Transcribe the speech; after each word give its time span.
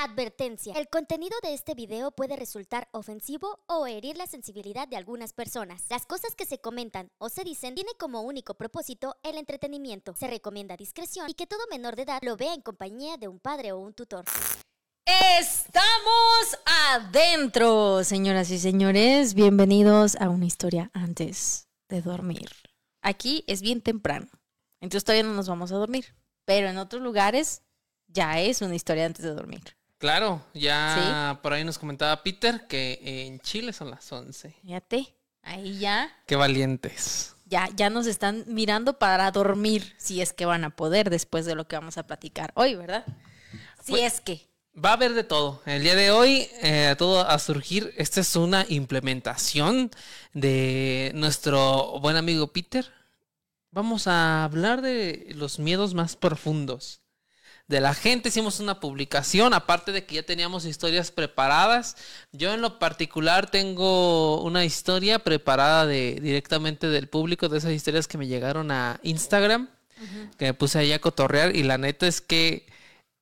Advertencia. 0.00 0.74
El 0.76 0.88
contenido 0.88 1.36
de 1.42 1.54
este 1.54 1.74
video 1.74 2.12
puede 2.12 2.36
resultar 2.36 2.86
ofensivo 2.92 3.58
o 3.66 3.88
herir 3.88 4.16
la 4.16 4.28
sensibilidad 4.28 4.86
de 4.86 4.96
algunas 4.96 5.32
personas. 5.32 5.82
Las 5.90 6.06
cosas 6.06 6.36
que 6.36 6.46
se 6.46 6.60
comentan 6.60 7.10
o 7.18 7.28
se 7.28 7.42
dicen 7.42 7.74
tiene 7.74 7.90
como 7.98 8.22
único 8.22 8.54
propósito 8.54 9.16
el 9.24 9.36
entretenimiento. 9.36 10.14
Se 10.14 10.28
recomienda 10.28 10.76
discreción 10.76 11.28
y 11.28 11.34
que 11.34 11.48
todo 11.48 11.66
menor 11.68 11.96
de 11.96 12.02
edad 12.02 12.20
lo 12.22 12.36
vea 12.36 12.54
en 12.54 12.62
compañía 12.62 13.16
de 13.16 13.26
un 13.26 13.40
padre 13.40 13.72
o 13.72 13.80
un 13.80 13.92
tutor. 13.92 14.24
Estamos 15.04 16.58
adentro, 16.64 18.04
señoras 18.04 18.52
y 18.52 18.60
señores. 18.60 19.34
Bienvenidos 19.34 20.14
a 20.20 20.28
una 20.28 20.46
historia 20.46 20.92
antes 20.94 21.66
de 21.88 22.02
dormir. 22.02 22.50
Aquí 23.02 23.42
es 23.48 23.62
bien 23.62 23.82
temprano, 23.82 24.28
entonces 24.80 25.02
todavía 25.02 25.24
no 25.24 25.34
nos 25.34 25.48
vamos 25.48 25.72
a 25.72 25.76
dormir, 25.76 26.14
pero 26.44 26.68
en 26.68 26.78
otros 26.78 27.02
lugares 27.02 27.62
ya 28.06 28.40
es 28.40 28.62
una 28.62 28.76
historia 28.76 29.04
antes 29.04 29.24
de 29.24 29.34
dormir. 29.34 29.77
Claro, 29.98 30.44
ya 30.54 31.40
por 31.42 31.52
ahí 31.52 31.64
nos 31.64 31.78
comentaba 31.78 32.22
Peter 32.22 32.66
que 32.68 33.00
en 33.02 33.40
Chile 33.40 33.72
son 33.72 33.90
las 33.90 34.10
11. 34.12 34.54
Fíjate, 34.62 35.12
ahí 35.42 35.78
ya, 35.80 36.08
Qué 36.26 36.36
valientes. 36.36 37.34
ya, 37.46 37.68
ya 37.74 37.90
nos 37.90 38.06
están 38.06 38.44
mirando 38.46 38.98
para 38.98 39.28
dormir, 39.32 39.94
si 39.98 40.20
es 40.22 40.32
que 40.32 40.46
van 40.46 40.62
a 40.64 40.70
poder 40.70 41.10
después 41.10 41.46
de 41.46 41.56
lo 41.56 41.66
que 41.66 41.74
vamos 41.76 41.98
a 41.98 42.06
platicar 42.06 42.52
hoy, 42.54 42.76
¿verdad? 42.76 43.04
Si 43.82 43.92
Pues- 43.92 44.14
es 44.14 44.20
que. 44.20 44.46
Va 44.84 44.90
a 44.90 44.92
haber 44.92 45.14
de 45.14 45.24
todo. 45.24 45.60
El 45.66 45.82
día 45.82 45.96
de 45.96 46.12
hoy, 46.12 46.46
eh, 46.62 46.94
todo 46.96 47.28
a 47.28 47.36
surgir. 47.40 47.92
Esta 47.96 48.20
es 48.20 48.36
una 48.36 48.64
implementación 48.68 49.90
de 50.34 51.10
nuestro 51.16 51.98
buen 51.98 52.16
amigo 52.16 52.52
Peter. 52.52 52.88
Vamos 53.72 54.06
a 54.06 54.44
hablar 54.44 54.80
de 54.80 55.32
los 55.34 55.58
miedos 55.58 55.94
más 55.94 56.14
profundos 56.14 57.00
de 57.68 57.80
la 57.80 57.94
gente. 57.94 58.30
Hicimos 58.30 58.60
una 58.60 58.80
publicación, 58.80 59.54
aparte 59.54 59.92
de 59.92 60.04
que 60.04 60.16
ya 60.16 60.22
teníamos 60.24 60.64
historias 60.64 61.12
preparadas. 61.12 61.96
Yo 62.32 62.52
en 62.52 62.62
lo 62.62 62.78
particular 62.78 63.50
tengo 63.50 64.42
una 64.42 64.64
historia 64.64 65.18
preparada 65.18 65.86
de 65.86 66.18
directamente 66.20 66.88
del 66.88 67.08
público, 67.08 67.48
de 67.48 67.58
esas 67.58 67.72
historias 67.72 68.08
que 68.08 68.18
me 68.18 68.26
llegaron 68.26 68.70
a 68.70 68.98
Instagram, 69.02 69.68
que 70.38 70.46
me 70.46 70.54
puse 70.54 70.78
ahí 70.78 70.92
a 70.92 71.00
cotorrear 71.00 71.54
y 71.54 71.62
la 71.62 71.76
neta 71.78 72.06
es 72.06 72.20
que 72.20 72.66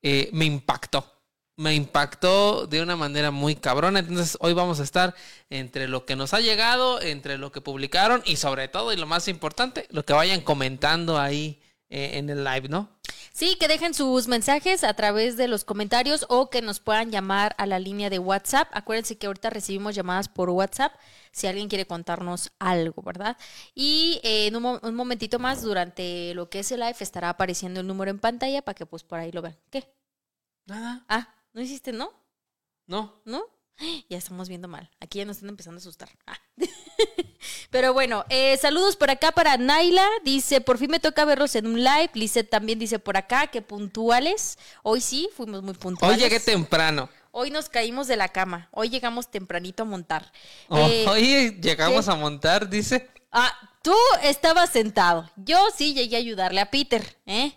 eh, 0.03 0.31
me 0.33 0.45
impactó. 0.45 1.13
Me 1.59 1.75
impactó 1.75 2.67
de 2.67 2.83
una 2.83 2.97
manera 2.97 3.31
muy 3.31 3.57
cabrona. 3.57 3.99
Entonces 3.99 4.37
hoy 4.41 4.53
vamos 4.53 4.79
a 4.79 4.83
estar 4.85 5.15
entre 5.49 5.89
lo 5.89 6.05
que 6.05 6.15
nos 6.15 6.35
ha 6.35 6.41
llegado, 6.41 7.01
entre 7.01 7.39
lo 7.39 7.51
que 7.51 7.63
publicaron 7.63 8.23
y 8.27 8.37
sobre 8.37 8.69
todo, 8.69 8.93
y 8.93 8.97
lo 8.97 9.07
más 9.07 9.27
importante, 9.27 9.87
lo 9.91 10.05
que 10.05 10.13
vayan 10.13 10.43
comentando 10.43 11.19
ahí 11.19 11.59
en 11.89 12.29
el 12.31 12.45
live, 12.45 12.69
¿no? 12.69 12.89
Sí, 13.33 13.57
que 13.61 13.69
dejen 13.69 13.93
sus 13.93 14.29
mensajes 14.29 14.83
a 14.83 14.95
través 14.95 15.37
de 15.37 15.47
los 15.47 15.65
comentarios 15.65 16.25
o 16.31 16.49
que 16.49 16.63
nos 16.63 16.81
puedan 16.81 17.11
llamar 17.11 17.55
a 17.59 17.67
la 17.67 17.79
línea 17.79 18.09
de 18.09 18.19
WhatsApp. 18.19 18.69
Acuérdense 18.73 19.19
que 19.19 19.27
ahorita 19.27 19.51
recibimos 19.51 19.95
llamadas 19.95 20.29
por 20.29 20.49
WhatsApp 20.51 20.95
si 21.33 21.47
alguien 21.47 21.69
quiere 21.69 21.87
contarnos 21.87 22.51
algo, 22.59 23.03
¿verdad? 23.03 23.37
Y 23.75 24.21
eh, 24.23 24.47
en 24.47 24.57
un, 24.57 24.63
mo- 24.63 24.81
un 24.83 24.95
momentito 24.95 25.39
más, 25.39 25.61
durante 25.63 26.33
lo 26.35 26.49
que 26.49 26.61
es 26.61 26.73
el 26.73 26.81
live, 26.81 26.97
estará 27.01 27.29
apareciendo 27.29 27.81
el 27.81 27.87
número 27.87 28.11
en 28.11 28.19
pantalla 28.21 28.63
para 28.63 28.75
que 28.75 28.87
pues 28.87 29.05
por 29.05 29.19
ahí 29.19 29.31
lo 29.33 29.43
vean. 29.43 29.59
¿Qué? 29.71 29.93
Nada, 30.67 31.05
Ah, 31.09 31.29
¿no 31.53 31.61
hiciste, 31.61 31.93
no? 31.93 32.13
no. 32.87 33.21
¿No? 33.27 33.45
Ya 34.09 34.19
estamos 34.19 34.49
viendo 34.49 34.69
mal. 34.69 34.91
Aquí 35.01 35.19
ya 35.19 35.25
nos 35.25 35.37
están 35.37 35.51
empezando 35.51 35.79
a 35.79 35.81
asustar. 35.81 36.09
Ah. 36.27 36.39
Pero 37.71 37.93
bueno, 37.93 38.25
eh, 38.29 38.57
saludos 38.59 38.97
por 38.97 39.11
acá 39.11 39.33
para 39.33 39.57
Naila. 39.57 40.07
Dice, 40.25 40.61
por 40.61 40.79
fin 40.79 40.91
me 40.91 41.01
toca 41.01 41.25
verlos 41.25 41.55
en 41.57 41.67
un 41.67 41.83
live. 41.83 42.11
Lizeth 42.15 42.49
también 42.51 42.79
dice 42.79 42.99
por 42.99 43.17
acá 43.17 43.49
que 43.49 43.63
puntuales. 43.63 44.59
Hoy 44.83 45.01
sí, 45.01 45.29
fuimos 45.37 45.63
muy 45.63 45.73
Hoy 45.73 45.77
puntuales. 45.79 46.19
llegué 46.19 46.41
temprano. 46.41 47.09
Hoy 47.33 47.51
nos 47.51 47.69
caímos 47.69 48.07
de 48.07 48.17
la 48.17 48.29
cama. 48.29 48.69
Hoy 48.71 48.89
llegamos 48.89 49.31
tempranito 49.31 49.83
a 49.83 49.87
montar. 49.87 50.33
Oh, 50.69 50.79
Eh, 50.79 51.05
Hoy 51.07 51.59
llegamos 51.61 52.07
¿qué? 52.07 52.11
a 52.13 52.15
montar, 52.15 52.71
dice. 52.71 53.11
Ah, 53.31 53.53
tú 53.83 53.95
estabas 54.23 54.71
sentado. 54.71 55.31
Yo 55.37 55.59
sí 55.77 55.93
llegué 55.93 56.17
a 56.17 56.21
ayudarle 56.21 56.61
a 56.61 56.71
Peter, 56.71 57.19
¿eh? 57.27 57.53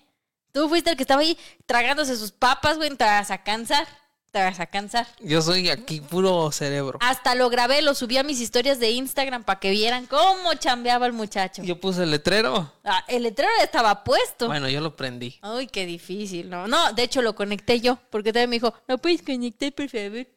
Tú 0.52 0.68
fuiste 0.68 0.90
el 0.90 0.98
que 0.98 1.04
estaba 1.04 1.22
ahí 1.22 1.38
tragándose 1.66 2.18
sus 2.18 2.32
papas, 2.32 2.76
güey. 2.78 2.92
A 3.00 3.44
cansar. 3.44 3.88
Te 4.32 4.44
vas 4.44 4.60
a 4.60 4.68
cansar. 4.68 5.08
Yo 5.22 5.42
soy 5.42 5.70
aquí 5.70 6.02
puro 6.02 6.52
cerebro. 6.52 7.00
Hasta 7.02 7.34
lo 7.34 7.50
grabé, 7.50 7.82
lo 7.82 7.96
subí 7.96 8.18
a 8.18 8.24
mis 8.24 8.40
historias 8.40 8.80
de 8.80 8.92
Instagram 8.92 9.44
para 9.44 9.60
que 9.60 9.72
vieran 9.72 10.06
cómo 10.06 10.54
chambeaba 10.54 11.08
el 11.08 11.14
muchacho. 11.14 11.64
Yo 11.64 11.80
puse 11.80 12.04
el 12.04 12.12
letrero. 12.12 12.72
Ah, 12.84 13.04
el 13.08 13.24
letrero 13.24 13.50
ya 13.58 13.64
estaba 13.64 14.04
puesto. 14.04 14.46
Bueno, 14.46 14.70
yo 14.70 14.82
lo 14.82 14.96
prendí. 14.96 15.40
Ay, 15.42 15.66
qué 15.68 15.88
difícil, 15.88 16.48
no. 16.50 16.68
No, 16.68 16.94
de 16.94 17.04
hecho 17.04 17.24
lo 17.24 17.34
conecté 17.34 17.80
yo, 17.82 17.98
porque 18.12 18.32
también 18.32 18.52
me 18.52 18.56
dijo, 18.58 18.74
no 18.88 19.00
puedes 19.00 19.24
conectar, 19.24 19.74
por 19.74 19.90
favor. 19.90 20.28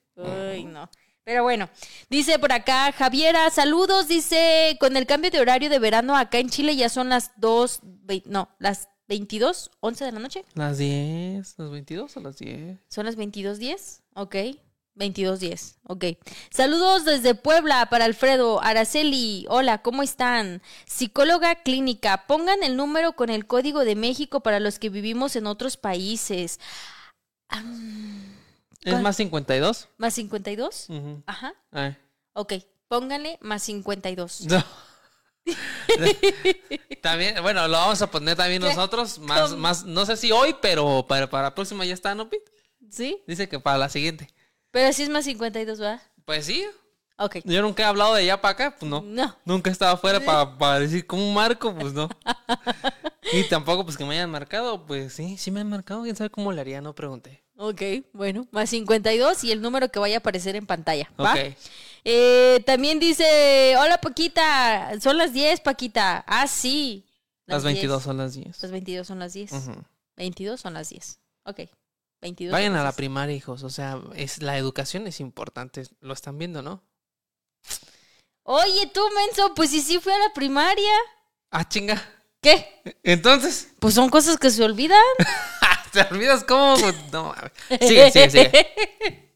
Ay, 0.50 0.64
no. 0.64 0.88
Pero 1.24 1.44
bueno, 1.44 1.68
dice 2.10 2.38
por 2.40 2.50
acá 2.52 2.90
Javiera, 2.92 3.48
saludos, 3.50 4.08
dice, 4.08 4.76
con 4.80 4.96
el 4.96 5.06
cambio 5.06 5.30
de 5.30 5.38
horario 5.40 5.70
de 5.70 5.78
verano 5.78 6.16
acá 6.16 6.38
en 6.38 6.50
Chile 6.50 6.74
ya 6.74 6.88
son 6.88 7.10
las 7.10 7.30
2, 7.36 7.80
vei- 8.06 8.24
no, 8.26 8.48
las 8.58 8.88
22, 9.08 9.70
11 9.80 10.04
de 10.04 10.12
la 10.12 10.18
noche. 10.18 10.44
Las 10.54 10.78
10, 10.78 11.54
las 11.58 11.70
22 11.70 12.16
o 12.16 12.20
las 12.20 12.38
10. 12.38 12.78
Son 12.88 13.04
las 13.06 13.16
22.10, 13.16 14.00
ok. 14.14 14.36
22.10, 14.94 15.76
ok. 15.84 16.04
Saludos 16.50 17.06
desde 17.06 17.34
Puebla 17.34 17.86
para 17.86 18.04
Alfredo, 18.04 18.62
Araceli, 18.62 19.46
hola, 19.48 19.80
¿cómo 19.80 20.02
están? 20.02 20.60
Psicóloga 20.86 21.54
clínica, 21.62 22.26
pongan 22.26 22.62
el 22.62 22.76
número 22.76 23.14
con 23.14 23.30
el 23.30 23.46
código 23.46 23.86
de 23.86 23.96
México 23.96 24.40
para 24.40 24.60
los 24.60 24.78
que 24.78 24.90
vivimos 24.90 25.34
en 25.34 25.46
otros 25.46 25.78
países. 25.78 26.60
¿Es 28.82 29.00
más 29.00 29.16
52? 29.16 29.88
¿Más 29.96 30.14
52? 30.14 30.86
Ujú. 30.90 31.22
Ajá, 31.26 31.54
Ay. 31.70 31.96
ok. 32.34 32.54
Pónganle 32.88 33.38
más 33.40 33.62
52. 33.62 34.42
No. 34.42 34.62
también, 37.02 37.42
bueno, 37.42 37.66
lo 37.68 37.76
vamos 37.76 38.00
a 38.02 38.10
poner 38.10 38.36
también 38.36 38.62
¿Qué? 38.62 38.68
nosotros. 38.68 39.18
Más, 39.18 39.50
¿Cómo? 39.50 39.62
más, 39.62 39.84
no 39.84 40.06
sé 40.06 40.16
si 40.16 40.32
hoy, 40.32 40.54
pero 40.60 41.04
para, 41.08 41.28
para 41.28 41.44
la 41.44 41.54
próxima 41.54 41.84
ya 41.84 41.94
está, 41.94 42.14
¿no, 42.14 42.28
Pete? 42.28 42.50
¿Sí? 42.90 43.22
Dice 43.26 43.48
que 43.48 43.58
para 43.58 43.78
la 43.78 43.88
siguiente. 43.88 44.28
Pero 44.70 44.92
sí 44.92 45.02
es 45.02 45.08
más 45.08 45.24
52, 45.24 45.78
¿verdad? 45.78 46.02
Pues 46.24 46.46
sí. 46.46 46.64
Ok. 47.18 47.36
Yo 47.44 47.62
nunca 47.62 47.82
he 47.82 47.86
hablado 47.86 48.14
de 48.14 48.22
allá 48.22 48.40
para 48.40 48.52
acá, 48.52 48.76
pues 48.78 48.90
no. 48.90 49.02
No. 49.02 49.36
Nunca 49.44 49.70
he 49.70 49.72
estado 49.72 49.94
afuera 49.94 50.20
para, 50.20 50.56
para 50.58 50.80
decir 50.80 51.06
cómo 51.06 51.32
marco, 51.32 51.74
pues 51.74 51.92
no. 51.92 52.08
Y 53.32 53.44
tampoco, 53.44 53.84
pues 53.84 53.96
que 53.96 54.04
me 54.04 54.14
hayan 54.14 54.30
marcado, 54.30 54.84
pues 54.84 55.14
sí, 55.14 55.38
sí 55.38 55.50
me 55.50 55.60
han 55.60 55.68
marcado. 55.68 56.02
¿Quién 56.02 56.16
sabe 56.16 56.28
cómo 56.28 56.52
le 56.52 56.60
haría? 56.60 56.80
No 56.80 56.94
pregunté. 56.94 57.42
Ok, 57.56 57.80
bueno, 58.12 58.46
más 58.50 58.70
52 58.70 59.44
y 59.44 59.52
el 59.52 59.62
número 59.62 59.88
que 59.88 59.98
vaya 59.98 60.16
a 60.16 60.18
aparecer 60.18 60.56
en 60.56 60.66
pantalla. 60.66 61.10
¿va? 61.18 61.32
Ok. 61.32 61.38
Eh, 62.04 62.62
también 62.66 62.98
dice, 62.98 63.76
hola 63.78 63.98
Paquita, 64.00 64.92
son 65.00 65.18
las 65.18 65.32
10 65.32 65.60
Paquita. 65.60 66.24
Ah, 66.26 66.46
sí. 66.48 67.06
Las 67.46 67.62
22 67.64 67.98
10. 67.98 68.04
son 68.04 68.16
las 68.18 68.34
10. 68.34 68.62
Las 68.62 68.70
22 68.70 69.06
son 69.06 69.18
las 69.18 69.32
10. 69.32 69.52
Ujú. 69.52 69.84
22 70.16 70.60
son 70.60 70.74
las 70.74 70.88
10. 70.88 71.18
Ok. 71.44 71.60
22 72.20 72.52
Vayan 72.52 72.74
a 72.74 72.78
la 72.78 72.84
las 72.84 72.94
10. 72.94 72.96
primaria, 72.96 73.34
hijos. 73.36 73.62
O 73.62 73.70
sea, 73.70 74.00
es, 74.14 74.42
la 74.42 74.56
educación 74.58 75.06
es 75.06 75.20
importante. 75.20 75.84
Lo 76.00 76.12
están 76.14 76.38
viendo, 76.38 76.62
¿no? 76.62 76.82
Oye, 78.44 78.90
tú, 78.92 79.00
menso, 79.14 79.54
pues 79.54 79.70
sí, 79.70 79.80
sí 79.80 80.00
fui 80.00 80.12
a 80.12 80.18
la 80.18 80.32
primaria. 80.32 80.92
Ah, 81.50 81.68
chinga. 81.68 82.02
¿Qué? 82.40 82.82
Entonces, 83.04 83.68
Pues 83.78 83.94
son 83.94 84.08
cosas 84.08 84.36
que 84.36 84.50
se 84.50 84.64
olvidan. 84.64 84.98
¿te 85.92 86.02
olvidas 86.10 86.44
cómo? 86.44 86.76
No, 87.12 87.34
sigue, 87.80 88.10
sigue, 88.10 88.30
sigue. 88.30 88.74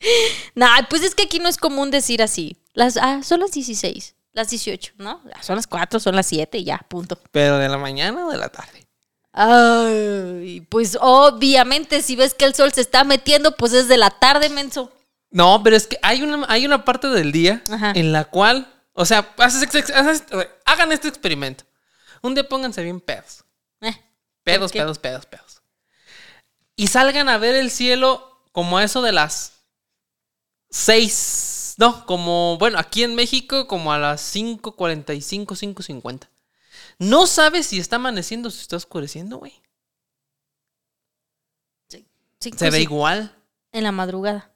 nah, 0.55 0.83
pues 0.89 1.03
es 1.03 1.15
que 1.15 1.25
aquí 1.25 1.39
no 1.39 1.49
es 1.49 1.57
común 1.57 1.91
decir 1.91 2.23
así. 2.23 2.57
Las, 2.73 2.97
ah, 2.97 3.23
son 3.23 3.41
las 3.41 3.53
16, 3.53 4.15
las 4.33 4.51
18, 4.51 4.95
¿no? 4.99 5.23
Ah, 5.35 5.43
Son 5.43 5.57
las 5.57 5.67
4, 5.67 5.99
son 6.01 6.15
las 6.17 6.27
7 6.27 6.59
y 6.59 6.65
ya, 6.65 6.79
punto. 6.89 7.19
¿Pero 7.33 7.59
de 7.59 7.69
la 7.69 7.79
mañana 7.79 8.27
o 8.27 8.31
de 8.31 8.37
la 8.39 8.49
tarde? 8.51 8.87
Ay, 9.33 10.67
pues 10.71 10.97
obviamente 11.01 12.03
si 12.03 12.17
ves 12.17 12.35
que 12.35 12.45
el 12.47 12.55
sol 12.55 12.73
se 12.73 12.81
está 12.81 13.05
metiendo, 13.05 13.57
pues 13.57 13.73
es 13.73 13.89
de 13.89 13.97
la 13.97 14.11
tarde, 14.11 14.49
menso. 14.49 14.91
No, 15.31 15.63
pero 15.63 15.77
es 15.77 15.87
que 15.87 15.99
hay 16.03 16.23
una, 16.23 16.47
hay 16.49 16.65
una 16.65 16.85
parte 16.85 17.09
del 17.09 17.33
día 17.33 17.63
Ajá. 17.71 17.93
en 17.95 18.13
la 18.13 18.25
cual, 18.25 18.73
o 18.93 19.05
sea, 19.05 19.35
haces 19.39 19.63
haces- 19.75 20.25
hagan 20.65 20.93
este 20.93 21.09
experimento. 21.09 21.65
Un 22.23 22.35
día 22.35 22.49
pónganse 22.49 22.83
bien 22.83 23.01
pedos. 23.01 23.45
Eh, 23.83 23.95
Pedos, 24.43 24.73
pedos, 24.73 24.99
pedos, 24.99 25.27
pedos. 25.27 25.56
Y 26.77 26.89
salgan 26.89 27.29
a 27.29 27.39
ver 27.39 27.57
el 27.57 27.71
cielo 27.71 28.43
como 28.53 28.79
eso 28.81 29.03
de 29.03 29.13
las 29.13 29.65
seis, 30.71 31.75
no, 31.79 32.05
como, 32.07 32.59
bueno, 32.59 32.79
aquí 32.79 33.03
en 33.03 33.15
México 33.15 33.67
como 33.67 33.93
a 33.93 33.99
las 33.99 34.35
5.45, 34.35 35.47
5.50. 35.47 36.29
No 36.99 37.27
sabes 37.27 37.67
si 37.67 37.79
está 37.79 37.97
amaneciendo 37.97 38.49
o 38.49 38.51
si 38.51 38.61
está 38.61 38.77
oscureciendo, 38.77 39.39
güey. 39.39 39.61
cinco, 42.41 42.59
Se 42.59 42.71
ve 42.71 42.79
sí, 42.79 42.83
igual. 42.83 43.35
En 43.73 43.85
la 43.85 43.93
madrugada. 43.93 44.51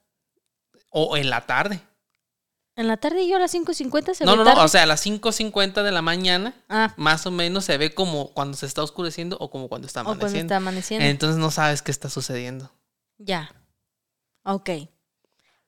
O 0.90 1.16
en 1.16 1.30
la 1.30 1.46
tarde. 1.46 1.80
En 2.80 2.88
la 2.88 2.96
tarde 2.96 3.28
yo 3.28 3.36
a 3.36 3.38
las 3.38 3.52
5.50 3.54 4.14
se 4.14 4.24
No, 4.24 4.32
ve 4.32 4.36
no, 4.38 4.44
tarde. 4.44 4.58
no, 4.58 4.64
o 4.64 4.68
sea, 4.68 4.84
a 4.84 4.86
las 4.86 5.04
5.50 5.04 5.82
de 5.82 5.92
la 5.92 6.00
mañana, 6.00 6.54
Ah, 6.68 6.94
más 6.96 7.26
o 7.26 7.30
menos 7.30 7.66
se 7.66 7.76
ve 7.76 7.94
como 7.94 8.32
cuando 8.32 8.56
se 8.56 8.64
está 8.64 8.82
oscureciendo 8.82 9.36
o 9.38 9.50
como 9.50 9.68
cuando 9.68 9.86
está 9.86 10.00
o 10.00 10.04
cuando 10.04 10.24
amaneciendo. 10.24 10.54
está 10.54 10.56
amaneciendo. 10.56 11.06
Entonces 11.06 11.36
no 11.38 11.50
sabes 11.50 11.82
qué 11.82 11.90
está 11.90 12.08
sucediendo. 12.08 12.72
Ya. 13.18 13.54
Ok. 14.44 14.70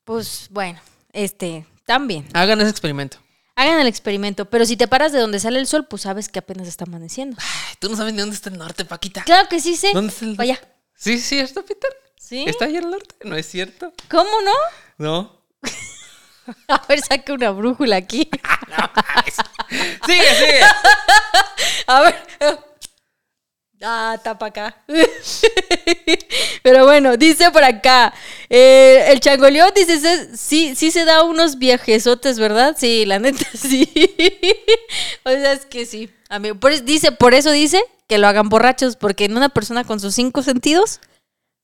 Pues 0.04 0.48
bueno, 0.50 0.80
este, 1.12 1.66
también. 1.84 2.26
Hagan 2.32 2.60
ese 2.62 2.70
experimento. 2.70 3.18
Hagan 3.56 3.78
el 3.80 3.86
experimento, 3.88 4.46
pero 4.48 4.64
si 4.64 4.78
te 4.78 4.88
paras 4.88 5.12
de 5.12 5.18
donde 5.20 5.38
sale 5.38 5.58
el 5.58 5.66
sol, 5.66 5.86
pues 5.86 6.02
sabes 6.02 6.30
que 6.30 6.38
apenas 6.38 6.66
está 6.66 6.84
amaneciendo. 6.86 7.36
Ay, 7.38 7.74
tú 7.78 7.90
no 7.90 7.96
sabes 7.96 8.14
ni 8.14 8.20
dónde 8.20 8.34
está 8.36 8.48
el 8.48 8.56
norte, 8.56 8.86
Paquita. 8.86 9.22
Claro 9.24 9.50
que 9.50 9.60
sí 9.60 9.76
sé. 9.76 9.90
¿Dónde 9.92 10.10
está 10.14 10.24
el 10.24 10.34
Vaya. 10.36 10.58
Sí, 10.96 11.18
sí, 11.18 11.36
¿cierto, 11.36 11.62
Peter? 11.62 11.90
¿Sí? 12.18 12.44
¿Está 12.48 12.64
ahí 12.64 12.76
el 12.76 12.88
norte? 12.90 13.14
¿No 13.24 13.36
es 13.36 13.46
cierto? 13.46 13.92
¿Cómo 14.10 14.30
no? 14.42 14.52
No. 14.96 15.41
A 16.68 16.84
ver, 16.88 17.00
saca 17.00 17.32
una 17.32 17.50
brújula 17.50 17.96
aquí. 17.96 18.28
sigue, 20.06 20.34
sigue. 20.34 20.60
A 21.86 22.00
ver. 22.02 22.16
Ah, 23.84 24.16
tapa 24.22 24.46
acá. 24.46 24.76
Pero 26.62 26.84
bueno, 26.86 27.16
dice 27.16 27.50
por 27.50 27.64
acá. 27.64 28.14
eh, 28.48 29.06
el 29.08 29.18
changoleón 29.20 29.70
dice, 29.74 29.98
se- 29.98 30.36
sí, 30.36 30.74
sí 30.76 30.90
se 30.92 31.04
da 31.04 31.24
unos 31.24 31.58
viajesotes, 31.58 32.38
¿verdad? 32.38 32.76
Sí, 32.78 33.04
la 33.06 33.18
neta, 33.18 33.44
sí. 33.54 33.88
o 35.24 35.30
sea, 35.30 35.52
es 35.52 35.66
que 35.66 35.84
sí. 35.86 36.10
Amigo, 36.28 36.54
por, 36.60 36.80
dice, 36.84 37.10
por 37.12 37.34
eso 37.34 37.50
dice 37.50 37.82
que 38.08 38.18
lo 38.18 38.28
hagan 38.28 38.48
borrachos, 38.48 38.96
porque 38.96 39.24
en 39.24 39.36
una 39.36 39.48
persona 39.48 39.84
con 39.84 39.98
sus 40.00 40.14
cinco 40.14 40.42
sentidos 40.42 41.00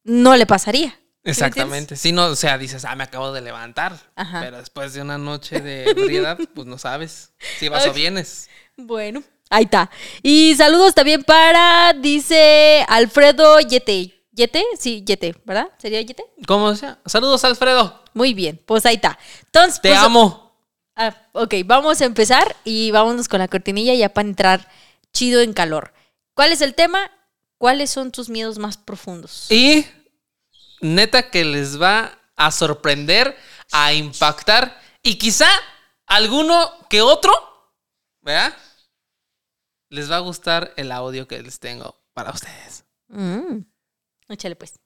no 0.05 0.35
le 0.37 0.47
pasaría. 0.47 0.99
¿Sí 1.35 1.41
me 1.41 1.47
Exactamente. 1.47 1.97
Si 1.97 2.13
no, 2.13 2.27
o 2.27 2.37
sea, 2.37 2.59
dices, 2.59 2.85
ah, 2.85 2.95
me 2.97 3.05
acabo 3.05 3.33
de 3.33 3.41
levantar. 3.41 3.99
Ajá. 4.17 4.41
Pero 4.41 4.59
después 4.59 4.93
de 4.95 5.03
una 5.03 5.19
noche 5.19 5.61
de 5.61 5.91
ebriedad, 5.91 6.39
pues 6.55 6.67
no 6.67 6.79
sabes 6.79 7.33
si 7.59 7.69
vas 7.69 7.87
o 7.87 7.93
vienes. 7.93 8.49
Bueno, 8.77 9.23
ahí 9.51 9.65
está. 9.65 9.91
Y 10.23 10.55
saludos 10.57 10.95
también 10.95 11.25
para, 11.25 11.93
dice 11.93 12.85
Alfredo 12.89 13.61
Yete. 13.61 14.15
¿Yete? 14.33 14.65
Sí, 14.79 15.03
Yete, 15.05 15.35
¿verdad? 15.45 15.69
¿Sería 15.79 16.01
Yete? 16.01 16.25
¿Cómo 16.47 16.75
sea? 16.77 16.99
Saludos, 17.07 17.45
Alfredo. 17.45 18.05
Muy 18.15 18.35
bien, 18.35 18.61
pues 18.65 18.87
ahí 18.87 18.95
está. 18.95 19.19
Entonces, 19.47 19.81
Te 19.81 19.89
pues, 19.89 20.01
amo. 20.01 20.55
ah, 20.95 21.15
ok, 21.33 21.55
vamos 21.67 22.01
a 22.01 22.05
empezar 22.05 22.57
y 22.65 22.93
vámonos 22.93 23.29
con 23.29 23.41
la 23.41 23.49
cortinilla 23.49 23.95
ya 23.95 24.09
para 24.09 24.29
entrar 24.29 24.69
chido 25.13 25.41
en 25.41 25.53
calor. 25.53 25.93
¿Cuál 26.35 26.53
es 26.53 26.61
el 26.61 26.75
tema? 26.75 27.11
¿Cuáles 27.59 27.91
son 27.91 28.13
tus 28.13 28.29
miedos 28.29 28.59
más 28.59 28.77
profundos? 28.77 29.51
Y 29.51 29.85
neta 30.81 31.31
que 31.31 31.45
les 31.45 31.81
va 31.81 32.19
a 32.37 32.51
sorprender, 32.51 33.37
a 33.73 33.93
impactar 33.93 34.81
y 35.03 35.17
quizá 35.17 35.49
alguno 36.07 36.71
que 36.89 37.03
otro, 37.03 37.33
¿verdad? 38.21 38.57
Les 39.91 40.11
va 40.11 40.17
a 40.17 40.21
gustar 40.21 40.73
el 40.77 40.93
audio 40.93 41.27
que 41.27 41.43
les 41.43 41.59
tengo 41.59 41.97
para 42.13 42.31
ustedes. 42.31 42.85
Mm. 43.09 43.61
Échale 44.29 44.57
pues. 44.57 44.79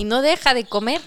Y 0.00 0.04
no 0.04 0.22
deja 0.22 0.54
de 0.54 0.64
comer. 0.64 1.02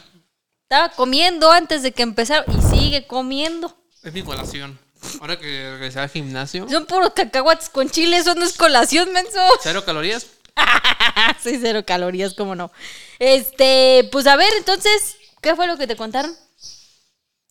Estaba 0.69 0.89
comiendo 0.89 1.51
antes 1.51 1.81
de 1.81 1.93
que 1.93 2.03
empezara 2.03 2.45
y 2.47 2.61
sigue 2.77 3.07
comiendo. 3.07 3.75
Es 4.03 4.13
mi 4.13 4.21
colación. 4.21 4.77
Ahora 5.19 5.39
que 5.39 5.71
regresé 5.71 5.99
al 5.99 6.09
gimnasio, 6.09 6.69
Son 6.69 6.85
puros 6.85 7.09
cacahuates 7.15 7.69
con 7.69 7.89
chile, 7.89 8.17
eso 8.17 8.35
no 8.35 8.45
es 8.45 8.55
colación, 8.55 9.11
menso. 9.11 9.39
cero 9.63 9.83
calorías. 9.83 10.27
sí, 11.43 11.57
cero 11.59 11.83
calorías, 11.87 12.35
cómo 12.35 12.53
no. 12.53 12.71
Este, 13.17 14.07
pues 14.11 14.27
a 14.27 14.35
ver, 14.35 14.53
entonces, 14.59 15.15
¿qué 15.41 15.55
fue 15.55 15.65
lo 15.65 15.75
que 15.75 15.87
te 15.87 15.95
contaron? 15.95 16.31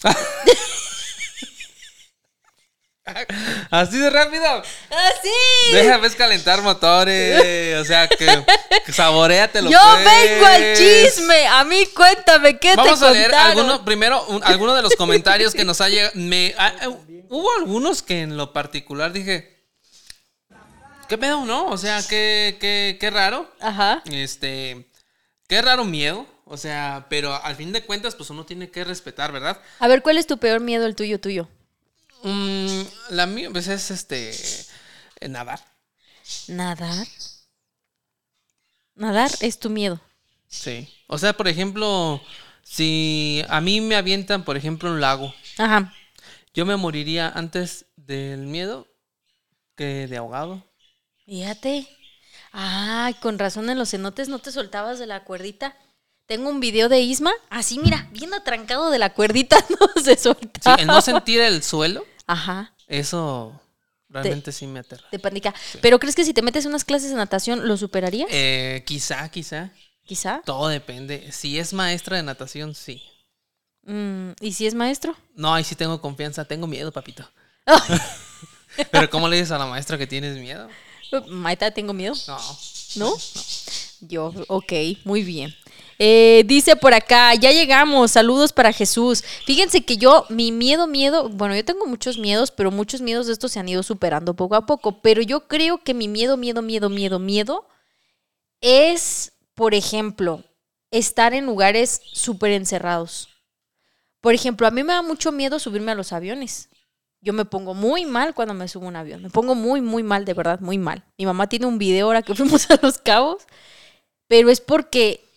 Así 3.70 3.98
de 3.98 4.10
rápido. 4.10 4.44
¡Ah, 4.44 5.10
sí! 5.22 5.72
Déjame 5.72 6.10
calentar 6.10 6.62
motores. 6.62 7.42
O 7.82 7.84
sea, 7.84 8.06
que, 8.06 8.44
que 8.86 8.92
saboreatelo. 8.92 9.68
Yo 9.68 9.78
pues. 9.80 10.04
vengo 10.04 10.46
al 10.46 10.76
chisme. 10.76 11.46
A 11.48 11.64
mí 11.64 11.86
cuéntame, 11.86 12.58
¿qué 12.58 12.76
Vamos 12.76 13.00
te 13.00 13.06
a 13.06 13.10
leer 13.10 13.30
contaron? 13.30 13.58
alguno, 13.58 13.84
primero 13.84 14.24
un- 14.26 14.44
alguno 14.44 14.74
de 14.74 14.82
los 14.82 14.94
comentarios 14.94 15.52
que 15.52 15.64
nos 15.64 15.80
ha 15.80 15.88
llegado. 15.88 16.12
Me, 16.14 16.54
ah, 16.58 16.72
ah, 16.82 16.88
hubo 17.28 17.50
algunos 17.58 18.02
que 18.02 18.20
en 18.20 18.36
lo 18.36 18.52
particular 18.52 19.12
dije. 19.12 19.66
¿Qué 21.08 21.18
pedo, 21.18 21.44
no? 21.44 21.66
O 21.66 21.76
sea, 21.76 22.00
qué, 22.08 22.56
qué, 22.60 22.98
qué 23.00 23.10
raro. 23.10 23.50
Ajá. 23.60 24.02
Este. 24.10 24.86
Qué 25.48 25.60
raro 25.60 25.84
miedo. 25.84 26.26
O 26.44 26.56
sea, 26.56 27.06
pero 27.08 27.34
al 27.34 27.56
fin 27.56 27.72
de 27.72 27.84
cuentas, 27.84 28.14
pues 28.14 28.30
uno 28.30 28.44
tiene 28.46 28.70
que 28.70 28.84
respetar, 28.84 29.32
¿verdad? 29.32 29.60
A 29.80 29.88
ver, 29.88 30.02
¿cuál 30.02 30.18
es 30.18 30.26
tu 30.26 30.38
peor 30.38 30.60
miedo, 30.60 30.86
el 30.86 30.94
tuyo, 30.94 31.18
tuyo? 31.20 31.48
Mm, 32.22 32.82
la 33.10 33.26
mía, 33.26 33.50
pues 33.50 33.68
es 33.68 33.90
este. 33.90 34.30
eh, 35.20 35.28
Nadar. 35.28 35.60
Nadar. 36.48 37.06
Nadar 38.94 39.30
es 39.40 39.58
tu 39.58 39.70
miedo. 39.70 40.00
Sí. 40.48 40.88
O 41.06 41.18
sea, 41.18 41.32
por 41.32 41.48
ejemplo, 41.48 42.20
si 42.62 43.42
a 43.48 43.60
mí 43.60 43.80
me 43.80 43.96
avientan, 43.96 44.44
por 44.44 44.56
ejemplo, 44.56 44.90
un 44.90 45.00
lago, 45.00 45.34
Ajá. 45.58 45.94
yo 46.54 46.66
me 46.66 46.76
moriría 46.76 47.28
antes 47.30 47.86
del 47.96 48.40
miedo 48.46 48.86
que 49.76 50.06
de 50.06 50.16
ahogado. 50.18 50.62
Fíjate. 51.24 51.88
Ay, 52.52 53.14
con 53.14 53.38
razón 53.38 53.70
en 53.70 53.78
los 53.78 53.90
cenotes 53.90 54.28
no 54.28 54.38
te 54.38 54.52
soltabas 54.52 54.98
de 54.98 55.06
la 55.06 55.24
cuerdita. 55.24 55.74
Tengo 56.26 56.50
un 56.50 56.60
video 56.60 56.88
de 56.88 57.00
Isma, 57.00 57.32
así 57.50 57.78
mira, 57.78 58.08
bien 58.12 58.32
atrancado 58.34 58.90
de 58.90 58.98
la 58.98 59.12
cuerdita, 59.14 59.56
no 59.80 60.02
se 60.02 60.16
Sí, 60.16 60.22
soltaba. 60.24 60.76
el 60.76 60.86
no 60.86 61.00
sentir 61.00 61.40
el 61.40 61.62
suelo, 61.62 62.04
Ajá, 62.26 62.74
eso 62.86 63.60
realmente 64.08 64.52
sí 64.52 64.66
me 64.66 64.80
aterra. 64.80 65.06
de 65.10 65.18
panica. 65.18 65.54
Pero 65.80 65.98
¿crees 65.98 66.14
que 66.14 66.24
si 66.24 66.34
te 66.34 66.42
metes 66.42 66.66
unas 66.66 66.84
clases 66.84 67.10
de 67.10 67.16
natación 67.16 67.66
lo 67.66 67.76
superarías? 67.76 68.28
Eh, 68.30 68.82
quizá, 68.86 69.28
quizá. 69.30 69.70
Quizá. 70.04 70.42
Todo 70.44 70.68
depende. 70.68 71.30
Si 71.32 71.58
es 71.58 71.72
maestra 71.72 72.16
de 72.16 72.22
natación, 72.22 72.74
sí. 72.74 73.02
Mm, 73.84 74.32
¿Y 74.40 74.52
si 74.52 74.66
es 74.66 74.74
maestro? 74.74 75.16
No, 75.34 75.54
ahí 75.54 75.64
sí 75.64 75.74
tengo 75.74 76.00
confianza. 76.00 76.44
Tengo 76.44 76.66
miedo, 76.66 76.92
papito. 76.92 77.28
Pero 78.90 79.10
¿cómo 79.10 79.28
le 79.28 79.36
dices 79.36 79.52
a 79.52 79.58
la 79.58 79.66
maestra 79.66 79.98
que 79.98 80.06
tienes 80.06 80.36
miedo? 80.38 80.68
Maita, 81.28 81.70
tengo 81.70 81.92
miedo. 81.92 82.14
No. 82.26 82.38
¿No? 82.96 83.16
Yo, 84.00 84.32
ok, 84.48 84.72
muy 85.04 85.22
bien. 85.22 85.54
Eh, 86.04 86.42
dice 86.46 86.74
por 86.74 86.94
acá, 86.94 87.32
ya 87.36 87.52
llegamos, 87.52 88.10
saludos 88.10 88.52
para 88.52 88.72
Jesús. 88.72 89.22
Fíjense 89.46 89.84
que 89.84 89.98
yo, 89.98 90.26
mi 90.30 90.50
miedo, 90.50 90.88
miedo, 90.88 91.28
bueno, 91.28 91.54
yo 91.54 91.64
tengo 91.64 91.86
muchos 91.86 92.18
miedos, 92.18 92.50
pero 92.50 92.72
muchos 92.72 93.00
miedos 93.00 93.28
de 93.28 93.34
estos 93.34 93.52
se 93.52 93.60
han 93.60 93.68
ido 93.68 93.84
superando 93.84 94.34
poco 94.34 94.56
a 94.56 94.66
poco, 94.66 95.00
pero 95.00 95.22
yo 95.22 95.46
creo 95.46 95.78
que 95.84 95.94
mi 95.94 96.08
miedo, 96.08 96.36
miedo, 96.36 96.60
miedo, 96.60 96.90
miedo, 96.90 97.20
miedo 97.20 97.68
es, 98.60 99.30
por 99.54 99.74
ejemplo, 99.74 100.42
estar 100.90 101.34
en 101.34 101.46
lugares 101.46 102.00
súper 102.04 102.50
encerrados. 102.50 103.28
Por 104.20 104.34
ejemplo, 104.34 104.66
a 104.66 104.72
mí 104.72 104.82
me 104.82 104.94
da 104.94 105.02
mucho 105.02 105.30
miedo 105.30 105.60
subirme 105.60 105.92
a 105.92 105.94
los 105.94 106.12
aviones. 106.12 106.68
Yo 107.20 107.32
me 107.32 107.44
pongo 107.44 107.74
muy 107.74 108.06
mal 108.06 108.34
cuando 108.34 108.54
me 108.54 108.66
subo 108.66 108.86
a 108.86 108.88
un 108.88 108.96
avión. 108.96 109.22
Me 109.22 109.30
pongo 109.30 109.54
muy, 109.54 109.80
muy 109.80 110.02
mal, 110.02 110.24
de 110.24 110.34
verdad, 110.34 110.58
muy 110.58 110.78
mal. 110.78 111.04
Mi 111.16 111.26
mamá 111.26 111.48
tiene 111.48 111.66
un 111.66 111.78
video 111.78 112.06
ahora 112.06 112.22
que 112.22 112.34
fuimos 112.34 112.68
a 112.72 112.80
Los 112.82 112.98
Cabos, 112.98 113.46
pero 114.26 114.50
es 114.50 114.60
porque, 114.60 115.28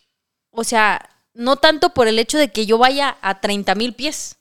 o 0.55 0.63
sea, 0.63 1.09
no 1.33 1.57
tanto 1.57 1.93
por 1.93 2.07
el 2.07 2.19
hecho 2.19 2.38
de 2.38 2.51
que 2.51 2.65
yo 2.65 2.77
vaya 2.77 3.17
a 3.21 3.41
30 3.41 3.75
mil 3.75 3.93
pies, 3.93 4.38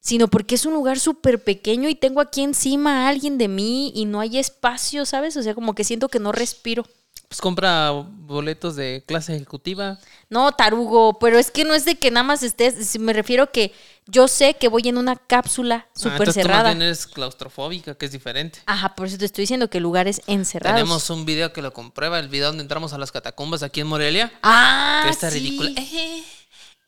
sino 0.00 0.28
porque 0.28 0.56
es 0.56 0.66
un 0.66 0.74
lugar 0.74 0.98
súper 0.98 1.42
pequeño 1.42 1.88
y 1.88 1.94
tengo 1.94 2.20
aquí 2.20 2.42
encima 2.42 3.04
a 3.04 3.08
alguien 3.08 3.38
de 3.38 3.48
mí 3.48 3.92
y 3.94 4.04
no 4.04 4.20
hay 4.20 4.38
espacio, 4.38 5.06
¿sabes? 5.06 5.36
O 5.36 5.42
sea, 5.42 5.54
como 5.54 5.74
que 5.74 5.84
siento 5.84 6.08
que 6.08 6.18
no 6.18 6.32
respiro. 6.32 6.84
Pues 7.32 7.40
compra 7.40 7.90
boletos 7.92 8.76
de 8.76 9.04
clase 9.06 9.34
ejecutiva. 9.34 9.98
No, 10.28 10.52
tarugo, 10.52 11.18
pero 11.18 11.38
es 11.38 11.50
que 11.50 11.64
no 11.64 11.72
es 11.72 11.86
de 11.86 11.94
que 11.94 12.10
nada 12.10 12.24
más 12.24 12.42
estés, 12.42 12.86
si 12.86 12.98
me 12.98 13.14
refiero 13.14 13.50
que 13.50 13.72
yo 14.04 14.28
sé 14.28 14.52
que 14.52 14.68
voy 14.68 14.82
en 14.86 14.98
una 14.98 15.16
cápsula 15.16 15.86
Ah, 15.88 15.90
súper 15.94 16.12
entonces 16.12 16.34
tú 16.34 16.40
más 16.40 16.56
cerrada. 16.56 16.68
bien 16.74 16.82
eres 16.82 17.06
claustrofóbica, 17.06 17.94
que 17.94 18.04
es 18.04 18.12
diferente. 18.12 18.58
Ajá, 18.66 18.94
por 18.94 19.06
eso 19.06 19.16
te 19.16 19.24
estoy 19.24 19.44
diciendo 19.44 19.70
que 19.70 19.80
lugares 19.80 20.20
encerrados. 20.26 20.76
Tenemos 20.78 21.08
un 21.08 21.24
video 21.24 21.54
que 21.54 21.62
lo 21.62 21.72
comprueba, 21.72 22.18
el 22.18 22.28
video 22.28 22.48
donde 22.48 22.64
entramos 22.64 22.92
a 22.92 22.98
las 22.98 23.10
catacumbas 23.10 23.62
aquí 23.62 23.80
en 23.80 23.86
Morelia. 23.86 24.30
Ah, 24.42 25.00
que 25.06 25.10
está 25.10 25.30
sí. 25.30 25.38
ridícula. 25.38 25.70
Eh, 25.70 26.24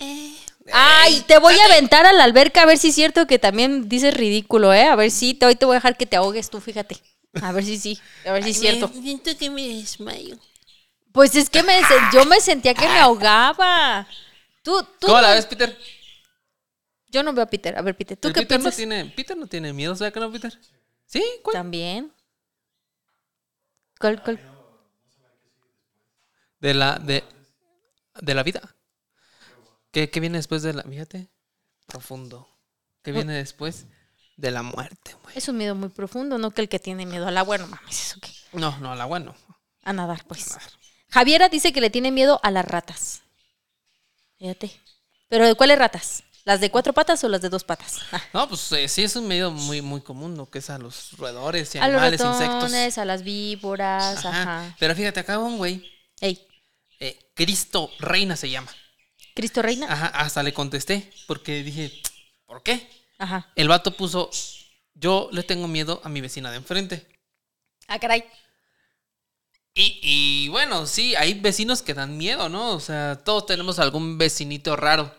eh. 0.00 0.34
Ay, 0.74 1.24
te 1.26 1.38
voy 1.38 1.58
a 1.58 1.64
aventar 1.64 2.04
a 2.04 2.12
la 2.12 2.24
alberca 2.24 2.64
a 2.64 2.66
ver 2.66 2.76
si 2.76 2.88
es 2.88 2.94
cierto 2.94 3.26
que 3.26 3.38
también 3.38 3.88
dices 3.88 4.12
ridículo, 4.12 4.74
¿eh? 4.74 4.88
A 4.88 4.94
ver 4.94 5.10
si 5.10 5.32
te, 5.32 5.46
hoy 5.46 5.56
te 5.56 5.64
voy 5.64 5.76
a 5.76 5.78
dejar 5.78 5.96
que 5.96 6.04
te 6.04 6.16
ahogues 6.16 6.50
tú, 6.50 6.60
fíjate. 6.60 6.98
A 7.42 7.52
ver 7.52 7.64
si 7.64 7.78
sí, 7.78 8.00
a 8.24 8.32
ver 8.32 8.44
si 8.44 8.50
es 8.50 8.60
cierto. 8.60 8.88
Siento 8.88 9.36
que 9.36 9.50
me 9.50 9.66
desmayo. 9.66 10.38
Pues 11.12 11.34
es 11.36 11.48
que 11.48 11.62
me, 11.62 11.80
yo 12.12 12.24
me 12.24 12.40
sentía 12.40 12.74
que 12.74 12.86
me 12.86 12.98
ahogaba. 12.98 14.06
Tú, 14.62 14.82
tú. 14.98 15.06
¿Cómo 15.06 15.20
la 15.20 15.34
ves, 15.34 15.46
Peter? 15.46 15.78
Yo 17.08 17.22
no 17.22 17.32
veo 17.32 17.44
a 17.44 17.46
Peter. 17.46 17.78
A 17.78 17.82
ver, 17.82 17.96
Peter, 17.96 18.16
¿tú 18.16 18.28
El 18.28 18.34
qué 18.34 18.40
Peter 18.40 18.58
piensas? 18.58 18.74
No 18.74 18.76
tiene, 18.76 19.04
Peter 19.06 19.36
no 19.36 19.46
tiene 19.46 19.72
miedo, 19.72 19.94
¿sabes 19.94 20.12
que 20.12 20.20
no, 20.20 20.32
Peter? 20.32 20.58
¿Sí? 21.06 21.24
¿Cuál? 21.42 21.54
También. 21.54 22.12
¿Cuál, 24.00 24.22
cuál? 24.22 24.40
De 26.58 26.74
la, 26.74 26.98
de, 26.98 27.22
de 28.20 28.34
la 28.34 28.42
vida. 28.42 28.74
¿Qué, 29.92 30.10
qué 30.10 30.18
viene 30.18 30.38
después 30.38 30.62
de 30.62 30.72
la... 30.72 30.82
Fíjate, 30.82 31.28
profundo. 31.86 32.48
¿Qué 33.02 33.12
viene 33.12 33.34
después 33.34 33.86
de 34.36 34.50
la 34.50 34.62
muerte, 34.62 35.14
güey? 35.22 35.36
Es 35.38 35.48
un 35.48 35.56
miedo 35.56 35.74
muy 35.74 35.88
profundo, 35.88 36.38
no 36.38 36.50
que 36.50 36.62
el 36.62 36.68
que 36.68 36.78
tiene 36.78 37.06
miedo 37.06 37.26
al 37.26 37.36
agua, 37.36 37.58
no 37.58 37.66
mames, 37.66 38.00
eso 38.10 38.20
qué. 38.20 38.30
No, 38.52 38.76
no, 38.78 38.92
al 38.92 39.00
agua 39.00 39.18
no. 39.20 39.34
A 39.82 39.92
nadar, 39.92 40.24
pues. 40.26 40.56
Javiera 41.10 41.48
dice 41.48 41.72
que 41.72 41.80
le 41.80 41.90
tiene 41.90 42.10
miedo 42.10 42.40
a 42.42 42.50
las 42.50 42.64
ratas. 42.64 43.22
Fíjate. 44.38 44.70
¿Pero 45.28 45.46
de 45.46 45.54
cuáles 45.54 45.78
ratas? 45.78 46.22
¿Las 46.44 46.60
de 46.60 46.70
cuatro 46.70 46.92
patas 46.92 47.22
o 47.24 47.28
las 47.28 47.40
de 47.40 47.48
dos 47.48 47.64
patas? 47.64 48.00
Ah, 48.12 48.22
No, 48.34 48.48
pues 48.48 48.70
eh, 48.72 48.86
sí 48.88 49.02
es 49.02 49.16
un 49.16 49.26
medio 49.26 49.50
muy, 49.50 49.80
muy 49.80 50.02
común, 50.02 50.36
¿no? 50.36 50.50
Que 50.50 50.58
es 50.58 50.68
a 50.68 50.78
los 50.78 51.12
roedores 51.16 51.74
y 51.74 51.78
a 51.78 51.82
los 51.88 51.94
animales, 51.96 52.20
ratones, 52.20 52.48
insectos. 52.72 52.98
a 52.98 53.04
las 53.06 53.22
víboras, 53.22 54.24
Ajá. 54.26 54.42
ajá. 54.42 54.76
Pero 54.78 54.94
fíjate, 54.94 55.20
acá 55.20 55.38
un 55.38 55.56
güey, 55.56 55.90
Ey, 56.20 56.46
eh, 57.00 57.18
Cristo 57.34 57.90
Reina 57.98 58.36
se 58.36 58.50
llama. 58.50 58.70
Cristo 59.34 59.62
Reina. 59.62 59.86
Ajá, 59.90 60.06
hasta 60.08 60.42
le 60.42 60.52
contesté, 60.52 61.10
porque 61.26 61.62
dije, 61.62 61.90
¿por 62.46 62.62
qué? 62.62 62.88
Ajá. 63.18 63.52
El 63.54 63.68
vato 63.68 63.96
puso, 63.96 64.30
yo 64.94 65.28
le 65.32 65.42
tengo 65.42 65.68
miedo 65.68 66.00
a 66.04 66.08
mi 66.08 66.20
vecina 66.20 66.50
de 66.50 66.56
enfrente. 66.56 67.06
Ah, 67.86 67.98
caray. 67.98 68.24
Y, 69.74 69.98
y 70.02 70.48
bueno, 70.48 70.86
sí, 70.86 71.16
hay 71.16 71.34
vecinos 71.34 71.82
que 71.82 71.94
dan 71.94 72.16
miedo, 72.16 72.48
¿no? 72.48 72.72
O 72.72 72.80
sea, 72.80 73.20
todos 73.24 73.46
tenemos 73.46 73.78
algún 73.78 74.18
vecinito 74.18 74.76
raro. 74.76 75.12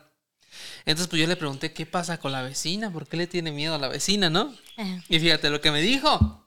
Entonces, 0.85 1.07
pues 1.07 1.19
yo 1.19 1.27
le 1.27 1.35
pregunté, 1.35 1.73
¿qué 1.73 1.85
pasa 1.85 2.19
con 2.19 2.31
la 2.31 2.43
vecina? 2.43 2.91
¿Por 2.91 3.07
qué 3.07 3.17
le 3.17 3.27
tiene 3.27 3.51
miedo 3.51 3.75
a 3.75 3.79
la 3.79 3.87
vecina, 3.87 4.29
no? 4.29 4.55
Ajá. 4.77 5.03
Y 5.09 5.19
fíjate 5.19 5.49
lo 5.49 5.59
que 5.59 5.71
me 5.71 5.81
dijo. 5.81 6.45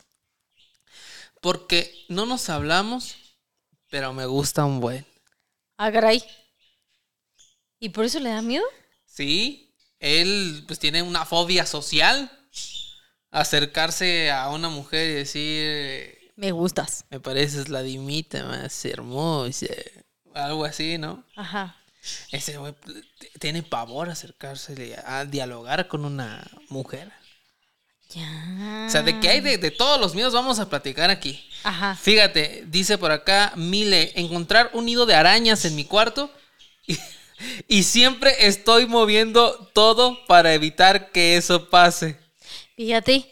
Porque 1.40 2.04
no 2.08 2.24
nos 2.24 2.48
hablamos, 2.48 3.16
pero 3.90 4.12
me 4.12 4.26
gusta 4.26 4.64
un 4.64 4.80
buen. 4.80 5.04
Ah, 5.76 5.92
caray. 5.92 6.22
¿Y 7.78 7.90
por 7.90 8.04
eso 8.04 8.18
le 8.18 8.30
da 8.30 8.42
miedo? 8.42 8.64
Sí, 9.06 9.67
él 10.00 10.64
pues 10.66 10.78
tiene 10.78 11.02
una 11.02 11.24
fobia 11.24 11.66
social. 11.66 12.30
Acercarse 13.30 14.30
a 14.30 14.48
una 14.50 14.70
mujer 14.70 15.10
y 15.10 15.12
decir, 15.12 16.32
Me 16.36 16.50
gustas. 16.52 17.04
me 17.10 17.20
pareces 17.20 17.68
la 17.68 17.82
dimita 17.82 18.42
más 18.44 18.84
hermosa. 18.86 19.66
Algo 20.34 20.64
así, 20.64 20.96
¿no? 20.96 21.24
Ajá. 21.36 21.76
Ese 22.32 22.56
güey 22.56 22.74
tiene 23.38 23.62
pavor 23.62 24.08
acercarse 24.08 24.96
a 25.04 25.26
dialogar 25.26 25.88
con 25.88 26.06
una 26.06 26.42
mujer. 26.70 27.12
Ya. 28.10 28.86
O 28.86 28.90
sea, 28.90 29.02
de 29.02 29.20
que 29.20 29.28
hay 29.28 29.40
de, 29.40 29.58
de 29.58 29.70
todos 29.70 30.00
los 30.00 30.14
miedos 30.14 30.32
vamos 30.32 30.58
a 30.58 30.70
platicar 30.70 31.10
aquí. 31.10 31.46
Ajá. 31.64 31.94
Fíjate, 31.96 32.64
dice 32.66 32.96
por 32.96 33.10
acá 33.10 33.52
Mile, 33.56 34.12
encontrar 34.14 34.70
un 34.72 34.86
nido 34.86 35.04
de 35.04 35.14
arañas 35.14 35.66
en 35.66 35.76
mi 35.76 35.84
cuarto 35.84 36.32
y, 36.86 36.96
y 37.66 37.82
siempre 37.82 38.46
estoy 38.46 38.86
moviendo 38.86 39.70
todo 39.72 40.18
para 40.26 40.54
evitar 40.54 41.10
que 41.12 41.36
eso 41.36 41.68
pase. 41.68 42.18
Fíjate. 42.76 43.26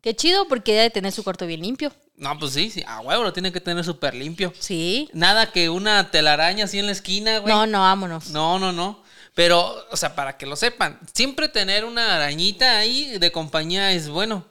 Qué 0.00 0.16
chido 0.16 0.48
porque 0.48 0.72
debe 0.72 0.90
tener 0.90 1.12
su 1.12 1.22
cuarto 1.22 1.46
bien 1.46 1.60
limpio. 1.60 1.92
No, 2.16 2.38
pues 2.38 2.52
sí, 2.52 2.70
sí, 2.70 2.82
a 2.86 3.00
huevo 3.00 3.22
lo 3.22 3.32
tiene 3.32 3.52
que 3.52 3.60
tener 3.60 3.84
súper 3.84 4.14
limpio. 4.14 4.52
Sí. 4.58 5.08
Nada 5.12 5.52
que 5.52 5.70
una 5.70 6.10
telaraña 6.10 6.64
así 6.64 6.78
en 6.78 6.86
la 6.86 6.92
esquina, 6.92 7.38
güey. 7.38 7.52
No, 7.52 7.66
no, 7.66 7.80
vámonos. 7.80 8.30
No, 8.30 8.58
no, 8.58 8.72
no. 8.72 9.02
Pero, 9.34 9.86
o 9.90 9.96
sea, 9.96 10.14
para 10.14 10.36
que 10.36 10.46
lo 10.46 10.56
sepan, 10.56 10.98
siempre 11.14 11.48
tener 11.48 11.84
una 11.84 12.16
arañita 12.16 12.76
ahí 12.76 13.18
de 13.18 13.32
compañía 13.32 13.92
es 13.92 14.08
bueno. 14.08 14.44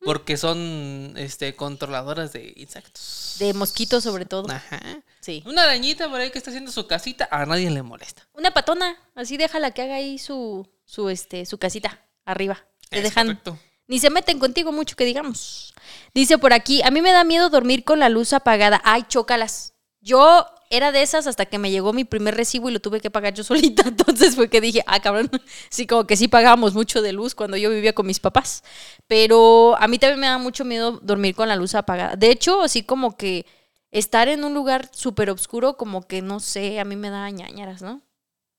Porque 0.00 0.36
son 0.36 1.14
este, 1.16 1.54
controladoras 1.56 2.32
de 2.32 2.52
insectos. 2.56 3.36
De 3.38 3.52
mosquitos 3.52 4.04
sobre 4.04 4.24
todo. 4.26 4.50
Ajá. 4.50 5.02
Sí. 5.20 5.42
Una 5.46 5.64
arañita 5.64 6.08
por 6.08 6.20
ahí 6.20 6.30
que 6.30 6.38
está 6.38 6.50
haciendo 6.50 6.70
su 6.70 6.86
casita, 6.86 7.28
a 7.30 7.44
nadie 7.46 7.70
le 7.70 7.82
molesta. 7.82 8.22
Una 8.32 8.52
patona. 8.52 8.96
Así 9.14 9.36
déjala 9.36 9.72
que 9.72 9.82
haga 9.82 9.96
ahí 9.96 10.18
su, 10.18 10.68
su, 10.84 11.08
este, 11.08 11.44
su 11.46 11.58
casita 11.58 12.06
arriba. 12.24 12.64
Te 12.88 12.98
Es 12.98 13.04
dejan. 13.04 13.26
correcto. 13.26 13.58
Ni 13.88 13.98
se 13.98 14.10
meten 14.10 14.38
contigo 14.38 14.70
mucho 14.70 14.96
que 14.96 15.04
digamos. 15.04 15.74
Dice 16.14 16.38
por 16.38 16.52
aquí, 16.52 16.82
a 16.82 16.90
mí 16.90 17.00
me 17.02 17.10
da 17.12 17.24
miedo 17.24 17.48
dormir 17.50 17.84
con 17.84 17.98
la 17.98 18.08
luz 18.08 18.32
apagada. 18.32 18.80
Ay, 18.84 19.04
chócalas. 19.08 19.74
Yo 20.00 20.46
era 20.70 20.92
de 20.92 21.02
esas 21.02 21.26
hasta 21.26 21.46
que 21.46 21.58
me 21.58 21.70
llegó 21.70 21.92
mi 21.92 22.04
primer 22.04 22.34
recibo 22.34 22.68
y 22.68 22.72
lo 22.72 22.80
tuve 22.80 23.00
que 23.00 23.10
pagar 23.10 23.34
yo 23.34 23.44
solita. 23.44 23.82
Entonces 23.86 24.34
fue 24.34 24.48
que 24.48 24.60
dije, 24.60 24.82
ah, 24.86 25.00
cabrón, 25.00 25.30
sí, 25.70 25.86
como 25.86 26.06
que 26.06 26.16
sí 26.16 26.28
pagábamos 26.28 26.74
mucho 26.74 27.02
de 27.02 27.12
luz 27.12 27.34
cuando 27.34 27.56
yo 27.56 27.70
vivía 27.70 27.94
con 27.94 28.06
mis 28.06 28.20
papás. 28.20 28.62
Pero 29.06 29.76
a 29.78 29.88
mí 29.88 29.98
también 29.98 30.20
me 30.20 30.26
da 30.26 30.38
mucho 30.38 30.64
miedo 30.64 31.00
dormir 31.02 31.34
con 31.34 31.48
la 31.48 31.56
luz 31.56 31.74
apagada. 31.74 32.16
De 32.16 32.30
hecho, 32.30 32.62
así 32.62 32.82
como 32.82 33.16
que 33.16 33.46
estar 33.90 34.28
en 34.28 34.44
un 34.44 34.54
lugar 34.54 34.90
súper 34.92 35.30
oscuro, 35.30 35.76
como 35.76 36.06
que 36.06 36.22
no 36.22 36.40
sé, 36.40 36.78
a 36.80 36.84
mí 36.84 36.96
me 36.96 37.10
da 37.10 37.30
ñañaras, 37.30 37.82
¿no? 37.82 38.02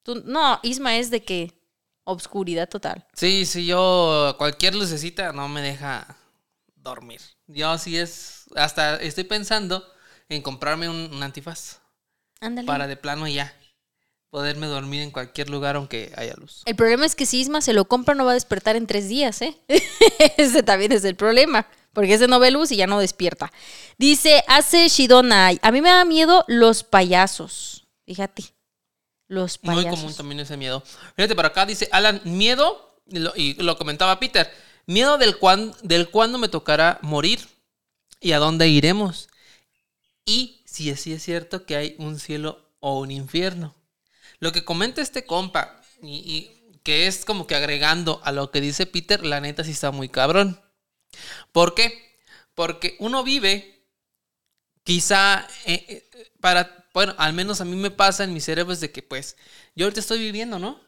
Tú, 0.03 0.23
no, 0.25 0.59
Isma 0.63 0.97
es 0.97 1.11
de 1.11 1.23
que 1.23 1.53
obscuridad 2.03 2.67
total. 2.67 3.05
Sí, 3.13 3.45
sí, 3.45 3.65
yo 3.65 4.35
cualquier 4.37 4.73
lucecita 4.73 5.31
no 5.31 5.47
me 5.47 5.61
deja 5.61 6.17
dormir. 6.75 7.21
Yo 7.45 7.77
sí 7.77 7.97
es, 7.97 8.45
hasta 8.55 8.95
estoy 8.95 9.25
pensando 9.25 9.85
en 10.29 10.41
comprarme 10.41 10.87
un, 10.89 11.11
un 11.13 11.23
antifaz 11.23 11.79
Ándale. 12.39 12.65
para 12.67 12.87
de 12.87 12.95
plano 12.95 13.27
ya 13.27 13.53
poderme 14.29 14.67
dormir 14.67 15.01
en 15.01 15.09
cualquier 15.11 15.49
lugar 15.49 15.75
aunque 15.75 16.13
haya 16.15 16.35
luz. 16.35 16.61
El 16.65 16.75
problema 16.75 17.05
es 17.05 17.15
que 17.15 17.25
si 17.25 17.39
Isma 17.41 17.61
se 17.61 17.73
lo 17.73 17.85
compra 17.85 18.13
no 18.13 18.25
va 18.25 18.31
a 18.31 18.35
despertar 18.35 18.75
en 18.75 18.85
tres 18.85 19.09
días, 19.09 19.41
¿eh? 19.41 19.57
ese 20.37 20.61
también 20.61 20.91
es 20.91 21.03
el 21.03 21.15
problema, 21.15 21.65
porque 21.93 22.13
ese 22.13 22.27
no 22.27 22.39
ve 22.39 22.51
luz 22.51 22.71
y 22.71 22.75
ya 22.75 22.85
no 22.85 22.99
despierta. 22.99 23.51
Dice, 23.97 24.43
hace 24.47 24.87
Shidonai, 24.87 25.59
a 25.63 25.71
mí 25.71 25.81
me 25.81 25.89
da 25.89 26.05
miedo 26.05 26.45
los 26.47 26.83
payasos. 26.83 27.87
Fíjate, 28.05 28.43
los 29.27 29.57
Muy 29.63 29.77
payasos. 29.77 29.99
común 29.99 30.15
también 30.15 30.39
ese 30.41 30.57
miedo. 30.57 30.83
Fíjate, 31.15 31.35
por 31.35 31.47
acá 31.47 31.65
dice 31.65 31.89
Alan, 31.91 32.21
miedo, 32.23 32.99
y 33.07 33.19
lo, 33.19 33.33
y 33.35 33.53
lo 33.55 33.77
comentaba 33.79 34.19
Peter, 34.19 34.51
miedo 34.85 35.17
del, 35.17 35.37
cuan, 35.39 35.73
del 35.81 36.09
cuándo 36.09 36.37
me 36.37 36.49
tocará 36.49 36.99
morir 37.01 37.47
y 38.21 38.33
a 38.33 38.37
dónde 38.37 38.67
iremos. 38.67 39.28
Y 40.29 40.61
si 40.63 40.91
así 40.91 41.11
es 41.11 41.23
cierto 41.23 41.65
que 41.65 41.75
hay 41.75 41.95
un 41.97 42.19
cielo 42.19 42.71
o 42.79 42.99
un 42.99 43.09
infierno. 43.09 43.75
Lo 44.37 44.51
que 44.51 44.63
comenta 44.63 45.01
este 45.01 45.25
compa, 45.25 45.81
y, 46.03 46.17
y 46.17 46.79
que 46.83 47.07
es 47.07 47.25
como 47.25 47.47
que 47.47 47.55
agregando 47.55 48.21
a 48.23 48.31
lo 48.31 48.51
que 48.51 48.61
dice 48.61 48.85
Peter, 48.85 49.25
la 49.25 49.41
neta 49.41 49.63
sí 49.63 49.71
está 49.71 49.89
muy 49.89 50.07
cabrón. 50.07 50.61
¿Por 51.51 51.73
qué? 51.73 52.21
Porque 52.53 52.95
uno 52.99 53.23
vive 53.23 53.87
quizá 54.83 55.47
eh, 55.65 55.83
eh, 55.87 56.31
para, 56.39 56.87
bueno, 56.93 57.15
al 57.17 57.33
menos 57.33 57.59
a 57.59 57.65
mí 57.65 57.75
me 57.75 57.89
pasa 57.89 58.23
en 58.23 58.31
mi 58.31 58.39
cerebro 58.39 58.71
es 58.71 58.81
de 58.81 58.91
que 58.91 59.01
pues 59.01 59.35
yo 59.73 59.87
ahorita 59.87 59.99
estoy 59.99 60.19
viviendo, 60.19 60.59
¿no? 60.59 60.79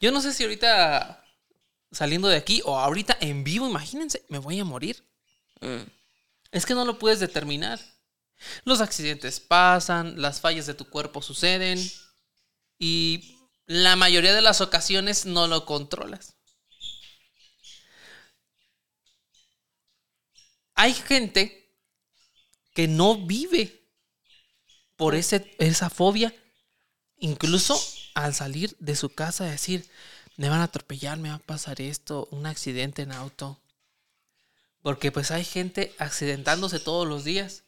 Yo 0.00 0.10
no 0.10 0.20
sé 0.20 0.32
si 0.32 0.42
ahorita 0.42 1.24
saliendo 1.92 2.26
de 2.26 2.36
aquí 2.36 2.60
o 2.64 2.76
ahorita 2.76 3.18
en 3.20 3.44
vivo, 3.44 3.68
imagínense, 3.68 4.24
me 4.28 4.38
voy 4.38 4.58
a 4.58 4.64
morir. 4.64 5.04
Es 6.50 6.66
que 6.66 6.74
no 6.74 6.84
lo 6.84 6.98
puedes 6.98 7.20
determinar. 7.20 7.78
Los 8.64 8.80
accidentes 8.80 9.40
pasan, 9.40 10.20
las 10.20 10.40
fallas 10.40 10.66
de 10.66 10.74
tu 10.74 10.88
cuerpo 10.88 11.22
suceden 11.22 11.78
y 12.78 13.36
la 13.66 13.96
mayoría 13.96 14.34
de 14.34 14.42
las 14.42 14.60
ocasiones 14.60 15.26
no 15.26 15.46
lo 15.46 15.66
controlas. 15.66 16.34
Hay 20.74 20.94
gente 20.94 21.74
que 22.72 22.86
no 22.86 23.26
vive 23.26 23.88
por 24.96 25.14
ese, 25.14 25.54
esa 25.58 25.90
fobia, 25.90 26.32
incluso 27.18 27.80
al 28.14 28.34
salir 28.34 28.76
de 28.78 28.94
su 28.94 29.10
casa 29.10 29.44
decir, 29.44 29.88
me 30.36 30.48
van 30.48 30.60
a 30.60 30.64
atropellar, 30.64 31.18
me 31.18 31.30
va 31.30 31.36
a 31.36 31.40
pasar 31.40 31.80
esto, 31.80 32.28
un 32.30 32.46
accidente 32.46 33.02
en 33.02 33.12
auto. 33.12 33.60
Porque 34.82 35.10
pues 35.10 35.32
hay 35.32 35.44
gente 35.44 35.94
accidentándose 35.98 36.78
todos 36.78 37.06
los 37.06 37.24
días. 37.24 37.64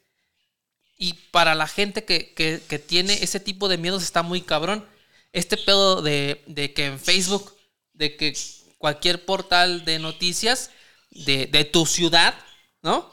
Y 1.01 1.13
para 1.31 1.55
la 1.55 1.65
gente 1.67 2.05
que, 2.05 2.31
que- 2.35 2.77
tiene 2.77 3.23
ese 3.23 3.39
tipo 3.39 3.67
de 3.67 3.79
miedos 3.79 4.03
está 4.03 4.21
muy 4.21 4.39
cabrón. 4.43 4.87
Este 5.33 5.57
pedo 5.57 6.03
de, 6.03 6.43
de 6.45 6.73
que 6.75 6.85
en 6.85 6.99
Facebook, 6.99 7.57
de 7.93 8.15
que 8.17 8.37
cualquier 8.77 9.25
portal 9.25 9.83
de 9.83 9.97
noticias 9.97 10.69
de, 11.09 11.47
de 11.47 11.65
tu 11.65 11.87
ciudad, 11.87 12.35
¿no? 12.83 13.11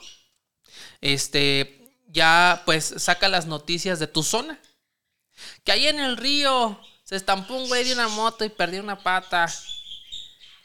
Este, 1.00 1.80
ya 2.08 2.62
pues 2.66 2.92
saca 2.98 3.26
las 3.30 3.46
noticias 3.46 3.98
de 3.98 4.06
tu 4.06 4.22
zona. 4.22 4.60
Que 5.64 5.72
ahí 5.72 5.86
en 5.86 5.98
el 5.98 6.18
río 6.18 6.78
se 7.04 7.16
estampó 7.16 7.54
un 7.54 7.68
güey 7.68 7.84
de 7.84 7.94
una 7.94 8.08
moto 8.08 8.44
y 8.44 8.50
perdió 8.50 8.82
una 8.82 9.02
pata. 9.02 9.46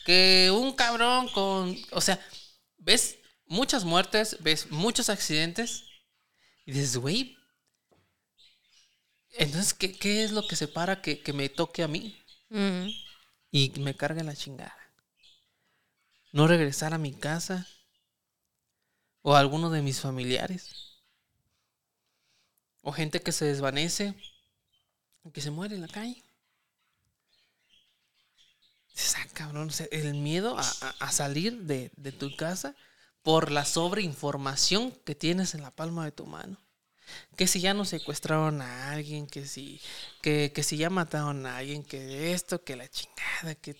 Que 0.06 0.52
un 0.54 0.74
cabrón 0.74 1.30
con... 1.30 1.78
O 1.92 2.02
sea, 2.02 2.20
ves 2.80 3.16
muchas 3.46 3.86
muertes, 3.86 4.36
ves 4.42 4.70
muchos 4.72 5.08
accidentes. 5.08 5.86
Y 6.66 6.72
dices, 6.74 6.98
güey. 6.98 7.38
Entonces, 9.34 9.74
¿qué, 9.74 9.92
qué 9.92 10.24
es 10.24 10.32
lo 10.32 10.48
que 10.48 10.56
separa 10.56 11.02
que, 11.02 11.22
que 11.22 11.34
me 11.34 11.50
toque 11.50 11.84
a 11.84 11.88
mí? 11.88 12.16
Mm. 12.50 12.88
Y 13.52 13.72
me 13.80 13.96
cargue 13.96 14.24
la 14.24 14.36
chingada. 14.36 14.76
No 16.34 16.48
regresar 16.48 16.94
a 16.94 16.98
mi 16.98 17.14
casa. 17.14 17.66
O 19.24 19.34
a 19.36 19.40
alguno 19.40 19.72
de 19.72 19.82
mis 19.82 20.00
familiares. 20.02 20.64
O 22.84 22.92
gente 22.92 23.20
que 23.24 23.32
se 23.32 23.46
desvanece. 23.46 24.14
Que 25.34 25.42
se 25.42 25.50
muere 25.52 25.74
en 25.76 25.82
la 25.82 25.88
calle. 25.88 26.24
Dices, 28.94 29.16
ah, 29.18 29.28
cabrón, 29.34 29.70
el 29.92 30.14
miedo 30.14 30.58
a, 30.58 30.62
a- 30.62 30.96
a 31.00 31.12
salir 31.12 31.64
de, 31.64 31.92
de 31.98 32.12
tu 32.12 32.36
casa 32.36 32.76
por 33.24 33.52
la 33.52 33.66
sobreinformación 33.66 34.92
que 35.06 35.16
tienes 35.16 35.56
en 35.56 35.62
la 35.62 35.72
palma 35.72 36.06
de 36.06 36.12
tu 36.12 36.26
mano. 36.26 36.58
Que 37.36 37.48
si 37.48 37.60
ya 37.60 37.74
no 37.74 37.86
secuestraron 37.86 38.62
a 38.62 38.92
alguien, 38.92 39.28
que 39.28 39.46
si, 39.46 39.82
que, 40.22 40.52
que 40.54 40.64
si 40.64 40.78
ya 40.78 40.90
mataron 40.90 41.46
a 41.46 41.58
alguien, 41.58 41.84
que 41.84 42.34
esto, 42.34 42.64
que 42.64 42.76
la 42.76 42.88
chingada, 42.88 43.56
que 43.56 43.76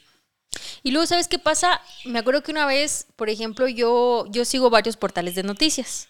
Y 0.84 0.92
luego, 0.92 1.06
¿sabes 1.06 1.28
qué 1.28 1.40
pasa? 1.40 1.82
Me 2.06 2.20
acuerdo 2.20 2.44
que 2.44 2.52
una 2.52 2.66
vez, 2.66 3.08
por 3.16 3.30
ejemplo, 3.30 3.68
yo, 3.68 4.26
yo 4.30 4.46
sigo 4.46 4.70
varios 4.70 4.98
portales 4.98 5.36
de 5.36 5.44
noticias. 5.44 6.10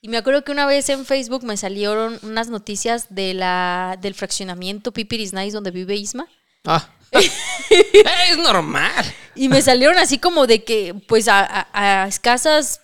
Y 0.00 0.08
me 0.08 0.18
acuerdo 0.18 0.44
que 0.44 0.52
una 0.52 0.66
vez 0.66 0.88
en 0.88 1.06
Facebook 1.06 1.44
me 1.44 1.56
salieron 1.56 2.18
unas 2.22 2.48
noticias 2.48 3.14
de 3.14 3.34
la, 3.34 3.98
del 4.00 4.14
fraccionamiento 4.14 4.92
Pipiris 4.92 5.32
Nice 5.32 5.52
donde 5.52 5.70
vive 5.70 5.96
Isma. 5.96 6.28
Ah. 6.64 6.95
es 8.30 8.38
normal. 8.38 9.04
Y 9.34 9.48
me 9.48 9.62
salieron 9.62 9.98
así 9.98 10.18
como 10.18 10.46
de 10.46 10.64
que, 10.64 10.94
pues 11.06 11.28
a, 11.28 11.68
a- 11.72 12.06
escasas, 12.08 12.80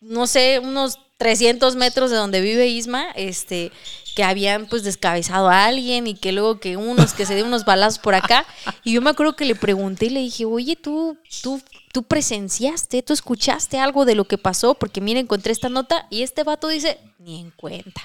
no 0.00 0.26
sé, 0.26 0.58
unos 0.62 0.98
300 1.18 1.76
metros 1.76 2.10
de 2.10 2.16
donde 2.18 2.40
vive 2.40 2.66
Isma, 2.68 3.10
este, 3.14 3.72
que 4.14 4.22
habían 4.22 4.66
pues 4.66 4.82
descabezado 4.84 5.48
a 5.48 5.64
alguien 5.64 6.06
y 6.06 6.14
que 6.14 6.32
luego 6.32 6.60
que 6.60 6.76
unos, 6.76 7.14
que 7.14 7.24
se 7.24 7.34
dieron 7.34 7.48
unos 7.48 7.64
balazos 7.64 7.98
por 7.98 8.14
acá. 8.14 8.46
Y 8.84 8.92
yo 8.92 9.00
me 9.02 9.10
acuerdo 9.10 9.36
que 9.36 9.46
le 9.46 9.54
pregunté 9.54 10.06
y 10.06 10.10
le 10.10 10.20
dije, 10.20 10.44
oye, 10.44 10.76
tú, 10.76 11.16
tú, 11.42 11.62
tú 11.92 12.02
presenciaste, 12.02 13.02
tú 13.02 13.14
escuchaste 13.14 13.78
algo 13.78 14.04
de 14.04 14.14
lo 14.14 14.26
que 14.26 14.36
pasó, 14.38 14.74
porque 14.74 15.00
mira, 15.00 15.18
encontré 15.20 15.52
esta 15.52 15.70
nota 15.70 16.06
y 16.10 16.22
este 16.22 16.44
vato 16.44 16.68
dice, 16.68 16.98
ni 17.18 17.40
en 17.40 17.50
cuenta. 17.52 18.02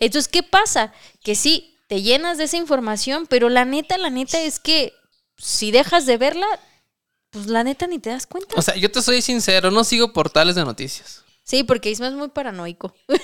Entonces, 0.00 0.28
¿qué 0.28 0.42
pasa? 0.42 0.92
Que 1.22 1.36
sí, 1.36 1.71
te 1.92 2.00
llenas 2.00 2.38
de 2.38 2.44
esa 2.44 2.56
información, 2.56 3.26
pero 3.28 3.50
la 3.50 3.66
neta, 3.66 3.98
la 3.98 4.08
neta 4.08 4.40
es 4.40 4.60
que 4.60 4.94
si 5.36 5.72
dejas 5.72 6.06
de 6.06 6.16
verla, 6.16 6.46
pues 7.28 7.48
la 7.48 7.64
neta 7.64 7.86
ni 7.86 7.98
te 7.98 8.08
das 8.08 8.26
cuenta. 8.26 8.54
O 8.56 8.62
sea, 8.62 8.74
yo 8.76 8.90
te 8.90 9.02
soy 9.02 9.20
sincero, 9.20 9.70
no 9.70 9.84
sigo 9.84 10.14
portales 10.14 10.54
de 10.54 10.64
noticias. 10.64 11.22
Sí, 11.44 11.64
porque 11.64 11.90
Isma 11.90 12.06
es 12.08 12.14
muy 12.14 12.28
paranoico. 12.28 12.94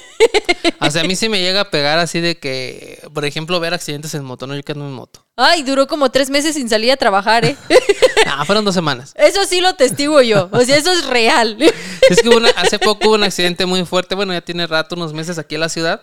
O 0.80 0.90
sea, 0.90 1.02
a 1.02 1.04
mí 1.04 1.16
sí 1.16 1.28
me 1.30 1.40
llega 1.40 1.62
a 1.62 1.70
pegar 1.70 1.98
así 1.98 2.20
de 2.20 2.38
que, 2.38 3.02
por 3.14 3.24
ejemplo, 3.24 3.58
ver 3.58 3.72
accidentes 3.74 4.14
en 4.14 4.22
moto, 4.24 4.46
no 4.46 4.54
yo 4.54 4.62
que 4.62 4.72
ando 4.72 4.84
en 4.84 4.92
moto. 4.92 5.26
Ay, 5.34 5.62
duró 5.62 5.86
como 5.86 6.10
tres 6.10 6.28
meses 6.30 6.54
sin 6.54 6.68
salir 6.68 6.92
a 6.92 6.96
trabajar, 6.96 7.44
¿eh? 7.46 7.56
Ah, 8.26 8.44
fueron 8.44 8.64
dos 8.66 8.74
semanas. 8.74 9.12
Eso 9.16 9.44
sí 9.46 9.60
lo 9.62 9.74
testigo 9.76 10.20
yo. 10.20 10.48
O 10.52 10.60
sea, 10.60 10.76
eso 10.76 10.92
es 10.92 11.06
real. 11.06 11.56
Es 12.10 12.20
que 12.22 12.28
una- 12.28 12.50
hace 12.50 12.78
poco 12.78 13.08
hubo 13.08 13.14
un 13.14 13.24
accidente 13.24 13.64
muy 13.64 13.84
fuerte, 13.86 14.14
bueno, 14.14 14.32
ya 14.34 14.42
tiene 14.42 14.66
rato, 14.66 14.94
unos 14.94 15.14
meses 15.14 15.38
aquí 15.38 15.54
en 15.54 15.62
la 15.62 15.68
ciudad, 15.70 16.02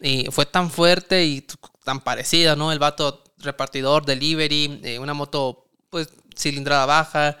y 0.00 0.26
fue 0.30 0.46
tan 0.46 0.70
fuerte 0.70 1.24
y 1.24 1.46
tan 1.88 2.00
parecida, 2.00 2.54
¿no? 2.54 2.70
El 2.70 2.78
vato 2.78 3.24
repartidor, 3.38 4.04
delivery, 4.04 4.78
eh, 4.84 4.98
una 4.98 5.14
moto, 5.14 5.64
pues, 5.88 6.10
cilindrada 6.36 6.84
baja, 6.84 7.38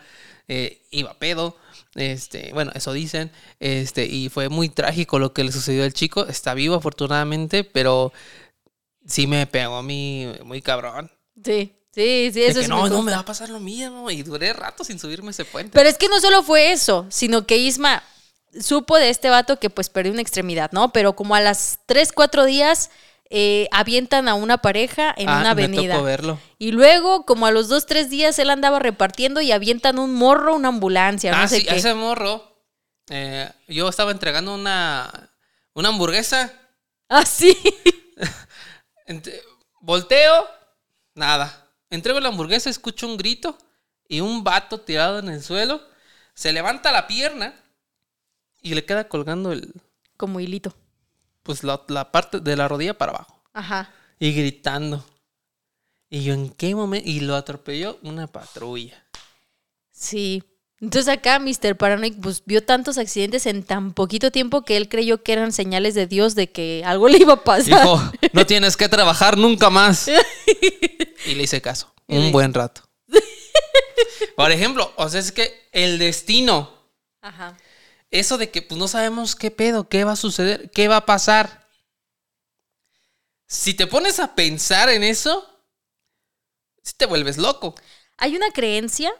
eh, 0.48 0.86
iba 0.90 1.12
pedo, 1.18 1.54
este, 1.94 2.50
bueno, 2.54 2.72
eso 2.74 2.94
dicen, 2.94 3.30
este, 3.60 4.06
y 4.06 4.30
fue 4.30 4.48
muy 4.48 4.70
trágico 4.70 5.18
lo 5.18 5.34
que 5.34 5.44
le 5.44 5.52
sucedió 5.52 5.84
al 5.84 5.92
chico, 5.92 6.26
está 6.26 6.54
vivo 6.54 6.76
afortunadamente, 6.76 7.62
pero 7.62 8.10
sí 9.06 9.26
me 9.26 9.46
pegó 9.46 9.76
a 9.76 9.82
mí 9.82 10.26
muy 10.44 10.62
cabrón. 10.62 11.10
Sí, 11.44 11.74
sí, 11.94 12.30
sí, 12.32 12.42
eso 12.44 12.62
sí 12.62 12.68
no, 12.68 12.84
me 12.84 12.88
no 12.88 13.02
me 13.02 13.12
va 13.12 13.18
a 13.18 13.24
pasar 13.26 13.50
lo 13.50 13.60
mismo, 13.60 14.10
y 14.10 14.22
duré 14.22 14.54
rato 14.54 14.82
sin 14.82 14.98
subirme 14.98 15.32
ese 15.32 15.44
puente. 15.44 15.72
Pero 15.74 15.90
es 15.90 15.98
que 15.98 16.08
no 16.08 16.18
solo 16.20 16.42
fue 16.42 16.72
eso, 16.72 17.04
sino 17.10 17.46
que 17.46 17.58
Isma 17.58 18.02
supo 18.58 18.96
de 18.96 19.10
este 19.10 19.28
vato 19.28 19.60
que 19.60 19.68
pues 19.68 19.90
perdió 19.90 20.10
una 20.10 20.22
extremidad, 20.22 20.72
¿no? 20.72 20.90
Pero 20.90 21.14
como 21.14 21.34
a 21.34 21.42
las 21.42 21.80
tres, 21.84 22.12
cuatro 22.12 22.46
días 22.46 22.90
eh, 23.30 23.68
avientan 23.72 24.28
a 24.28 24.34
una 24.34 24.58
pareja 24.58 25.14
en 25.16 25.28
Ah, 25.28 25.40
una 25.40 25.54
me 25.54 25.64
avenida. 25.64 25.94
tocó 25.94 26.04
verlo. 26.04 26.40
Y 26.58 26.72
luego, 26.72 27.24
como 27.26 27.46
a 27.46 27.50
los 27.50 27.68
dos, 27.68 27.86
tres 27.86 28.08
días, 28.10 28.38
él 28.38 28.50
andaba 28.50 28.78
repartiendo 28.78 29.40
y 29.40 29.52
avientan 29.52 29.98
un 29.98 30.14
morro, 30.14 30.54
una 30.54 30.68
ambulancia, 30.68 31.32
no 31.32 31.38
ah, 31.38 31.48
sé 31.48 31.60
sí, 31.60 31.66
qué. 31.66 31.76
ese 31.76 31.94
morro. 31.94 32.42
eh, 33.10 33.50
yo 33.68 33.88
estaba 33.88 34.10
entregando 34.12 34.54
una, 34.54 35.30
una 35.74 35.88
hamburguesa. 35.90 36.52
Ah, 37.08 37.24
sí. 37.26 37.56
Volteo, 39.80 40.46
nada. 41.14 41.66
Entrego 41.90 42.20
la 42.20 42.28
hamburguesa, 42.28 42.68
escucho 42.70 43.06
un 43.06 43.16
grito 43.16 43.56
y 44.08 44.20
un 44.20 44.44
vato 44.44 44.80
tirado 44.80 45.18
en 45.18 45.28
el 45.28 45.42
suelo. 45.42 45.80
Se 46.34 46.52
levanta 46.52 46.92
la 46.92 47.06
pierna 47.06 47.54
y 48.60 48.74
le 48.74 48.84
queda 48.84 49.08
colgando 49.08 49.52
el, 49.52 49.72
Como 50.16 50.40
hilito. 50.40 50.74
Pues 51.48 51.64
la, 51.64 51.80
la 51.88 52.12
parte 52.12 52.40
de 52.40 52.56
la 52.56 52.68
rodilla 52.68 52.92
para 52.92 53.12
abajo. 53.12 53.42
Ajá. 53.54 53.90
Y 54.18 54.34
gritando. 54.34 55.02
Y 56.10 56.22
yo, 56.22 56.34
¿en 56.34 56.50
qué 56.50 56.74
momento? 56.74 57.08
Y 57.08 57.20
lo 57.20 57.36
atropelló 57.36 57.98
una 58.02 58.26
patrulla. 58.26 59.02
Sí. 59.90 60.42
Entonces 60.78 61.08
acá 61.08 61.38
Mr. 61.38 61.74
Paranoid 61.74 62.16
pues, 62.20 62.42
vio 62.44 62.62
tantos 62.62 62.98
accidentes 62.98 63.46
en 63.46 63.62
tan 63.62 63.94
poquito 63.94 64.30
tiempo 64.30 64.62
que 64.62 64.76
él 64.76 64.90
creyó 64.90 65.22
que 65.22 65.32
eran 65.32 65.52
señales 65.52 65.94
de 65.94 66.06
Dios 66.06 66.34
de 66.34 66.50
que 66.50 66.82
algo 66.84 67.08
le 67.08 67.16
iba 67.16 67.32
a 67.32 67.44
pasar. 67.44 67.82
Dijo, 67.82 68.12
no 68.34 68.44
tienes 68.44 68.76
que 68.76 68.90
trabajar 68.90 69.38
nunca 69.38 69.70
más. 69.70 70.10
Y 71.26 71.34
le 71.34 71.44
hice 71.44 71.62
caso. 71.62 71.92
Un 72.06 72.30
buen 72.30 72.52
rato. 72.52 72.82
Por 74.36 74.52
ejemplo, 74.52 74.92
o 74.96 75.08
sea, 75.08 75.18
es 75.18 75.32
que 75.32 75.68
el 75.72 75.98
destino, 75.98 76.70
Ajá. 77.22 77.56
Eso 78.10 78.38
de 78.38 78.50
que 78.50 78.62
pues 78.62 78.78
no 78.78 78.88
sabemos 78.88 79.36
qué 79.36 79.50
pedo, 79.50 79.88
qué 79.88 80.04
va 80.04 80.12
a 80.12 80.16
suceder, 80.16 80.70
qué 80.70 80.88
va 80.88 80.98
a 80.98 81.06
pasar. 81.06 81.68
Si 83.46 83.74
te 83.74 83.86
pones 83.86 84.20
a 84.20 84.34
pensar 84.34 84.88
en 84.88 85.02
eso, 85.02 85.46
sí 86.82 86.94
te 86.96 87.06
vuelves 87.06 87.38
loco. 87.38 87.74
Hay 88.16 88.36
una 88.36 88.50
creencia 88.50 89.10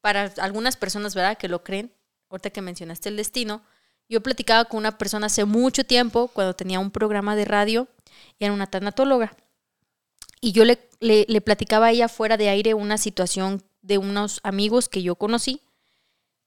para 0.00 0.32
algunas 0.38 0.76
personas, 0.76 1.14
¿verdad? 1.14 1.38
Que 1.38 1.48
lo 1.48 1.62
creen. 1.62 1.92
Ahorita 2.28 2.50
que 2.50 2.62
mencionaste 2.62 3.08
el 3.08 3.16
destino. 3.16 3.62
Yo 4.08 4.22
platicaba 4.22 4.64
con 4.64 4.78
una 4.78 4.98
persona 4.98 5.26
hace 5.26 5.44
mucho 5.44 5.84
tiempo, 5.84 6.28
cuando 6.28 6.54
tenía 6.54 6.80
un 6.80 6.90
programa 6.90 7.36
de 7.36 7.44
radio, 7.44 7.88
y 8.38 8.44
era 8.44 8.52
una 8.52 8.66
tanatóloga. 8.68 9.36
Y 10.40 10.52
yo 10.52 10.64
le, 10.64 10.88
le, 11.00 11.26
le 11.28 11.40
platicaba 11.40 11.86
a 11.86 11.90
ella 11.90 12.08
fuera 12.08 12.36
de 12.36 12.48
aire 12.48 12.74
una 12.74 12.98
situación 12.98 13.62
de 13.82 13.98
unos 13.98 14.40
amigos 14.42 14.88
que 14.88 15.02
yo 15.02 15.14
conocí, 15.14 15.60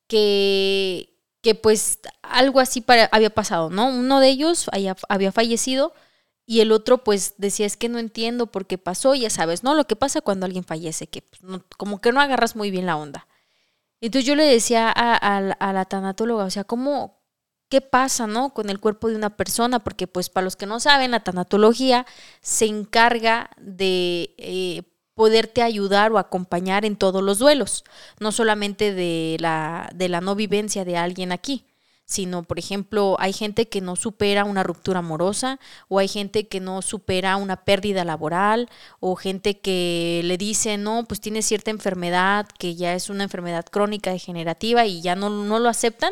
que, 0.07 1.12
que 1.43 1.55
pues 1.55 1.99
algo 2.21 2.61
así 2.61 2.81
para, 2.81 3.09
había 3.11 3.29
pasado, 3.29 3.69
¿no? 3.69 3.89
Uno 3.89 4.21
de 4.21 4.29
ellos 4.29 4.69
había, 4.71 5.31
fallecido 5.33 5.93
y 6.45 6.61
el 6.61 6.71
otro 6.71 7.03
pues 7.03 7.35
decía, 7.37 7.65
es 7.65 7.75
que 7.77 7.89
no 7.89 7.99
entiendo 7.99 8.47
por 8.47 8.65
qué 8.65 8.77
pasó, 8.77 9.13
ya 9.13 9.29
sabes, 9.29 9.61
¿no? 9.61 9.75
Lo 9.75 9.85
que 9.85 9.97
pasa 9.97 10.21
cuando 10.21 10.45
alguien 10.45 10.63
fallece, 10.63 11.07
que 11.07 11.21
pues, 11.21 11.41
como 11.77 11.99
que 11.99 12.13
no 12.13 12.21
agarras 12.21 12.55
muy 12.55 12.71
bien 12.71 12.85
la 12.85 12.95
onda. 12.95 13.27
Entonces 13.99 14.25
yo 14.25 14.35
le 14.35 14.45
decía 14.45 14.91
a, 14.95 15.15
a 15.37 15.73
la 15.73 15.85
tanatóloga, 15.85 16.45
o 16.45 16.49
sea, 16.49 16.63
¿cómo, 16.63 17.21
qué 17.69 17.81
pasa, 17.81 18.25
no? 18.25 18.53
Con 18.53 18.69
el 18.69 18.79
cuerpo 18.79 19.09
de 19.09 19.15
una 19.17 19.35
persona, 19.35 19.79
porque 19.79 20.07
pues 20.07 20.29
para 20.29 20.45
los 20.45 20.55
que 20.55 20.65
no 20.65 20.79
saben, 20.79 21.11
la 21.11 21.21
tanatología 21.21 22.05
se 22.41 22.67
encarga 22.67 23.49
de 23.57 24.33
eh, 24.37 24.83
poderte 25.15 25.61
ayudar 25.61 26.11
o 26.11 26.17
acompañar 26.17 26.85
en 26.85 26.95
todos 26.95 27.21
los 27.23 27.39
duelos, 27.39 27.83
no 28.19 28.31
solamente 28.31 28.93
de 28.93 29.37
la, 29.39 29.89
de 29.93 30.09
la 30.09 30.21
no 30.21 30.35
vivencia 30.35 30.85
de 30.85 30.97
alguien 30.97 31.31
aquí, 31.31 31.65
sino, 32.05 32.43
por 32.43 32.59
ejemplo, 32.59 33.15
hay 33.19 33.31
gente 33.33 33.69
que 33.69 33.79
no 33.81 33.95
supera 33.95 34.43
una 34.43 34.63
ruptura 34.63 34.99
amorosa, 34.99 35.59
o 35.87 35.99
hay 35.99 36.07
gente 36.07 36.47
que 36.47 36.59
no 36.59 36.81
supera 36.81 37.37
una 37.37 37.63
pérdida 37.63 38.03
laboral, 38.03 38.69
o 38.99 39.15
gente 39.15 39.59
que 39.59 40.21
le 40.23 40.37
dice, 40.37 40.77
no, 40.77 41.05
pues 41.07 41.21
tiene 41.21 41.41
cierta 41.41 41.71
enfermedad, 41.71 42.47
que 42.59 42.75
ya 42.75 42.93
es 42.93 43.09
una 43.09 43.23
enfermedad 43.23 43.65
crónica 43.65 44.11
degenerativa 44.11 44.85
y 44.85 45.01
ya 45.01 45.15
no, 45.15 45.29
no 45.29 45.59
lo 45.59 45.69
aceptan. 45.69 46.11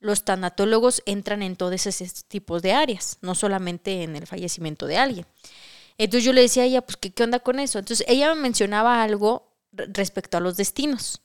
los 0.00 0.24
tanatólogos 0.24 1.02
entran 1.06 1.42
en 1.42 1.56
todos 1.56 1.86
esos 1.86 2.24
tipos 2.24 2.62
de 2.62 2.72
áreas, 2.72 3.18
no 3.20 3.34
solamente 3.34 4.02
en 4.02 4.16
el 4.16 4.26
fallecimiento 4.26 4.86
de 4.86 4.96
alguien. 4.96 5.26
Entonces 6.04 6.24
yo 6.24 6.32
le 6.32 6.42
decía 6.42 6.62
a 6.64 6.66
ella, 6.66 6.82
pues, 6.82 6.96
¿qué, 6.96 7.12
qué 7.12 7.22
onda 7.24 7.40
con 7.40 7.60
eso? 7.60 7.78
Entonces 7.78 8.06
ella 8.08 8.34
me 8.34 8.40
mencionaba 8.40 9.02
algo 9.02 9.52
re- 9.72 9.86
respecto 9.92 10.36
a 10.36 10.40
los 10.40 10.56
destinos. 10.56 11.22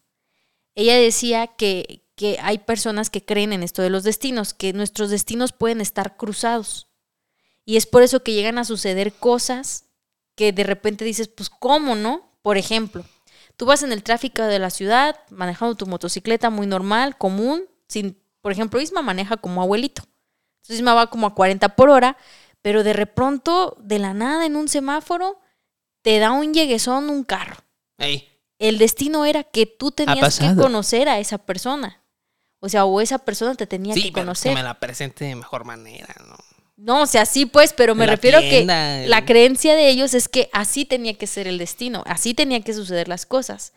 Ella 0.75 0.95
decía 0.95 1.47
que, 1.47 2.03
que 2.15 2.37
hay 2.41 2.59
personas 2.59 3.09
que 3.09 3.23
creen 3.25 3.53
en 3.53 3.63
esto 3.63 3.81
de 3.81 3.89
los 3.89 4.03
destinos, 4.03 4.53
que 4.53 4.73
nuestros 4.73 5.09
destinos 5.09 5.53
pueden 5.53 5.81
estar 5.81 6.17
cruzados. 6.17 6.87
Y 7.65 7.77
es 7.77 7.85
por 7.85 8.03
eso 8.03 8.23
que 8.23 8.33
llegan 8.33 8.57
a 8.57 8.65
suceder 8.65 9.13
cosas 9.13 9.85
que 10.35 10.51
de 10.51 10.63
repente 10.63 11.05
dices, 11.05 11.27
pues, 11.29 11.49
¿cómo 11.49 11.95
no? 11.95 12.29
Por 12.41 12.57
ejemplo, 12.57 13.05
tú 13.57 13.65
vas 13.65 13.83
en 13.83 13.91
el 13.91 14.03
tráfico 14.03 14.43
de 14.43 14.59
la 14.59 14.69
ciudad 14.69 15.17
manejando 15.29 15.75
tu 15.75 15.87
motocicleta 15.87 16.49
muy 16.49 16.67
normal, 16.67 17.17
común, 17.17 17.63
sin, 17.87 18.19
por 18.41 18.51
ejemplo, 18.51 18.81
Isma 18.81 19.01
maneja 19.01 19.37
como 19.37 19.61
abuelito. 19.61 20.03
Entonces 20.57 20.77
Isma 20.77 20.93
va 20.93 21.09
como 21.09 21.27
a 21.27 21.35
40 21.35 21.75
por 21.75 21.89
hora, 21.89 22.17
pero 22.65 22.83
de 22.83 23.05
pronto, 23.05 23.77
de 23.79 23.99
la 23.99 24.15
nada, 24.15 24.43
en 24.47 24.55
un 24.55 24.67
semáforo, 24.67 25.39
te 26.01 26.17
da 26.17 26.31
un 26.31 26.51
lleguesón 26.51 27.11
un 27.11 27.23
carro. 27.23 27.57
Ey, 27.99 28.27
El 28.57 28.79
destino 28.79 29.23
era 29.23 29.43
que 29.43 29.67
tú 29.67 29.91
tenías 29.91 30.39
que 30.39 30.55
conocer 30.55 31.07
a 31.07 31.19
esa 31.19 31.37
persona. 31.37 32.01
O 32.59 32.67
sea, 32.67 32.85
o 32.85 33.01
esa 33.01 33.19
persona 33.19 33.53
te 33.53 33.67
tenía 33.67 33.93
sí, 33.93 34.01
que 34.01 34.07
pero 34.07 34.13
que 34.13 34.21
conocer. 34.21 34.55
me 34.55 34.63
la 34.63 34.79
presente 34.79 35.25
de 35.25 35.35
mejor 35.35 35.63
manera, 35.63 36.15
¿no? 36.27 36.37
No, 36.75 37.03
o 37.03 37.05
sea, 37.05 37.27
sí, 37.27 37.45
pues, 37.45 37.71
pero 37.71 37.93
me 37.93 38.07
la 38.07 38.13
refiero 38.13 38.39
tienda, 38.39 39.03
que 39.03 39.07
la 39.09 39.25
creencia 39.25 39.75
de 39.75 39.87
ellos 39.87 40.15
es 40.15 40.27
que 40.27 40.49
así 40.51 40.85
tenía 40.85 41.13
que 41.13 41.27
ser 41.27 41.45
el 41.45 41.59
destino, 41.59 42.01
así 42.07 42.33
tenía 42.33 42.61
que 42.61 42.73
suceder 42.73 43.07
las 43.07 43.27
cosas. 43.27 43.73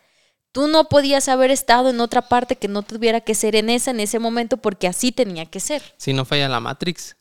Tú 0.51 0.67
no 0.67 0.89
podías 0.89 1.29
haber 1.29 1.51
estado 1.51 1.91
en 1.91 2.01
otra 2.01 2.23
parte 2.23 2.57
que 2.57 2.69
no 2.69 2.81
tuviera 2.81 3.21
que 3.21 3.35
ser 3.35 3.55
en 3.55 3.69
esa 3.69 3.91
en 3.91 4.01
ese 4.01 4.19
momento 4.19 4.57
porque 4.57 4.89
así 4.89 5.13
tenía 5.13 5.45
que 5.45 5.61
ser. 5.61 5.83
Si 5.99 6.15
no 6.15 6.25
falla 6.25 6.49
la 6.49 6.61
Matrix. 6.61 7.19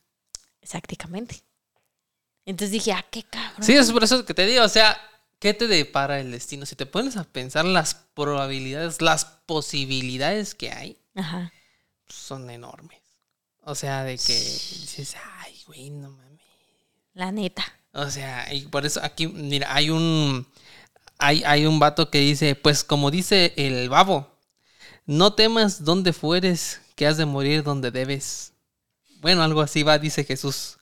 Exactamente. 0.62 1.42
Entonces 2.48 2.70
dije, 2.70 2.92
ah, 2.92 3.04
qué 3.10 3.24
cabrón. 3.24 3.62
Sí, 3.62 3.74
es 3.74 3.92
por 3.92 4.02
eso 4.02 4.24
que 4.24 4.32
te 4.32 4.46
digo, 4.46 4.64
o 4.64 4.68
sea, 4.70 4.98
¿qué 5.38 5.52
te 5.52 5.66
depara 5.66 6.18
el 6.18 6.30
destino? 6.30 6.64
Si 6.64 6.76
te 6.76 6.86
pones 6.86 7.18
a 7.18 7.24
pensar 7.24 7.66
las 7.66 7.94
probabilidades, 8.14 9.02
las 9.02 9.26
posibilidades 9.26 10.54
que 10.54 10.70
hay, 10.70 10.96
Ajá. 11.14 11.52
son 12.08 12.48
enormes. 12.48 13.02
O 13.64 13.74
sea, 13.74 14.02
de 14.02 14.16
que 14.16 14.32
dices, 14.32 15.14
ay, 15.40 15.60
güey, 15.66 15.90
no 15.90 16.10
mames. 16.10 16.40
La 17.12 17.32
neta. 17.32 17.66
O 17.92 18.08
sea, 18.08 18.50
y 18.54 18.62
por 18.62 18.86
eso 18.86 19.00
aquí, 19.02 19.26
mira, 19.26 19.74
hay 19.74 19.90
un. 19.90 20.46
Hay, 21.18 21.42
hay 21.44 21.66
un 21.66 21.78
vato 21.78 22.08
que 22.08 22.20
dice, 22.20 22.54
pues 22.54 22.82
como 22.82 23.10
dice 23.10 23.52
el 23.58 23.90
babo, 23.90 24.38
no 25.04 25.34
temas 25.34 25.84
donde 25.84 26.14
fueres, 26.14 26.80
que 26.96 27.06
has 27.06 27.18
de 27.18 27.26
morir 27.26 27.62
donde 27.62 27.90
debes. 27.90 28.54
Bueno, 29.20 29.42
algo 29.42 29.60
así 29.60 29.82
va, 29.82 29.98
dice 29.98 30.24
Jesús. 30.24 30.78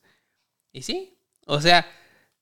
Y 0.73 0.83
sí, 0.83 1.16
o 1.47 1.61
sea, 1.61 1.87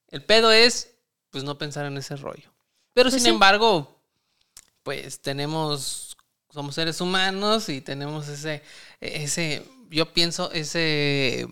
el 0.08 0.24
pedo 0.24 0.50
es, 0.50 0.90
pues 1.30 1.44
no 1.44 1.56
pensar 1.58 1.86
en 1.86 1.96
ese 1.96 2.16
rollo. 2.16 2.52
Pero 2.92 3.10
Pues 3.10 3.14
sin 3.22 3.24
sí. 3.24 3.28
embargo, 3.34 4.00
pues 4.82 5.20
tenemos, 5.20 6.16
somos 6.50 6.74
seres 6.74 7.00
humanos 7.00 7.68
y 7.68 7.80
tenemos 7.80 8.28
ese, 8.28 8.62
ese, 9.00 9.66
yo 9.90 10.12
pienso, 10.12 10.50
ese 10.52 11.46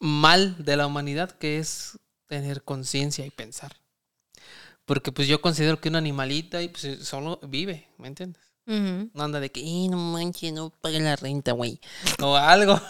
mal 0.00 0.64
de 0.64 0.76
la 0.76 0.86
humanidad 0.86 1.30
que 1.32 1.58
es 1.58 1.98
tener 2.26 2.62
conciencia 2.62 3.24
y 3.26 3.30
pensar. 3.30 3.76
Porque 4.84 5.12
pues 5.12 5.28
yo 5.28 5.40
considero 5.40 5.80
que 5.80 5.88
un 5.88 5.96
animalita 5.96 6.60
y 6.62 6.68
pues 6.68 6.98
solo 7.06 7.38
vive, 7.42 7.88
¿me 7.98 8.08
entiendes? 8.08 8.42
No 8.66 9.22
anda 9.22 9.40
de 9.40 9.50
que, 9.52 9.60
"Ih, 9.60 9.88
no 9.88 9.96
manches, 9.98 10.52
no 10.52 10.70
pague 10.70 10.98
la 11.00 11.16
renta, 11.16 11.52
güey. 11.52 11.80
O 12.22 12.34
algo. 12.36 12.80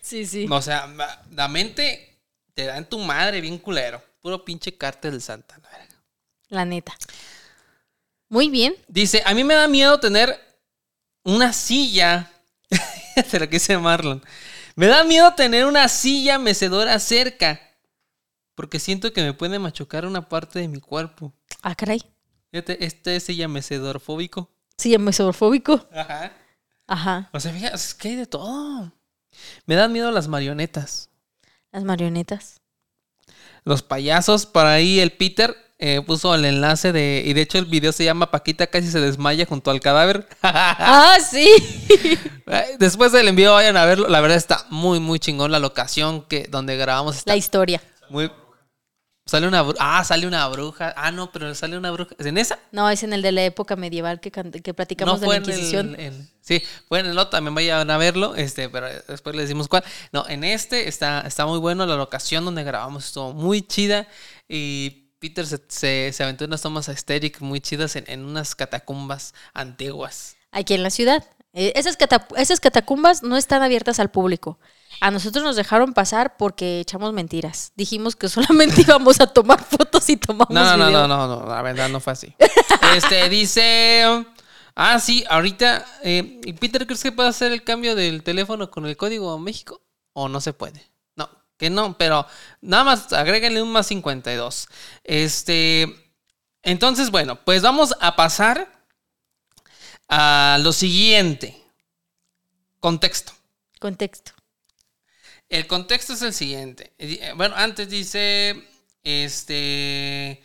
Sí, 0.00 0.26
sí. 0.26 0.46
O 0.50 0.62
sea, 0.62 0.88
la 1.32 1.48
mente 1.48 2.20
te 2.54 2.64
da 2.64 2.76
en 2.76 2.88
tu 2.88 2.98
madre 2.98 3.40
bien 3.40 3.58
culero. 3.58 4.02
Puro 4.20 4.44
pinche 4.44 4.76
cártel 4.76 5.12
del 5.12 5.22
Santa. 5.22 5.58
la 5.58 5.68
verga. 5.68 5.96
La 6.48 6.64
neta. 6.64 6.96
Muy 8.28 8.48
bien. 8.50 8.74
Dice, 8.88 9.22
a 9.24 9.34
mí 9.34 9.44
me 9.44 9.54
da 9.54 9.68
miedo 9.68 9.98
tener 10.00 10.38
una 11.22 11.52
silla. 11.52 12.30
Se 13.28 13.38
lo 13.38 13.48
quise 13.48 13.78
Marlon. 13.78 14.22
Me 14.74 14.86
da 14.86 15.04
miedo 15.04 15.32
tener 15.34 15.64
una 15.64 15.88
silla 15.88 16.38
mecedora 16.38 16.98
cerca. 16.98 17.60
Porque 18.54 18.78
siento 18.80 19.12
que 19.12 19.22
me 19.22 19.32
puede 19.34 19.58
machucar 19.58 20.06
una 20.06 20.28
parte 20.28 20.58
de 20.58 20.68
mi 20.68 20.80
cuerpo. 20.80 21.32
Ah, 21.62 21.74
caray. 21.74 22.02
Fíjate, 22.50 22.84
este 22.84 23.16
es 23.16 23.24
silla 23.24 23.48
mecedor 23.48 24.00
fóbico. 24.00 24.50
Sí, 24.78 24.94
es 24.94 25.00
mesofóbico. 25.00 25.86
Ajá. 25.92 26.32
Ajá. 26.86 27.30
O 27.32 27.40
sea, 27.40 27.52
fíjate, 27.52 27.76
es 27.76 27.94
que 27.94 28.08
hay 28.08 28.16
de 28.16 28.26
todo. 28.26 28.92
Me 29.66 29.74
dan 29.74 29.92
miedo 29.92 30.10
las 30.10 30.28
marionetas. 30.28 31.10
Las 31.72 31.84
marionetas. 31.84 32.60
Los 33.64 33.82
payasos, 33.82 34.46
por 34.46 34.66
ahí 34.66 35.00
el 35.00 35.12
Peter 35.12 35.56
eh, 35.78 36.00
puso 36.06 36.34
el 36.34 36.44
enlace 36.44 36.92
de... 36.92 37.22
Y 37.26 37.34
de 37.34 37.42
hecho 37.42 37.58
el 37.58 37.66
video 37.66 37.92
se 37.92 38.04
llama 38.04 38.30
Paquita 38.30 38.66
casi 38.68 38.88
se 38.90 39.00
desmaya 39.00 39.44
junto 39.44 39.70
al 39.70 39.80
cadáver. 39.80 40.26
Ah, 40.42 41.16
sí. 41.28 41.48
Después 42.78 43.12
del 43.12 43.28
envío 43.28 43.52
vayan 43.52 43.76
a 43.76 43.84
verlo. 43.84 44.08
La 44.08 44.20
verdad 44.20 44.36
está 44.36 44.64
muy, 44.70 45.00
muy 45.00 45.18
chingón 45.18 45.50
la 45.50 45.58
locación 45.58 46.22
que, 46.22 46.46
donde 46.50 46.76
grabamos. 46.76 47.16
Está 47.16 47.32
La 47.32 47.36
historia. 47.36 47.82
muy... 48.08 48.30
Sale 49.28 49.48
una 49.48 49.62
bruja. 49.62 49.78
Ah, 49.80 50.04
sale 50.04 50.26
una 50.26 50.46
bruja. 50.48 50.94
Ah, 50.96 51.10
no, 51.10 51.32
pero 51.32 51.52
sale 51.56 51.76
una 51.76 51.90
bruja. 51.90 52.14
¿En 52.20 52.38
esa? 52.38 52.60
No, 52.70 52.88
es 52.88 53.02
en 53.02 53.12
el 53.12 53.22
de 53.22 53.32
la 53.32 53.44
época 53.44 53.74
medieval 53.74 54.20
que, 54.20 54.30
que 54.30 54.72
platicamos 54.72 55.20
de 55.20 55.26
la 55.26 55.36
en 55.36 55.42
el- 55.42 55.48
Inquisición. 55.50 55.96
en- 56.00 56.30
sí, 56.40 56.62
en 56.90 57.06
el 57.06 57.18
otro, 57.18 57.30
también 57.30 57.54
vayan 57.56 57.90
a 57.90 57.98
verlo, 57.98 58.36
este, 58.36 58.68
pero 58.68 58.86
después 59.08 59.34
les 59.34 59.46
decimos 59.46 59.66
cuál. 59.66 59.82
No, 60.12 60.28
en 60.28 60.44
este 60.44 60.86
está, 60.88 61.22
está 61.22 61.44
muy 61.44 61.58
bueno, 61.58 61.84
la 61.86 61.96
locación 61.96 62.44
donde 62.44 62.62
grabamos 62.62 63.06
estuvo 63.06 63.32
muy 63.32 63.62
chida 63.62 64.06
y 64.48 65.08
Peter 65.18 65.44
se, 65.44 65.60
se, 65.66 66.12
se 66.12 66.22
aventó 66.22 66.44
unas 66.44 66.62
tomas 66.62 66.88
aesthetic 66.88 67.40
muy 67.40 67.60
chidas 67.60 67.96
en, 67.96 68.04
en 68.06 68.24
unas 68.24 68.54
catacumbas 68.54 69.34
antiguas. 69.54 70.36
Aquí 70.52 70.74
en 70.74 70.84
la 70.84 70.90
ciudad. 70.90 71.24
Eh, 71.52 71.72
esas 71.74 72.60
catacumbas 72.60 73.22
no 73.24 73.36
están 73.36 73.62
abiertas 73.62 73.98
al 73.98 74.10
público. 74.10 74.60
A 75.00 75.10
nosotros 75.10 75.44
nos 75.44 75.56
dejaron 75.56 75.92
pasar 75.92 76.36
porque 76.36 76.80
echamos 76.80 77.12
mentiras. 77.12 77.72
Dijimos 77.76 78.16
que 78.16 78.28
solamente 78.28 78.80
íbamos 78.86 79.20
a 79.20 79.26
tomar 79.26 79.62
fotos 79.62 80.08
y 80.08 80.16
tomamos 80.16 80.50
No, 80.50 80.64
no, 80.64 80.76
no, 80.76 80.86
video. 80.88 81.08
no, 81.08 81.26
no, 81.26 81.40
no, 81.40 81.46
la 81.46 81.62
verdad 81.62 81.88
no 81.88 82.00
fue 82.00 82.12
así. 82.14 82.34
Este, 82.94 83.28
dice... 83.28 84.26
Ah, 84.74 84.98
sí, 85.00 85.24
ahorita... 85.28 85.86
eh, 86.02 86.40
¿y 86.44 86.52
Peter, 86.54 86.86
¿crees 86.86 87.02
que 87.02 87.12
puede 87.12 87.28
hacer 87.30 87.52
el 87.52 87.64
cambio 87.64 87.94
del 87.94 88.22
teléfono 88.22 88.70
con 88.70 88.84
el 88.86 88.96
código 88.96 89.38
México? 89.38 89.80
¿O 90.12 90.28
no 90.28 90.40
se 90.40 90.52
puede? 90.52 90.82
No, 91.14 91.28
que 91.56 91.70
no, 91.70 91.96
pero 91.96 92.26
nada 92.60 92.84
más 92.84 93.12
agréguenle 93.12 93.62
un 93.62 93.72
más 93.72 93.86
52. 93.86 94.68
Este... 95.04 96.02
Entonces, 96.62 97.10
bueno, 97.10 97.36
pues 97.44 97.62
vamos 97.62 97.94
a 98.00 98.16
pasar 98.16 98.68
a 100.08 100.58
lo 100.60 100.72
siguiente. 100.72 101.62
Contexto. 102.80 103.32
Contexto. 103.80 104.32
El 105.48 105.66
contexto 105.66 106.12
es 106.14 106.22
el 106.22 106.32
siguiente. 106.34 106.92
Eh, 106.98 107.32
Bueno, 107.36 107.54
antes 107.56 107.88
dice, 107.88 108.64
este, 109.04 110.42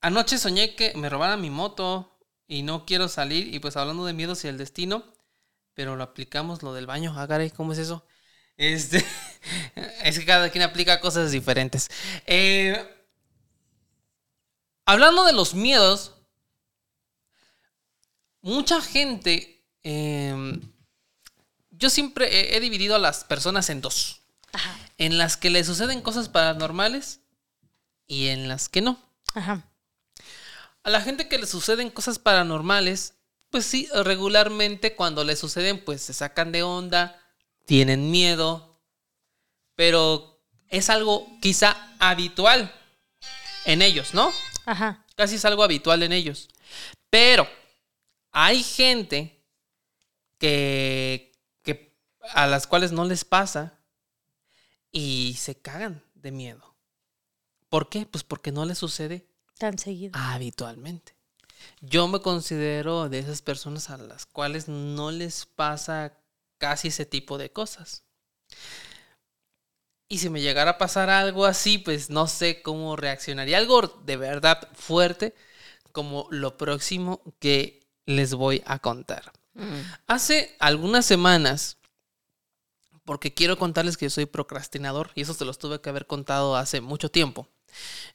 anoche 0.00 0.38
soñé 0.38 0.76
que 0.76 0.94
me 0.96 1.08
robaran 1.08 1.40
mi 1.40 1.50
moto 1.50 2.18
y 2.46 2.62
no 2.62 2.86
quiero 2.86 3.08
salir 3.08 3.54
y 3.54 3.58
pues 3.60 3.76
hablando 3.76 4.04
de 4.06 4.12
miedos 4.14 4.44
y 4.44 4.48
el 4.48 4.58
destino, 4.58 5.04
pero 5.74 5.96
lo 5.96 6.04
aplicamos 6.04 6.62
lo 6.62 6.74
del 6.74 6.86
baño. 6.86 7.14
Ah, 7.16 7.28
caray, 7.28 7.50
¿cómo 7.50 7.72
es 7.74 7.78
eso? 7.80 8.06
Este, 8.56 9.04
es 10.04 10.18
que 10.18 10.26
cada 10.26 10.50
quien 10.50 10.64
aplica 10.64 11.00
cosas 11.00 11.32
diferentes. 11.32 11.90
Eh, 12.26 12.76
hablando 14.86 15.24
de 15.24 15.32
los 15.34 15.54
miedos, 15.54 16.14
mucha 18.42 18.80
gente, 18.80 19.64
em, 19.82 20.60
yo 21.84 21.90
siempre 21.90 22.26
he- 22.32 22.56
he 22.56 22.60
dividido 22.60 22.94
a 22.96 22.98
las 22.98 23.24
personas 23.24 23.68
en 23.68 23.82
dos 23.82 24.20
Ajá. 24.54 24.74
en 24.96 25.18
las 25.18 25.36
que 25.36 25.50
le 25.50 25.62
suceden 25.64 26.00
cosas 26.00 26.30
paranormales 26.30 27.20
y 28.06 28.28
en 28.28 28.48
las 28.48 28.70
que 28.70 28.80
no. 28.80 28.98
Ajá. 29.34 29.68
A 30.82 30.88
la 30.88 31.02
gente 31.02 31.28
que 31.28 31.36
le 31.36 31.46
suceden 31.46 31.90
cosas 31.90 32.18
paranormales, 32.18 33.12
pues 33.50 33.66
sí, 33.66 33.86
regularmente 34.02 34.94
cuando 34.96 35.24
le 35.24 35.36
suceden, 35.36 35.84
pues 35.84 36.00
se 36.00 36.14
sacan 36.14 36.52
de 36.52 36.62
onda, 36.62 37.20
tienen 37.66 38.10
miedo, 38.10 38.80
pero 39.76 40.40
es 40.68 40.88
algo 40.88 41.26
quizá 41.42 41.76
habitual 41.98 42.72
en 43.66 43.82
ellos, 43.82 44.14
¿no? 44.14 44.32
Ajá. 44.64 45.04
Casi 45.16 45.34
es 45.34 45.44
algo 45.44 45.62
habitual 45.64 46.02
en 46.02 46.12
ellos. 46.14 46.48
Pero 47.10 47.46
hay 48.32 48.62
gente 48.62 49.44
que, 50.38 51.32
que 51.32 51.33
a 52.32 52.46
las 52.46 52.66
cuales 52.66 52.92
no 52.92 53.04
les 53.04 53.24
pasa 53.24 53.78
y 54.90 55.36
se 55.38 55.56
cagan 55.56 56.02
de 56.14 56.30
miedo. 56.32 56.74
¿Por 57.68 57.88
qué? 57.88 58.06
Pues 58.06 58.24
porque 58.24 58.52
no 58.52 58.64
les 58.64 58.78
sucede 58.78 59.26
Tan 59.58 59.78
seguido. 59.78 60.12
habitualmente. 60.14 61.14
Yo 61.80 62.08
me 62.08 62.20
considero 62.20 63.08
de 63.08 63.18
esas 63.18 63.42
personas 63.42 63.90
a 63.90 63.96
las 63.96 64.26
cuales 64.26 64.68
no 64.68 65.10
les 65.10 65.46
pasa 65.46 66.12
casi 66.58 66.88
ese 66.88 67.06
tipo 67.06 67.38
de 67.38 67.50
cosas. 67.50 68.04
Y 70.08 70.18
si 70.18 70.28
me 70.28 70.42
llegara 70.42 70.72
a 70.72 70.78
pasar 70.78 71.10
algo 71.10 71.46
así, 71.46 71.78
pues 71.78 72.10
no 72.10 72.26
sé 72.26 72.62
cómo 72.62 72.94
reaccionaría. 72.96 73.58
Algo 73.58 73.82
de 74.04 74.16
verdad 74.16 74.68
fuerte 74.74 75.34
como 75.92 76.28
lo 76.30 76.56
próximo 76.56 77.22
que 77.38 77.80
les 78.06 78.34
voy 78.34 78.62
a 78.66 78.78
contar. 78.78 79.32
Mm. 79.54 79.80
Hace 80.06 80.54
algunas 80.58 81.06
semanas, 81.06 81.78
porque 83.04 83.34
quiero 83.34 83.58
contarles 83.58 83.96
que 83.96 84.06
yo 84.06 84.10
soy 84.10 84.26
procrastinador, 84.26 85.10
y 85.14 85.22
eso 85.22 85.34
se 85.34 85.44
los 85.44 85.58
tuve 85.58 85.80
que 85.80 85.90
haber 85.90 86.06
contado 86.06 86.56
hace 86.56 86.80
mucho 86.80 87.10
tiempo, 87.10 87.48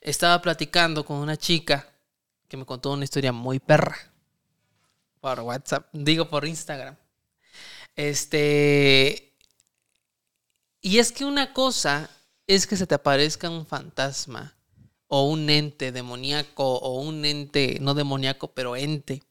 estaba 0.02 0.41
platicando 0.41 1.06
con 1.06 1.17
una 1.17 1.38
chica 1.38 1.88
que 2.47 2.58
me 2.58 2.65
contó 2.65 2.91
una 2.91 3.04
historia 3.04 3.32
muy 3.32 3.60
perra. 3.60 3.97
Por 5.21 5.39
WhatsApp, 5.41 5.88
digo 5.93 6.30
por 6.30 6.47
Instagram. 6.47 6.95
Este. 7.95 9.36
Y 10.82 10.99
es 10.99 11.12
que 11.12 11.25
una 11.25 11.54
cosa 11.54 12.10
es 12.47 12.65
que 12.65 12.78
se 12.78 12.88
te 12.88 12.95
aparezca 12.95 13.49
un 13.49 13.65
fantasma 13.65 14.56
o 15.08 15.28
un 15.28 15.49
ente 15.49 15.91
demoníaco 15.91 16.78
o 16.78 17.02
un 17.02 17.25
ente, 17.25 17.78
no 17.82 17.93
demoníaco, 17.93 18.54
pero 18.54 18.75
ente. 18.75 19.23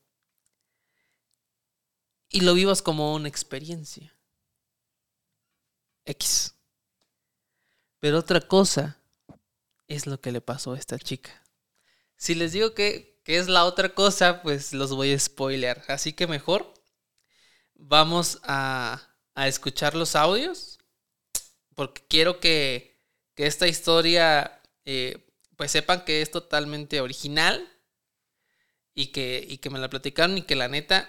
Y 2.29 2.43
lo 2.43 2.53
vivas 2.53 2.83
como 2.83 3.15
una 3.15 3.29
experiencia. 3.29 4.13
X. 6.09 6.55
Pero 8.01 8.19
otra 8.19 8.41
cosa 8.41 8.99
es 9.89 10.07
lo 10.07 10.21
que 10.21 10.33
le 10.33 10.41
pasó 10.41 10.73
a 10.73 10.79
esta 10.79 10.99
chica. 10.99 11.43
Si 12.17 12.35
les 12.35 12.53
digo 12.53 12.75
que, 12.75 13.21
que 13.25 13.39
es 13.39 13.49
la 13.49 13.65
otra 13.65 13.95
cosa, 13.95 14.43
pues 14.43 14.73
los 14.73 14.93
voy 14.93 15.13
a 15.13 15.19
spoiler. 15.19 15.83
Así 15.89 16.13
que 16.13 16.27
mejor 16.27 16.73
vamos 17.75 18.41
a, 18.43 19.15
a 19.35 19.49
escuchar 19.49 19.95
los 19.95 20.17
audios. 20.17 20.79
Porque 21.75 22.03
quiero 22.09 22.41
que, 22.41 23.01
que 23.35 23.47
esta 23.47 23.69
historia, 23.69 24.61
eh, 24.85 25.27
pues 25.57 25.71
sepan 25.71 26.05
que 26.05 26.23
es 26.23 26.31
totalmente 26.31 27.01
original. 27.01 27.69
Y 28.95 29.09
que, 29.09 29.47
y 29.49 29.59
que 29.59 29.71
me 29.71 29.79
la 29.79 29.89
platicaron 29.89 30.39
y 30.39 30.43
que 30.43 30.57
la 30.57 30.67
neta 30.67 31.09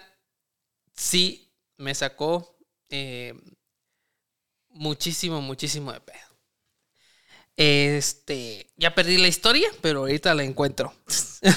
sí 0.94 1.52
me 1.76 1.92
sacó 1.92 2.56
eh, 2.88 3.34
muchísimo, 4.70 5.40
muchísimo 5.40 5.92
de 5.92 6.00
pedo. 6.00 6.18
Este, 7.56 8.66
ya 8.76 8.94
perdí 8.94 9.18
la 9.18 9.28
historia, 9.28 9.68
pero 9.80 10.00
ahorita 10.00 10.34
la 10.34 10.44
encuentro. 10.44 10.94
la 11.42 11.52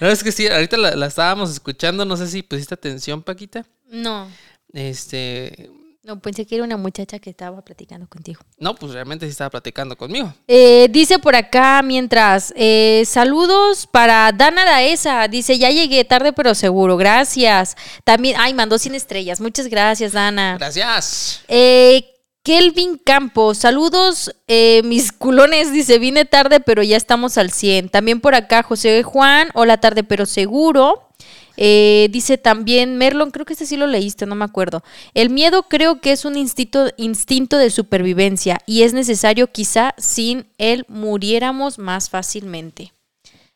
verdad 0.00 0.12
es 0.12 0.24
que 0.24 0.32
sí, 0.32 0.48
ahorita 0.48 0.76
la, 0.76 0.96
la, 0.96 1.06
estábamos 1.06 1.50
escuchando, 1.50 2.04
no 2.04 2.16
sé 2.16 2.28
si 2.28 2.42
pusiste 2.42 2.74
atención, 2.74 3.22
Paquita. 3.22 3.66
No, 3.90 4.28
Este, 4.72 5.70
no, 6.02 6.18
pensé 6.20 6.44
que 6.46 6.54
era 6.54 6.64
una 6.64 6.76
muchacha 6.76 7.18
que 7.18 7.30
estaba 7.30 7.62
platicando 7.62 8.06
contigo. 8.06 8.40
no, 8.58 8.74
pues 8.74 8.92
realmente 8.92 9.26
sí 9.26 9.30
estaba 9.32 9.50
platicando 9.50 9.96
conmigo. 9.96 10.32
Eh, 10.48 10.88
dice 10.90 11.18
por 11.18 11.34
acá, 11.34 11.82
mientras, 11.82 12.52
eh, 12.56 13.04
saludos 13.06 13.86
para 13.86 14.30
Dana 14.32 14.64
Daesa. 14.64 15.28
Dice, 15.28 15.58
ya 15.58 15.70
llegué 15.70 16.04
tarde 16.04 16.32
pero 16.32 16.54
seguro, 16.54 16.96
gracias. 16.96 17.76
También, 18.04 18.36
ay, 18.38 18.54
mandó 18.54 18.78
100 18.78 18.94
estrellas. 18.94 19.40
Muchas 19.40 19.66
gracias, 19.68 20.12
Dana. 20.12 20.56
Gracias. 20.58 21.42
Eh, 21.48 22.13
Kelvin 22.44 22.98
Campos, 22.98 23.56
saludos, 23.56 24.36
eh, 24.48 24.82
mis 24.84 25.12
culones, 25.12 25.72
dice, 25.72 25.98
vine 25.98 26.26
tarde, 26.26 26.60
pero 26.60 26.82
ya 26.82 26.98
estamos 26.98 27.38
al 27.38 27.50
100. 27.50 27.88
También 27.88 28.20
por 28.20 28.34
acá, 28.34 28.62
José 28.62 29.02
Juan, 29.02 29.48
hola 29.54 29.78
tarde, 29.78 30.04
pero 30.04 30.26
seguro. 30.26 31.08
Eh, 31.56 32.08
dice 32.10 32.36
también 32.36 32.98
Merlon, 32.98 33.30
creo 33.30 33.46
que 33.46 33.54
este 33.54 33.64
sí 33.64 33.78
lo 33.78 33.86
leíste, 33.86 34.26
no 34.26 34.34
me 34.34 34.44
acuerdo. 34.44 34.84
El 35.14 35.30
miedo 35.30 35.62
creo 35.70 36.02
que 36.02 36.12
es 36.12 36.26
un 36.26 36.36
instinto, 36.36 36.90
instinto 36.98 37.56
de 37.56 37.70
supervivencia 37.70 38.58
y 38.66 38.82
es 38.82 38.92
necesario 38.92 39.50
quizá 39.50 39.94
sin 39.96 40.46
él 40.58 40.84
muriéramos 40.88 41.78
más 41.78 42.10
fácilmente. 42.10 42.92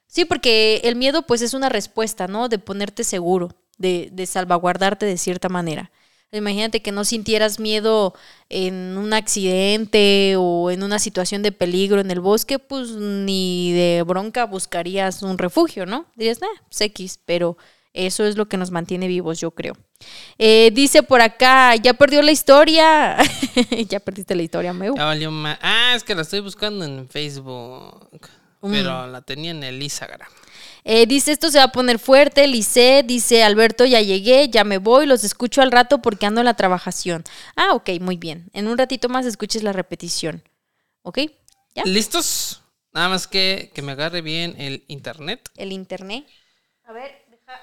Sí, 0.06 0.24
porque 0.24 0.80
el 0.84 0.96
miedo 0.96 1.26
pues 1.26 1.42
es 1.42 1.52
una 1.52 1.68
respuesta, 1.68 2.26
¿no? 2.26 2.48
De 2.48 2.58
ponerte 2.58 3.04
seguro, 3.04 3.54
de, 3.76 4.08
de 4.12 4.24
salvaguardarte 4.24 5.04
de 5.04 5.18
cierta 5.18 5.50
manera. 5.50 5.90
Imagínate 6.30 6.82
que 6.82 6.92
no 6.92 7.04
sintieras 7.04 7.58
miedo 7.58 8.14
en 8.50 8.98
un 8.98 9.14
accidente 9.14 10.34
o 10.36 10.70
en 10.70 10.82
una 10.82 10.98
situación 10.98 11.42
de 11.42 11.52
peligro 11.52 12.00
en 12.00 12.10
el 12.10 12.20
bosque, 12.20 12.58
pues 12.58 12.90
ni 12.90 13.72
de 13.72 14.04
bronca 14.06 14.44
buscarías 14.44 15.22
un 15.22 15.38
refugio, 15.38 15.86
¿no? 15.86 16.06
Dirías, 16.16 16.40
nah, 16.40 16.48
pues 16.68 16.80
X, 16.82 17.20
pero 17.24 17.56
eso 17.94 18.24
es 18.24 18.36
lo 18.36 18.46
que 18.46 18.58
nos 18.58 18.70
mantiene 18.70 19.08
vivos, 19.08 19.40
yo 19.40 19.52
creo. 19.52 19.74
Eh, 20.38 20.70
dice 20.74 21.02
por 21.02 21.20
acá, 21.20 21.74
ya 21.76 21.94
perdió 21.94 22.20
la 22.22 22.30
historia. 22.30 23.16
ya 23.88 23.98
perdiste 23.98 24.36
la 24.36 24.42
historia, 24.42 24.72
meu. 24.72 24.94
Ah, 24.98 25.94
es 25.96 26.04
que 26.04 26.14
la 26.14 26.22
estoy 26.22 26.40
buscando 26.40 26.84
en 26.84 27.08
Facebook. 27.08 28.28
Mm. 28.60 28.70
Pero 28.70 29.06
la 29.06 29.22
tenía 29.22 29.50
en 29.50 29.64
el 29.64 29.82
Instagram. 29.82 30.28
Eh, 30.84 31.06
dice, 31.06 31.32
esto 31.32 31.50
se 31.50 31.58
va 31.58 31.64
a 31.64 31.72
poner 31.72 31.98
fuerte. 31.98 32.46
Lice, 32.46 33.02
dice, 33.04 33.44
Alberto, 33.44 33.84
ya 33.84 34.00
llegué, 34.00 34.48
ya 34.48 34.64
me 34.64 34.78
voy, 34.78 35.06
los 35.06 35.24
escucho 35.24 35.62
al 35.62 35.72
rato 35.72 36.00
porque 36.00 36.26
ando 36.26 36.40
en 36.40 36.46
la 36.46 36.54
trabajación. 36.54 37.24
Ah, 37.56 37.74
ok, 37.74 37.90
muy 38.00 38.16
bien. 38.16 38.50
En 38.52 38.68
un 38.68 38.78
ratito 38.78 39.08
más 39.08 39.26
escuches 39.26 39.62
la 39.62 39.72
repetición. 39.72 40.42
¿Ok? 41.02 41.18
¿Ya? 41.74 41.84
¿Listos? 41.84 42.62
Nada 42.92 43.08
más 43.08 43.26
que, 43.26 43.70
que 43.74 43.82
me 43.82 43.92
agarre 43.92 44.22
bien 44.22 44.54
el 44.58 44.84
internet. 44.88 45.50
El 45.56 45.72
internet. 45.72 46.26
A 46.84 46.92
ver, 46.92 47.24
deja. 47.30 47.60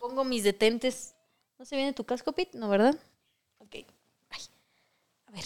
Pongo 0.00 0.24
mis 0.24 0.44
detentes. 0.44 1.14
¿No 1.58 1.64
se 1.64 1.76
viene 1.76 1.92
tu 1.92 2.04
casco, 2.04 2.32
Pete? 2.32 2.58
No, 2.58 2.68
¿verdad? 2.68 2.94
Ok. 3.58 3.76
Ay. 4.30 4.40
A 5.26 5.30
ver. 5.32 5.44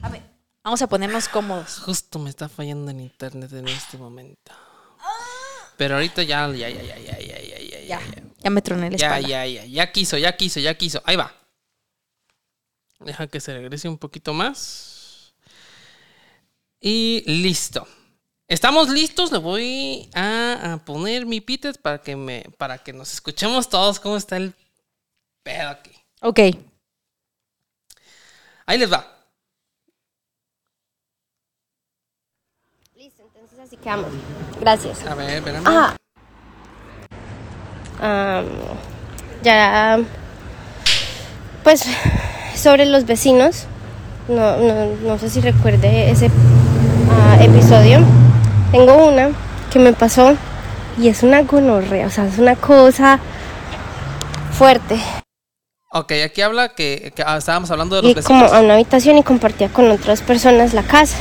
A 0.00 0.08
ver. 0.08 0.22
Vamos 0.64 0.82
a 0.82 0.88
ponernos 0.88 1.28
cómodos. 1.28 1.78
Justo 1.78 2.18
me 2.18 2.28
está 2.30 2.48
fallando 2.48 2.90
el 2.90 3.00
internet 3.00 3.52
en 3.52 3.68
este 3.68 3.96
momento. 3.96 4.52
Pero 5.78 5.94
ahorita 5.94 6.24
ya, 6.24 6.50
ya, 6.50 6.68
ya, 6.68 6.82
ya, 6.82 6.98
ya, 6.98 7.18
ya, 7.20 7.38
ya, 7.38 7.58
ya. 7.60 7.80
Ya, 7.86 8.00
ya 8.42 8.50
me 8.50 8.60
troné 8.60 8.90
la 8.90 8.96
espalda. 8.96 9.26
Ya, 9.26 9.46
ya, 9.46 9.62
ya, 9.62 9.64
ya 9.64 9.92
quiso, 9.92 10.18
ya 10.18 10.36
quiso, 10.36 10.60
ya 10.60 10.74
quiso. 10.74 11.00
Ahí 11.06 11.16
va. 11.16 11.32
Deja 12.98 13.28
que 13.28 13.40
se 13.40 13.54
regrese 13.54 13.88
un 13.88 13.96
poquito 13.96 14.34
más. 14.34 15.32
Y 16.80 17.22
listo. 17.26 17.86
Estamos 18.48 18.88
listos, 18.88 19.30
le 19.30 19.38
voy 19.38 20.10
a, 20.14 20.80
poner 20.84 21.26
mi 21.26 21.40
pitet 21.40 21.80
para 21.80 22.02
que 22.02 22.16
me 22.16 22.44
para 22.56 22.78
que 22.78 22.92
nos 22.92 23.12
escuchemos 23.12 23.68
todos 23.68 24.00
cómo 24.00 24.16
está 24.16 24.36
el 24.36 24.54
pedo 25.44 25.68
aquí. 25.68 25.92
Ok. 26.22 26.40
Ahí 28.66 28.78
les 28.78 28.90
va. 28.90 29.17
Así 33.68 33.76
quedamos. 33.76 34.06
Gracias. 34.62 35.06
A 35.06 35.14
ver, 35.14 35.28
espérame. 35.28 35.64
Ah. 35.66 35.94
Am, 38.00 38.46
ya. 39.42 39.98
Pues 41.62 41.84
sobre 42.54 42.86
los 42.86 43.04
vecinos. 43.04 43.66
No, 44.26 44.56
no, 44.56 44.86
no 45.02 45.18
sé 45.18 45.28
si 45.28 45.42
recuerde 45.42 46.10
ese 46.10 46.30
ah, 47.10 47.36
episodio. 47.42 48.00
Tengo 48.72 49.06
una 49.06 49.32
que 49.70 49.78
me 49.78 49.92
pasó 49.92 50.34
y 50.96 51.08
es 51.08 51.22
una 51.22 51.42
gonorrea, 51.42 52.06
o 52.06 52.10
sea, 52.10 52.24
es 52.24 52.38
una 52.38 52.56
cosa 52.56 53.20
fuerte. 54.52 54.98
Ok, 55.92 56.12
aquí 56.24 56.40
habla 56.40 56.70
que, 56.70 57.12
que, 57.14 57.22
ah, 57.22 57.36
estábamos 57.36 57.70
hablando 57.70 57.96
de 57.96 58.02
los 58.02 58.10
Y 58.12 58.14
vecinos. 58.14 58.44
como 58.44 58.54
a 58.54 58.62
una 58.62 58.74
habitación 58.74 59.18
y 59.18 59.22
compartía 59.22 59.68
con 59.68 59.90
otras 59.90 60.22
personas 60.22 60.72
la 60.72 60.84
casa. 60.84 61.18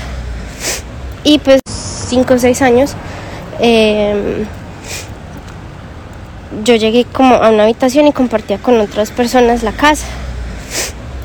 Y 1.26 1.40
pues 1.40 1.60
cinco 2.08 2.36
o 2.36 2.40
seis 2.40 2.62
años 2.62 2.96
eh, 3.60 4.46
yo 6.64 6.76
llegué 6.76 7.06
como 7.06 7.36
a 7.36 7.50
una 7.50 7.64
habitación 7.64 8.08
y 8.08 8.14
compartía 8.14 8.58
con 8.58 8.80
otras 8.80 9.12
personas 9.12 9.64
la 9.64 9.72
casa. 9.72 10.06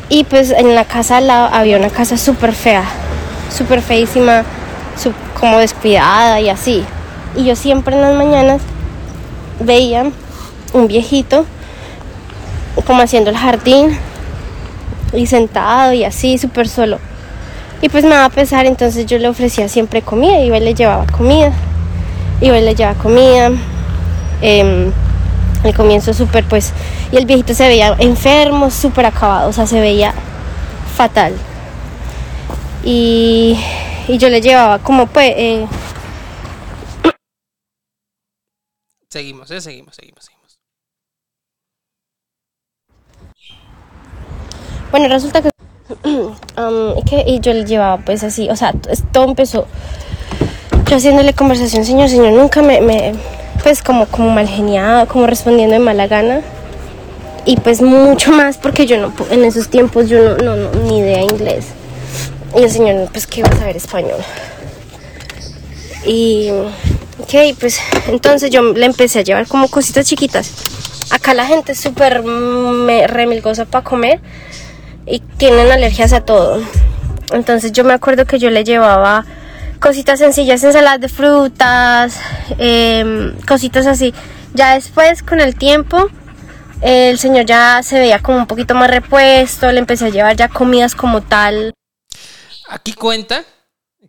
Y 0.08 0.24
pues 0.24 0.50
en 0.50 0.74
la 0.74 0.84
casa 0.84 1.18
al 1.18 1.26
lado 1.26 1.48
había 1.52 1.78
una 1.78 1.90
casa 1.90 2.16
súper 2.16 2.52
fea, 2.52 2.84
súper 3.50 3.80
feísima, 3.80 4.44
como 5.38 5.58
descuidada 5.58 6.40
y 6.40 6.48
así. 6.48 6.84
Y 7.34 7.44
yo 7.44 7.56
siempre 7.56 7.96
en 7.96 8.02
las 8.02 8.14
mañanas 8.14 8.60
veía 9.60 10.04
un 10.72 10.88
viejito 10.88 11.46
como 12.86 13.02
haciendo 13.02 13.30
el 13.30 13.36
jardín 13.36 13.96
y 15.12 15.26
sentado 15.26 15.92
y 15.92 16.04
así, 16.04 16.36
súper 16.36 16.68
solo. 16.68 16.98
Y 17.82 17.88
pues 17.88 18.04
me 18.04 18.10
daba 18.10 18.30
pesar, 18.30 18.64
entonces 18.64 19.04
yo 19.06 19.18
le 19.18 19.28
ofrecía 19.28 19.68
siempre 19.68 20.02
comida, 20.02 20.40
iba 20.40 20.56
y 20.56 20.60
le 20.60 20.72
llevaba 20.72 21.04
comida, 21.06 21.52
iba 22.40 22.56
y 22.56 22.62
le 22.62 22.74
llevaba 22.74 22.96
comida. 22.96 23.50
Al 25.64 25.74
comienzo 25.76 26.14
súper 26.14 26.44
pues, 26.44 26.72
y 27.12 27.16
el 27.16 27.26
viejito 27.26 27.54
se 27.54 27.68
veía 27.68 27.94
enfermo, 27.98 28.70
súper 28.70 29.06
acabado, 29.06 29.48
o 29.48 29.52
sea, 29.52 29.66
se 29.66 29.80
veía 29.80 30.14
fatal. 30.96 31.34
Y, 32.84 33.58
y 34.08 34.18
yo 34.18 34.28
le 34.28 34.40
llevaba 34.40 34.78
como 34.78 35.06
pues, 35.06 35.32
eh, 35.36 35.66
Seguimos, 39.08 39.50
eh, 39.50 39.60
seguimos, 39.60 39.94
seguimos, 39.94 40.24
seguimos. 40.24 40.58
Bueno, 44.90 45.08
resulta 45.08 45.42
que, 45.42 45.51
um, 46.04 47.02
que 47.04 47.24
y 47.26 47.40
yo 47.40 47.52
le 47.52 47.64
llevaba 47.64 47.98
pues 48.04 48.22
así, 48.22 48.48
o 48.50 48.56
sea, 48.56 48.72
todo 49.12 49.24
empezó 49.24 49.66
yo 50.92 50.96
haciéndole 50.96 51.32
conversación, 51.32 51.86
señor, 51.86 52.10
señor, 52.10 52.32
nunca 52.32 52.60
me, 52.60 52.82
me 52.82 53.14
pues 53.62 53.82
como, 53.82 54.06
como 54.06 54.30
mal 54.30 54.46
geniado, 54.46 55.08
como 55.08 55.26
respondiendo 55.26 55.72
de 55.72 55.78
mala 55.78 56.06
gana. 56.06 56.42
Y 57.44 57.56
pues 57.56 57.80
mucho 57.80 58.30
más 58.30 58.58
porque 58.58 58.84
yo 58.86 58.98
no, 58.98 59.12
en 59.30 59.42
esos 59.44 59.68
tiempos 59.68 60.10
yo 60.10 60.36
no, 60.36 60.54
no, 60.54 60.70
ni 60.82 60.98
idea 60.98 61.22
inglés. 61.22 61.66
Y 62.54 62.62
el 62.62 62.70
señor, 62.70 63.08
pues 63.10 63.26
que 63.26 63.40
iba 63.40 63.48
a 63.48 63.56
saber 63.56 63.76
español. 63.76 64.20
Y, 66.04 66.50
ok, 67.20 67.56
pues 67.58 67.78
entonces 68.08 68.50
yo 68.50 68.62
le 68.74 68.84
empecé 68.84 69.20
a 69.20 69.22
llevar 69.22 69.46
como 69.48 69.68
cositas 69.68 70.06
chiquitas. 70.06 70.50
Acá 71.10 71.32
la 71.32 71.46
gente 71.46 71.72
es 71.72 71.80
súper 71.80 72.22
remilgosa 72.22 73.64
para 73.64 73.82
comer 73.82 74.20
y 75.06 75.20
tienen 75.20 75.70
alergias 75.70 76.12
a 76.12 76.24
todo. 76.24 76.62
Entonces 77.32 77.72
yo 77.72 77.84
me 77.84 77.94
acuerdo 77.94 78.26
que 78.26 78.38
yo 78.38 78.50
le 78.50 78.64
llevaba 78.64 79.24
cositas 79.80 80.18
sencillas, 80.18 80.62
ensaladas 80.62 81.00
de 81.00 81.08
frutas, 81.08 82.20
em, 82.58 83.34
cositas 83.46 83.86
así. 83.86 84.14
Ya 84.54 84.74
después, 84.74 85.22
con 85.22 85.40
el 85.40 85.56
tiempo, 85.56 86.08
el 86.82 87.18
señor 87.18 87.46
ya 87.46 87.82
se 87.82 87.98
veía 87.98 88.20
como 88.20 88.38
un 88.38 88.46
poquito 88.46 88.74
más 88.74 88.90
repuesto, 88.90 89.70
le 89.72 89.78
empecé 89.78 90.06
a 90.06 90.10
llevar 90.10 90.36
ya 90.36 90.48
comidas 90.48 90.94
como 90.94 91.22
tal. 91.22 91.74
Aquí 92.68 92.92
cuenta 92.92 93.44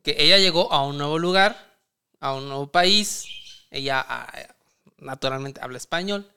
que 0.04 0.16
ella 0.20 0.38
llegó 0.38 0.72
a 0.72 0.86
un 0.86 0.98
nuevo 0.98 1.18
lugar, 1.18 1.56
a 2.20 2.34
un 2.34 2.48
nuevo 2.48 2.68
país, 2.68 3.26
ella 3.72 4.06
ah, 4.08 4.28
naturalmente 4.98 5.62
habla 5.62 5.78
español 5.78 6.28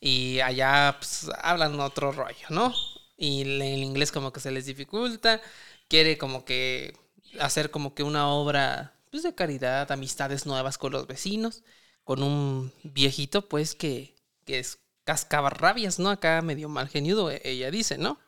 y 0.00 0.40
allá 0.40 0.96
pues, 0.98 1.30
hablan 1.42 1.80
otro 1.80 2.12
rollo, 2.12 2.46
¿no? 2.50 2.74
Y 3.22 3.42
el 3.42 3.62
inglés 3.62 4.10
como 4.10 4.32
que 4.32 4.40
se 4.40 4.50
les 4.50 4.66
dificulta, 4.66 5.40
quiere 5.86 6.18
como 6.18 6.44
que 6.44 6.92
hacer 7.38 7.70
como 7.70 7.94
que 7.94 8.02
una 8.02 8.26
obra 8.26 8.94
pues, 9.12 9.22
de 9.22 9.32
caridad, 9.32 9.92
amistades 9.92 10.44
nuevas 10.44 10.76
con 10.76 10.90
los 10.90 11.06
vecinos, 11.06 11.62
con 12.02 12.20
un 12.24 12.72
viejito 12.82 13.48
pues 13.48 13.76
que, 13.76 14.16
que 14.44 14.58
es 14.58 14.80
cascabarrabias, 15.04 16.00
¿no? 16.00 16.10
Acá 16.10 16.42
medio 16.42 16.68
mal 16.68 16.88
geniudo, 16.88 17.30
e, 17.30 17.40
ella 17.44 17.70
dice, 17.70 17.96
¿no? 17.96 18.18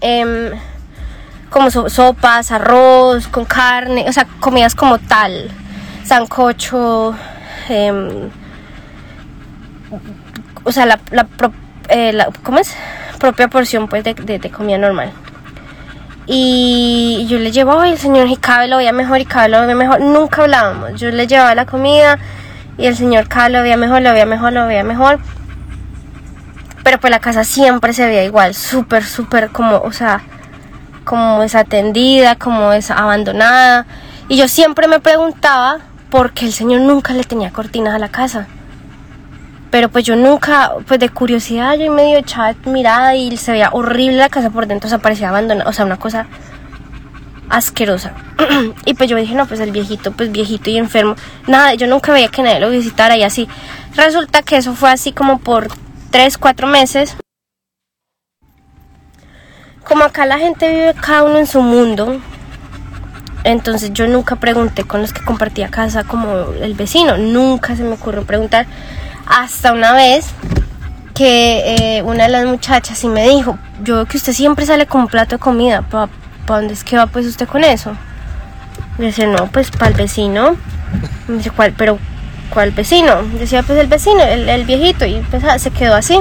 Em, 0.00 0.58
como 1.50 1.70
sopas, 1.70 2.50
arroz, 2.50 3.28
con 3.28 3.44
carne, 3.44 4.06
o 4.08 4.12
sea, 4.12 4.24
comidas 4.40 4.74
como 4.74 4.98
tal, 4.98 5.52
sancocho, 6.04 7.14
em, 7.68 8.28
o 10.64 10.72
sea, 10.72 10.84
la, 10.84 11.00
la, 11.12 11.28
eh, 11.88 12.12
la, 12.12 12.28
¿cómo 12.42 12.58
es? 12.58 12.74
Propia 13.18 13.48
porción 13.48 13.88
pues 13.88 14.04
de, 14.04 14.14
de 14.14 14.50
comida 14.50 14.78
normal. 14.78 15.12
Y 16.26 17.26
yo 17.28 17.38
le 17.38 17.50
llevaba, 17.50 17.88
y 17.88 17.92
el 17.92 17.98
señor 17.98 18.28
y 18.28 18.38
lo 18.68 18.76
veía 18.76 18.92
mejor 18.92 19.18
y 19.18 19.24
cada 19.24 19.48
lo 19.48 19.62
veía 19.62 19.74
mejor. 19.74 20.00
Nunca 20.00 20.42
hablábamos. 20.42 21.00
Yo 21.00 21.10
le 21.10 21.26
llevaba 21.26 21.54
la 21.54 21.64
comida 21.64 22.18
y 22.76 22.86
el 22.86 22.96
señor 22.96 23.28
cada 23.28 23.48
lo 23.48 23.62
veía 23.62 23.78
mejor, 23.78 24.02
lo 24.02 24.12
veía 24.12 24.26
mejor, 24.26 24.52
lo 24.52 24.66
veía 24.66 24.84
mejor. 24.84 25.18
Pero 26.84 27.00
pues 27.00 27.10
la 27.10 27.18
casa 27.18 27.44
siempre 27.44 27.94
se 27.94 28.06
veía 28.06 28.24
igual, 28.24 28.54
súper, 28.54 29.04
súper 29.04 29.48
como, 29.48 29.78
o 29.78 29.92
sea, 29.92 30.20
como 31.04 31.40
desatendida, 31.40 32.36
como 32.36 32.72
abandonada. 32.72 33.86
Y 34.28 34.36
yo 34.36 34.48
siempre 34.48 34.86
me 34.86 35.00
preguntaba 35.00 35.78
por 36.10 36.32
qué 36.32 36.44
el 36.44 36.52
señor 36.52 36.82
nunca 36.82 37.14
le 37.14 37.24
tenía 37.24 37.50
cortinas 37.50 37.94
a 37.94 37.98
la 37.98 38.10
casa. 38.10 38.46
Pero 39.70 39.90
pues 39.90 40.04
yo 40.04 40.16
nunca, 40.16 40.72
pues 40.86 40.98
de 40.98 41.10
curiosidad, 41.10 41.76
yo 41.76 41.92
medio 41.92 42.18
echaba 42.18 42.54
mirada 42.64 43.14
y 43.14 43.36
se 43.36 43.52
veía 43.52 43.70
horrible 43.72 44.16
la 44.16 44.28
casa 44.28 44.50
por 44.50 44.66
dentro, 44.66 44.86
o 44.86 44.90
sea, 44.90 44.98
parecía 44.98 45.28
abandonada, 45.28 45.68
o 45.68 45.72
sea, 45.72 45.84
una 45.84 45.98
cosa 45.98 46.26
asquerosa. 47.50 48.12
y 48.86 48.94
pues 48.94 49.10
yo 49.10 49.16
dije, 49.16 49.34
no, 49.34 49.46
pues 49.46 49.60
el 49.60 49.72
viejito, 49.72 50.12
pues 50.12 50.32
viejito 50.32 50.70
y 50.70 50.78
enfermo. 50.78 51.16
Nada, 51.46 51.74
yo 51.74 51.86
nunca 51.86 52.12
veía 52.12 52.28
que 52.28 52.42
nadie 52.42 52.60
lo 52.60 52.70
visitara 52.70 53.16
y 53.16 53.22
así. 53.22 53.48
Resulta 53.94 54.42
que 54.42 54.56
eso 54.56 54.74
fue 54.74 54.90
así 54.90 55.12
como 55.12 55.38
por 55.38 55.68
3, 56.10 56.38
4 56.38 56.66
meses. 56.66 57.16
Como 59.84 60.04
acá 60.04 60.26
la 60.26 60.38
gente 60.38 60.70
vive 60.70 60.94
cada 60.94 61.24
uno 61.24 61.38
en 61.38 61.46
su 61.46 61.62
mundo, 61.62 62.20
entonces 63.44 63.92
yo 63.94 64.06
nunca 64.06 64.36
pregunté 64.36 64.84
con 64.84 65.00
los 65.00 65.14
que 65.14 65.24
compartía 65.24 65.70
casa 65.70 66.04
como 66.04 66.52
el 66.60 66.74
vecino, 66.74 67.16
nunca 67.16 67.74
se 67.74 67.84
me 67.84 67.94
ocurrió 67.94 68.24
preguntar 68.24 68.66
hasta 69.28 69.72
una 69.72 69.92
vez 69.92 70.26
que 71.14 71.98
eh, 71.98 72.02
una 72.02 72.24
de 72.24 72.30
las 72.30 72.46
muchachas 72.46 72.98
sí 72.98 73.08
me 73.08 73.28
dijo, 73.28 73.58
yo 73.82 73.96
veo 73.96 74.06
que 74.06 74.16
usted 74.16 74.32
siempre 74.32 74.64
sale 74.66 74.86
con 74.86 75.02
un 75.02 75.06
plato 75.08 75.36
de 75.36 75.38
comida, 75.40 75.82
¿para 75.82 76.08
dónde 76.46 76.72
es 76.72 76.82
que 76.82 76.96
va 76.96 77.06
pues 77.06 77.26
usted 77.26 77.46
con 77.46 77.62
eso? 77.62 77.92
Y 78.98 79.02
dice, 79.02 79.26
no, 79.26 79.46
pues 79.46 79.70
para 79.70 79.90
el 79.90 79.94
vecino. 79.94 80.56
Me 81.28 81.36
dice, 81.36 81.50
¿cuál? 81.50 81.72
Pero, 81.76 81.98
¿cuál 82.50 82.72
vecino? 82.72 83.22
Decía, 83.38 83.62
pues 83.62 83.78
el 83.78 83.86
vecino, 83.86 84.22
el, 84.22 84.64
viejito. 84.64 85.06
Y 85.06 85.20
pues 85.30 85.44
ah, 85.44 85.58
se 85.58 85.70
quedó 85.70 85.94
así. 85.94 86.18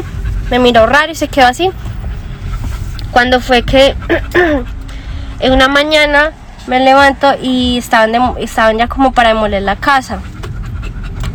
Me 0.52 0.60
miró 0.60 0.86
raro 0.86 1.12
y 1.12 1.15
se 1.15 1.28
quedó 1.28 1.48
así. 1.48 1.72
Cuando 3.12 3.39
fue 3.39 3.63
que 3.63 3.96
en 5.39 5.54
una 5.54 5.67
mañana 5.67 6.34
me 6.67 6.80
levanto 6.80 7.34
y 7.41 7.78
estaban, 7.78 8.13
estaban 8.38 8.78
ya 8.78 8.88
como 8.88 9.12
para 9.12 9.30
demoler 9.30 9.63
la 9.63 9.76
casa. 9.76 10.20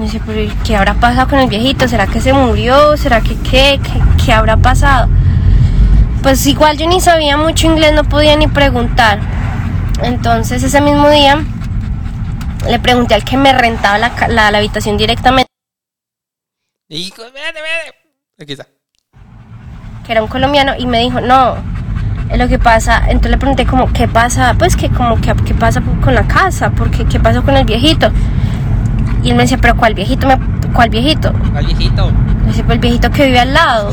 Me 0.02 0.08
dice, 0.08 0.20
pero 0.26 0.52
¿qué 0.64 0.74
habrá 0.74 0.94
pasado 0.94 1.28
con 1.28 1.38
el 1.38 1.48
viejito? 1.48 1.86
¿Será 1.86 2.08
que 2.08 2.20
se 2.20 2.32
murió? 2.32 2.96
¿Será 2.96 3.20
que 3.20 3.38
qué? 3.38 3.80
¿Qué, 4.24 4.32
habrá 4.32 4.56
pasado? 4.56 5.08
Pues 6.24 6.44
igual 6.44 6.76
yo 6.76 6.88
ni 6.88 7.00
sabía 7.00 7.36
mucho 7.36 7.68
inglés, 7.68 7.92
no 7.94 8.02
podía 8.02 8.34
ni 8.34 8.48
preguntar. 8.48 9.20
Entonces 10.02 10.60
ese 10.64 10.80
mismo 10.80 11.08
día 11.08 11.44
le 12.68 12.80
pregunté 12.80 13.14
al 13.14 13.24
que 13.24 13.36
me 13.36 13.52
rentaba 13.52 13.96
la, 13.96 14.48
habitación 14.48 14.96
directamente. 14.96 15.48
Hijo, 16.88 17.22
vete, 17.22 17.60
vete. 17.62 18.42
Aquí 18.42 18.52
está. 18.54 18.66
Que 20.04 20.10
era 20.10 20.20
un 20.24 20.28
colombiano 20.28 20.72
y 20.76 20.86
me 20.86 20.98
dijo, 20.98 21.20
no, 21.20 21.58
es 22.28 22.38
lo 22.38 22.48
que 22.48 22.58
pasa. 22.58 23.04
Entonces 23.06 23.30
le 23.30 23.38
pregunté 23.38 23.66
como, 23.66 23.92
¿qué 23.92 24.08
pasa? 24.08 24.56
Pues 24.58 24.74
que 24.74 24.90
como, 24.90 25.20
¿qué, 25.20 25.32
qué 25.46 25.54
pasa 25.54 25.80
con 26.02 26.12
la 26.12 26.26
casa? 26.26 26.70
Porque, 26.70 27.04
¿qué 27.04 27.20
pasó 27.20 27.44
con 27.44 27.56
el 27.56 27.64
viejito? 27.64 28.10
Y 29.22 29.30
él 29.30 29.36
me 29.36 29.42
decía, 29.42 29.58
pero 29.60 29.76
¿cuál 29.76 29.94
viejito? 29.94 30.26
Me, 30.26 30.38
¿Cuál 30.72 30.90
viejito? 30.90 31.32
¿Cuál 31.52 31.66
viejito? 31.66 32.10
Me 32.40 32.48
decía, 32.48 32.64
pues 32.64 32.74
el 32.74 32.78
viejito 32.78 33.10
que 33.10 33.26
vive 33.26 33.40
al 33.40 33.54
lado. 33.54 33.90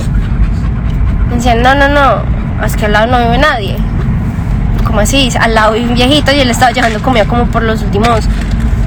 Me 1.29 1.35
decía, 1.35 1.55
no, 1.55 1.75
no, 1.75 1.87
no, 1.89 2.65
es 2.65 2.75
que 2.75 2.85
al 2.85 2.93
lado 2.93 3.07
no 3.07 3.19
vive 3.19 3.37
nadie. 3.37 3.77
Como 4.85 5.01
así, 5.01 5.29
al 5.39 5.53
lado 5.53 5.73
vive 5.73 5.87
un 5.87 5.95
viejito 5.95 6.31
y 6.31 6.39
él 6.39 6.49
estaba 6.49 6.71
llevando 6.71 7.01
comida 7.01 7.25
como 7.25 7.45
por 7.45 7.63
los 7.63 7.81
últimos 7.83 8.21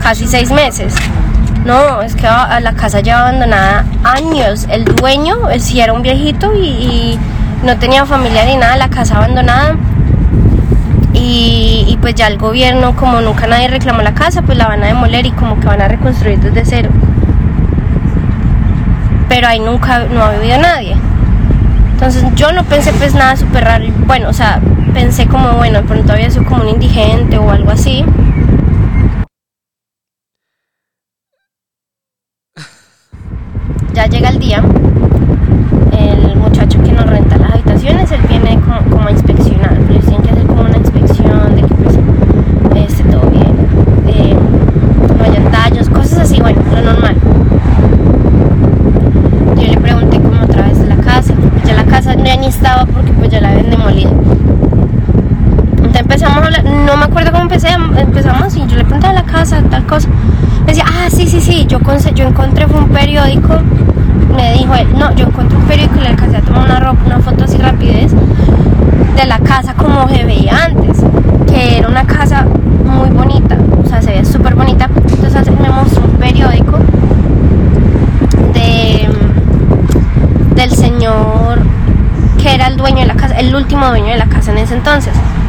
casi 0.02 0.26
seis 0.26 0.50
meses. 0.50 0.94
No, 1.64 2.02
es 2.02 2.16
que 2.16 2.22
la 2.22 2.72
casa 2.76 3.00
lleva 3.00 3.20
abandonada 3.20 3.84
años. 4.02 4.66
El 4.68 4.84
dueño, 4.84 5.48
él 5.50 5.60
sí 5.60 5.80
era 5.80 5.92
un 5.92 6.02
viejito 6.02 6.52
y, 6.54 6.66
y 6.66 7.18
no 7.62 7.76
tenía 7.78 8.04
familia 8.04 8.44
ni 8.44 8.56
nada, 8.56 8.76
la 8.76 8.88
casa 8.88 9.18
abandonada 9.18 9.76
y, 11.34 11.98
pues 12.00 12.14
ya 12.14 12.26
el 12.26 12.38
gobierno, 12.38 12.94
como 12.96 13.20
nunca 13.20 13.46
nadie 13.46 13.68
reclamó 13.68 14.02
la 14.02 14.14
casa, 14.14 14.42
pues 14.42 14.58
la 14.58 14.68
van 14.68 14.82
a 14.82 14.86
demoler 14.86 15.26
y 15.26 15.30
como 15.32 15.58
que 15.58 15.66
van 15.66 15.80
a 15.80 15.88
reconstruir 15.88 16.38
desde 16.40 16.64
cero. 16.64 16.90
Pero 19.28 19.48
ahí 19.48 19.60
nunca, 19.60 20.00
no 20.12 20.22
ha 20.22 20.32
vivido 20.32 20.58
nadie. 20.60 20.96
Entonces 21.92 22.24
yo 22.34 22.52
no 22.52 22.64
pensé 22.64 22.92
pues 22.92 23.14
nada 23.14 23.36
súper 23.36 23.64
raro. 23.64 23.84
Bueno, 24.06 24.28
o 24.28 24.32
sea, 24.32 24.60
pensé 24.92 25.26
como, 25.26 25.52
bueno, 25.52 25.80
de 25.80 25.88
pronto 25.88 26.12
había 26.12 26.28
sido 26.30 26.44
como 26.44 26.62
un 26.62 26.68
indigente 26.68 27.38
o 27.38 27.50
algo 27.50 27.70
así. 27.70 28.04
Ya 33.94 34.06
llega 34.06 34.30
el 34.30 34.38
día, 34.38 34.62
el 35.96 36.36
muchacho 36.36 36.82
que 36.82 36.92
nos 36.92 37.06
renta 37.06 37.36
las 37.36 37.52
habitaciones, 37.52 38.10
él 38.10 38.22
viene 38.26 38.58
como, 38.60 38.80
como 38.90 39.06
a 39.06 39.12
inspeccionar, 39.12 39.78
pero 39.86 40.00
tienen 40.00 40.22
que 40.22 40.30
hacer 40.30 40.46
como 40.46 40.62
una 40.62 40.78
inspección 40.78 41.54
de 41.56 41.62
que 41.62 41.74
pues 41.74 41.98
esté 42.88 43.04
todo 43.04 43.28
bien, 43.30 43.54
eh, 44.08 44.34
no 45.18 45.24
haya 45.24 45.50
tallos, 45.50 45.90
cosas 45.90 46.20
así, 46.20 46.40
bueno, 46.40 46.62
lo 46.74 46.80
normal. 46.80 47.16
Yo 49.56 49.68
le 49.68 49.76
pregunté 49.76 50.18
como 50.20 50.42
otra 50.42 50.62
vez 50.68 50.78
de 50.78 50.86
la 50.86 50.96
casa, 50.96 51.34
pues 51.34 51.62
ya 51.64 51.74
la 51.74 51.84
casa 51.84 52.14
ya 52.14 52.36
ni 52.36 52.46
estaba 52.46 52.86
porque 52.86 53.12
pues 53.12 53.30
ya 53.30 53.42
la 53.42 53.50
habían 53.50 53.68
demolido. 53.70 54.10
Entonces 55.76 56.06
no 56.62 56.96
me 56.96 57.04
acuerdo 57.04 57.32
cómo 57.32 57.44
empecé, 57.44 57.68
empezamos 57.70 58.54
y 58.56 58.60
yo 58.66 58.76
le 58.76 58.84
pregunté 58.84 59.06
a 59.06 59.12
la 59.12 59.24
casa, 59.24 59.62
tal 59.70 59.84
cosa. 59.86 60.08
Me 60.60 60.66
decía, 60.66 60.84
ah, 60.86 61.08
sí, 61.10 61.26
sí, 61.26 61.40
sí, 61.40 61.66
yo, 61.66 61.78
yo 62.14 62.26
encontré 62.26 62.66
un 62.66 62.88
periódico 62.88 63.58
me 64.34 64.54
dijo 64.54 64.74
él, 64.74 64.88
no, 64.96 65.14
yo 65.14 65.26
encontré 65.26 65.58
un 65.58 65.64
periódico 65.64 65.96
y 65.98 66.00
le 66.00 66.08
alcancé 66.08 66.38
a 66.38 66.40
tomar 66.40 66.64
una, 66.64 66.80
ropa, 66.80 67.02
una 67.04 67.18
foto 67.20 67.44
así 67.44 67.58
rapidez 67.58 68.12
de 68.12 69.26
la 69.26 69.38
casa 69.40 69.74
como 69.74 70.08
se 70.08 70.24
veía 70.24 70.64
antes, 70.64 71.02
que 71.46 71.78
era 71.78 71.88
una 71.88 72.04
casa 72.04 72.46
muy 72.84 73.10
bonita, 73.10 73.58
o 73.82 73.86
sea, 73.86 74.00
se 74.00 74.10
veía 74.10 74.24
súper 74.24 74.54
bonita. 74.54 74.88
Entonces 74.94 75.50
me 75.60 75.68
mostró 75.68 76.04
un 76.04 76.12
periódico 76.12 76.78
de, 78.54 79.08
del 80.54 80.70
señor 80.70 81.60
ese 84.62 84.74
entonces. 84.74 85.12
Y 85.16 85.18
ese 85.22 85.41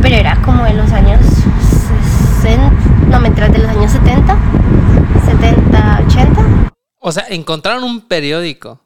periodo 0.00 0.20
era 0.20 0.42
como 0.42 0.64
de 0.64 0.74
los 0.74 0.90
años 0.92 1.20
60, 2.42 2.70
no, 3.08 3.20
mientras 3.20 3.52
de 3.52 3.58
los 3.58 3.68
años 3.68 3.92
70, 3.92 4.36
70, 5.24 6.02
80. 6.06 6.70
O 6.98 7.12
sea, 7.12 7.24
encontraron 7.28 7.84
un 7.84 8.02
periódico 8.02 8.80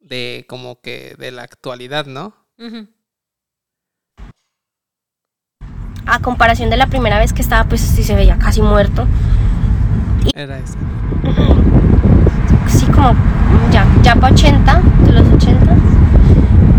de 0.00 0.44
como 0.48 0.80
que 0.80 1.14
de 1.18 1.30
la 1.30 1.42
actualidad, 1.42 2.06
¿no? 2.06 2.34
Ujú. 2.58 2.88
A 6.06 6.18
comparación 6.20 6.70
de 6.70 6.76
la 6.76 6.86
primera 6.86 7.18
vez 7.18 7.32
que 7.32 7.42
estaba, 7.42 7.68
pues 7.68 7.80
sí 7.80 8.02
se 8.02 8.14
veía 8.14 8.38
casi 8.38 8.60
muerto. 8.62 9.06
Era 10.34 10.58
ese. 10.58 10.76
Sí, 12.66 12.86
como 12.86 13.14
ya, 13.70 13.86
ya 14.02 14.14
para 14.16 14.32
80, 14.32 14.82
de 15.06 15.12
los 15.12 15.28
80. 15.34 15.76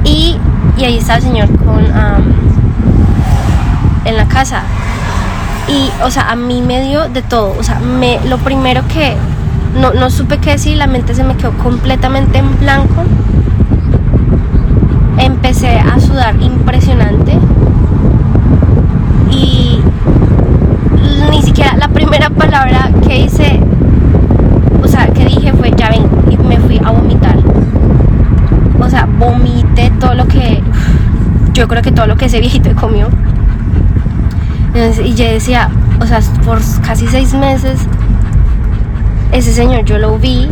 Y, 0.04 0.38
y 0.78 0.84
ahí 0.84 0.98
está 0.98 1.16
el 1.16 1.22
señor 1.22 1.48
con, 1.58 1.86
am, 1.96 2.51
en 4.06 4.18
la 4.18 4.28
casa. 4.28 4.64
Y, 5.68 5.90
o 6.04 6.12
sea, 6.12 6.32
a 6.32 6.36
mí 6.36 6.62
me 6.62 6.82
dio 6.82 7.08
de 7.08 7.22
todo. 7.22 7.56
O 7.58 7.64
sea, 7.64 7.80
me, 7.80 8.20
lo 8.28 8.38
primero 8.38 8.88
que 8.88 9.16
no, 9.80 9.94
no 9.94 10.10
supe 10.10 10.38
qué 10.40 10.52
decir, 10.52 10.78
la 10.78 10.88
mente 10.88 11.16
se 11.16 11.24
me 11.24 11.36
quedó 11.36 11.52
completamente 11.54 12.40
en 12.40 12.60
blanco. 12.60 13.04
Empecé 15.18 15.80
a 15.80 16.00
sudar 16.00 16.36
impresionante. 16.42 17.38
Y 19.30 19.80
ni 21.30 21.42
siquiera 21.42 21.76
la 21.78 21.88
primera 21.88 22.30
palabra 22.30 22.92
que 23.08 23.18
hice, 23.18 23.60
o 24.84 24.88
sea, 24.88 25.08
que 25.08 25.26
dije 25.26 25.54
fue 25.54 25.72
ya 25.78 25.90
vengo 25.90 26.24
y 26.30 26.38
me 26.38 26.58
fui 26.58 26.82
a 26.84 26.92
vomitar. 26.92 27.38
O 28.80 28.90
sea, 28.90 29.06
vomité 29.06 29.92
todo 30.00 30.16
lo 30.16 30.28
que, 30.28 30.62
yo 31.54 31.68
creo 31.68 31.82
que 31.82 31.92
todo 31.92 32.08
lo 32.08 32.18
que 32.18 32.26
ese 32.26 32.40
viejito 32.40 32.76
comió. 32.76 33.08
Y 34.74 35.16
yo 35.16 35.26
decía, 35.26 35.70
o 36.00 36.06
sea, 36.06 36.22
por 36.46 36.60
casi 36.82 37.06
seis 37.08 37.34
meses, 37.34 37.82
ese 39.34 39.54
señor 39.54 39.84
yo 39.84 39.98
lo 39.98 40.18
vi 40.18 40.50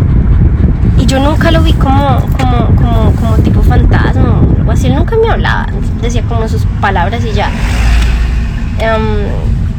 y 0.97 1.05
yo 1.05 1.19
nunca 1.19 1.51
lo 1.51 1.63
vi 1.63 1.73
como, 1.73 2.19
como, 2.37 3.37
tipo 3.43 3.61
fantasma 3.63 4.41
o 4.41 4.55
algo 4.57 4.71
así. 4.71 4.87
Él 4.87 4.95
nunca 4.95 5.15
me 5.17 5.29
hablaba, 5.29 5.67
decía 6.01 6.23
como 6.23 6.47
sus 6.49 6.65
palabras 6.81 7.23
y 7.23 7.31
ya. 7.31 7.49
Em, 8.79 9.27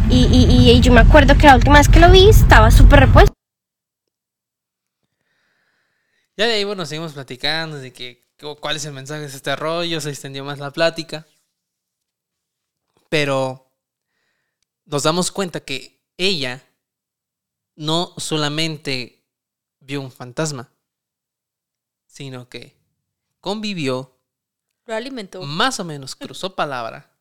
y, 0.09 0.81
yo 0.81 0.93
me 0.93 1.01
acuerdo 1.01 1.37
que 1.37 1.47
la 1.47 1.55
última 1.57 1.79
vez 1.79 1.89
que 1.89 2.01
lo 2.01 2.11
vi 2.11 2.29
estaba 2.29 2.71
súper 2.71 3.01
repuesto. 3.01 3.33
Ya 6.37 6.47
de 6.47 6.55
ahí, 6.55 6.65
bueno, 6.65 6.87
seguimos 6.87 7.13
platicando 7.13 7.77
de 7.77 7.93
que 7.93 8.25
cu- 8.41 8.57
cuál 8.57 8.77
es 8.77 8.85
el 8.87 8.95
mensaje 8.95 9.21
de 9.21 9.27
este 9.27 9.55
rollo, 9.55 10.01
se 10.01 10.09
extendió 10.09 10.45
más 10.45 10.59
la 10.59 10.71
plática. 10.71 11.27
Pero 13.11 13.70
nos 14.91 15.05
damos 15.05 15.31
cuenta 15.31 15.61
que 15.61 16.03
ella 16.17 16.67
no 17.77 18.13
solamente 18.17 19.25
vio 19.79 20.01
un 20.01 20.11
fantasma, 20.11 20.73
sino 22.07 22.49
que 22.49 22.77
convivió, 23.41 24.19
Lo 24.85 24.95
alimentó. 24.95 25.43
más 25.43 25.79
o 25.79 25.85
menos 25.85 26.17
cruzó 26.17 26.57
palabra, 26.57 27.17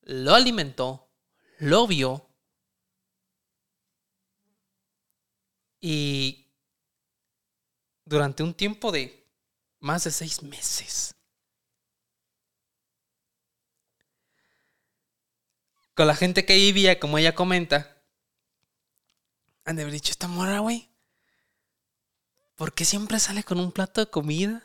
lo 0.00 0.34
alimentó, 0.34 1.10
lo 1.58 1.86
vio 1.86 2.26
y 5.82 6.46
durante 8.06 8.42
un 8.42 8.54
tiempo 8.54 8.90
de 8.90 9.28
más 9.78 10.04
de 10.04 10.10
seis 10.10 10.42
meses. 10.42 11.14
Con 15.98 16.06
la 16.06 16.14
gente 16.14 16.46
que 16.46 16.54
vivía, 16.54 17.00
como 17.00 17.18
ella 17.18 17.34
comenta, 17.34 18.00
han 19.64 19.74
de 19.74 19.82
haber 19.82 19.94
dicho, 19.94 20.12
esta 20.12 20.28
morra, 20.28 20.60
güey, 20.60 20.88
¿por 22.54 22.72
qué 22.72 22.84
siempre 22.84 23.18
sale 23.18 23.42
con 23.42 23.58
un 23.58 23.72
plato 23.72 24.00
de 24.00 24.08
comida? 24.08 24.62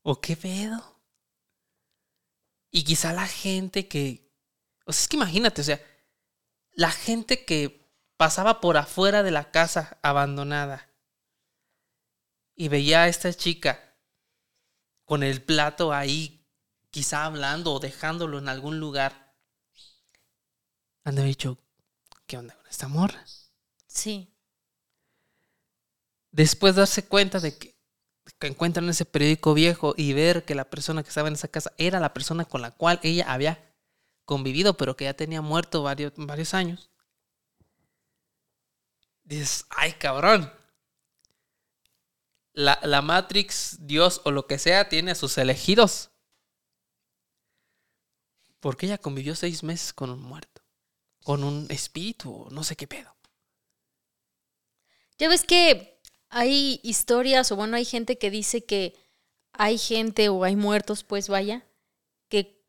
¿O 0.00 0.22
qué 0.22 0.38
pedo? 0.38 1.02
Y 2.70 2.84
quizá 2.84 3.12
la 3.12 3.26
gente 3.26 3.86
que... 3.86 4.32
O 4.86 4.92
sea, 4.94 5.02
es 5.02 5.08
que 5.08 5.16
imagínate, 5.16 5.60
o 5.60 5.64
sea, 5.64 5.82
la 6.72 6.90
gente 6.90 7.44
que 7.44 7.92
pasaba 8.16 8.62
por 8.62 8.78
afuera 8.78 9.22
de 9.22 9.32
la 9.32 9.50
casa 9.50 9.98
abandonada 10.00 10.88
y 12.54 12.68
veía 12.68 13.02
a 13.02 13.08
esta 13.08 13.34
chica 13.34 13.98
con 15.04 15.22
el 15.22 15.42
plato 15.42 15.92
ahí, 15.92 16.48
quizá 16.90 17.26
hablando 17.26 17.74
o 17.74 17.80
dejándolo 17.80 18.38
en 18.38 18.48
algún 18.48 18.80
lugar, 18.80 19.23
han 21.04 21.14
de 21.14 21.20
haber 21.20 21.30
dicho, 21.30 21.58
¿qué 22.26 22.38
onda 22.38 22.54
con 22.56 22.66
esta 22.66 22.88
morra? 22.88 23.24
Sí. 23.86 24.34
Después 26.32 26.74
darse 26.74 27.06
cuenta 27.06 27.38
de 27.40 27.56
que, 27.56 27.76
que 28.38 28.46
encuentran 28.46 28.88
ese 28.88 29.04
periódico 29.04 29.54
viejo 29.54 29.94
y 29.96 30.14
ver 30.14 30.44
que 30.44 30.54
la 30.54 30.68
persona 30.68 31.02
que 31.02 31.10
estaba 31.10 31.28
en 31.28 31.34
esa 31.34 31.48
casa 31.48 31.72
era 31.76 32.00
la 32.00 32.14
persona 32.14 32.44
con 32.44 32.62
la 32.62 32.70
cual 32.70 32.98
ella 33.02 33.30
había 33.30 33.72
convivido, 34.24 34.76
pero 34.76 34.96
que 34.96 35.04
ya 35.04 35.14
tenía 35.14 35.42
muerto 35.42 35.82
varios, 35.82 36.12
varios 36.16 36.54
años. 36.54 36.90
Dices, 39.22 39.66
ay 39.70 39.92
cabrón. 39.92 40.52
La, 42.52 42.78
la 42.82 43.02
Matrix, 43.02 43.78
Dios 43.80 44.20
o 44.24 44.30
lo 44.30 44.46
que 44.46 44.58
sea, 44.58 44.88
tiene 44.88 45.10
a 45.10 45.16
sus 45.16 45.36
elegidos. 45.38 46.10
Porque 48.60 48.86
ella 48.86 48.98
convivió 48.98 49.34
seis 49.34 49.62
meses 49.62 49.92
con 49.92 50.10
un 50.10 50.22
muerto. 50.22 50.53
Con 51.24 51.42
un 51.42 51.66
espíritu, 51.70 52.32
o 52.32 52.50
no 52.50 52.62
sé 52.62 52.76
qué 52.76 52.86
pedo. 52.86 53.16
Ya 55.18 55.28
ves 55.28 55.42
que 55.42 56.00
hay 56.30 56.78
historias, 56.84 57.50
o 57.50 57.56
bueno, 57.56 57.76
hay 57.76 57.84
gente 57.84 58.16
que 58.18 58.30
dice 58.30 58.64
que 58.64 58.94
hay 59.52 59.78
gente 59.78 60.28
o 60.28 60.44
hay 60.44 60.54
muertos, 60.54 61.02
pues 61.02 61.28
vaya, 61.28 61.66
que 62.28 62.62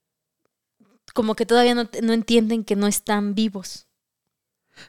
como 1.14 1.36
que 1.36 1.45
todavía 1.45 1.76
no, 1.76 1.88
no 2.01 2.14
entienden 2.14 2.64
que 2.64 2.76
no 2.76 2.88
están 2.88 3.36
vivos. 3.36 3.86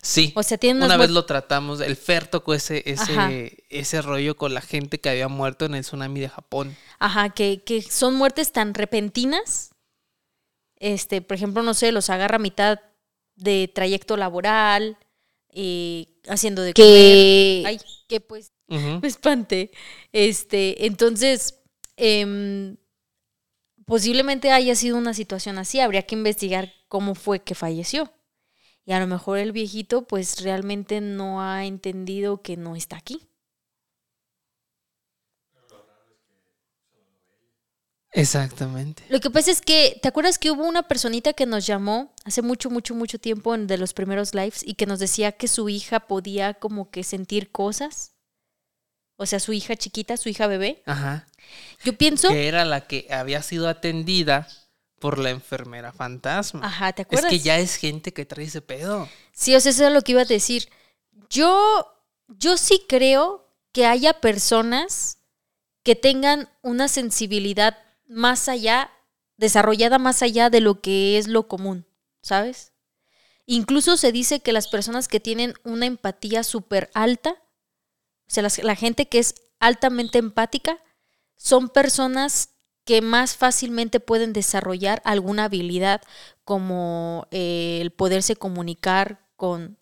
Sí. 0.03 0.33
O 0.35 0.43
sea, 0.43 0.59
tienen 0.59 0.83
Una 0.83 0.97
vez 0.97 1.11
lo 1.11 1.27
tratamos, 1.27 1.81
el 1.81 1.97
fer 1.97 2.27
tocó 2.27 2.55
ese, 2.55 2.83
ese, 2.87 3.65
ese 3.69 4.03
rollo 4.03 4.37
con 4.37 4.53
la 4.53 4.61
gente 4.61 5.01
que 5.01 5.09
había 5.09 5.29
muerto 5.29 5.65
en 5.65 5.75
el 5.75 5.83
tsunami 5.83 6.21
de 6.21 6.29
Japón. 6.29 6.77
Ajá, 6.99 7.31
que, 7.31 7.63
que 7.65 7.83
son 7.83 8.15
muertes 8.15 8.53
tan 8.53 8.75
repentinas. 8.75 9.71
Este, 10.77 11.23
por 11.23 11.37
ejemplo, 11.37 11.63
no 11.63 11.75
sé, 11.75 11.93
los 11.93 12.11
agarra 12.11 12.37
a 12.37 12.41
mitad 12.41 12.81
de 13.37 13.71
trayecto 13.73 14.17
laboral, 14.17 14.99
eh, 15.51 16.07
haciendo 16.29 16.63
de 16.63 16.73
Que- 16.73 17.63
comer. 17.63 17.67
Ay, 17.67 17.81
que 18.09 18.21
pues 18.21 18.53
me 18.69 19.07
espanté. 19.09 19.71
Este, 20.13 20.87
entonces, 20.87 21.61
em, 21.97 22.77
posiblemente 23.85 24.51
haya 24.51 24.75
sido 24.75 24.97
una 24.99 25.15
situación 25.15 25.59
así. 25.59 25.81
Habría 25.81 26.03
que 26.03 26.15
investigar 26.15 26.73
cómo 26.89 27.15
fue 27.15 27.41
que 27.43 27.55
falleció. 27.55 28.13
Y 28.85 28.93
a 28.93 29.01
lo 29.01 29.07
mejor 29.07 29.39
el 29.39 29.53
viejito, 29.53 30.07
pues 30.07 30.43
realmente 30.43 31.01
no 31.01 31.43
ha 31.43 31.65
entendido 31.65 32.43
que 32.43 32.57
no 32.57 32.77
está 32.77 32.97
aquí. 32.97 33.21
Exactamente. 38.21 39.05
Lo 39.09 39.21
que 39.21 39.31
pasa 39.31 39.51
es 39.51 39.61
que, 39.61 39.99
¿te 40.03 40.09
acuerdas 40.09 40.39
que 40.39 40.51
hubo 40.51 40.65
una 40.65 40.89
personita 40.89 41.33
que 41.35 41.47
nos 41.47 41.67
llamó 41.67 42.13
hace 42.25 42.43
mucho, 42.43 42.71
mucho, 42.71 42.95
mucho 42.95 43.19
tiempo 43.19 43.55
en 43.55 43.67
de 43.67 43.79
los 43.79 43.93
primeros 43.93 44.35
lives 44.35 44.63
y 44.65 44.75
que 44.75 44.87
nos 44.87 44.99
decía 44.99 45.33
que 45.33 45.49
su 45.49 45.69
hija 45.69 46.01
podía 46.01 46.55
como 46.55 46.91
que 46.91 47.05
sentir 47.05 47.51
cosas? 47.53 48.13
O 49.19 49.27
sea, 49.27 49.39
su 49.41 49.53
hija 49.53 49.77
chiquita, 49.77 50.17
su 50.17 50.29
hija 50.29 50.47
bebé. 50.47 50.83
Ajá. 50.87 51.27
Yo 51.85 51.97
pienso, 51.97 52.29
Que 52.29 52.49
era 52.49 52.65
la 52.65 52.87
que 52.87 53.07
había 53.11 53.43
sido 53.43 53.69
atendida 53.69 54.49
por 54.99 55.19
la 55.19 55.31
enfermera 55.31 55.93
fantasma. 55.93 56.67
ajá, 56.67 56.93
¿te 56.93 57.03
es 57.03 57.07
acuerdas? 57.07 57.31
que 57.31 57.39
ya 57.41 57.59
es 57.59 57.77
gente 57.77 58.13
que 58.13 58.25
trae 58.25 58.47
ese 58.47 58.63
pedo. 58.63 59.09
Sí, 59.33 59.55
o 59.55 59.61
sea, 59.61 59.71
eso 59.71 59.87
es 59.87 59.93
lo 59.93 60.03
que 60.03 60.13
iba 60.13 60.23
a 60.23 60.27
decir. 60.27 60.69
Yo, 61.31 61.87
yo 62.29 62.57
sí 62.57 62.83
creo 62.89 63.47
que 63.73 63.85
haya 63.87 64.21
personas 64.21 65.19
que 65.83 65.95
tengan 65.95 66.49
una 66.63 66.89
sensibilidad 66.89 67.77
más 68.07 68.49
allá, 68.49 68.91
desarrollada 69.37 69.99
más 69.99 70.23
allá 70.23 70.51
de 70.51 70.61
lo 70.61 70.81
que 70.81 71.19
es 71.19 71.29
lo 71.29 71.49
común, 71.49 71.87
¿sabes? 72.23 72.73
Incluso 73.47 73.97
se 73.97 74.13
dice 74.13 74.41
que 74.41 74.53
las 74.53 74.69
personas 74.69 75.09
que 75.09 75.21
tienen 75.21 75.55
una 75.65 75.87
empatía 75.87 76.43
súper 76.43 76.91
alta, 76.95 77.31
o 77.31 78.31
sea, 78.31 78.47
la 78.63 78.75
gente 78.75 79.09
que 79.09 79.19
es 79.19 79.35
altamente 79.61 80.19
empática, 80.19 80.79
son 81.37 81.69
personas 81.69 82.51
que 82.85 83.03
más 83.03 83.37
fácilmente 83.37 84.01
pueden 84.01 84.33
desarrollar 84.33 85.03
alguna 85.05 85.45
habilidad 85.45 86.01
como 86.45 87.27
eh, 87.33 87.79
el 87.83 87.91
poderse 87.91 88.37
comunicar 88.37 89.29
con 89.37 89.79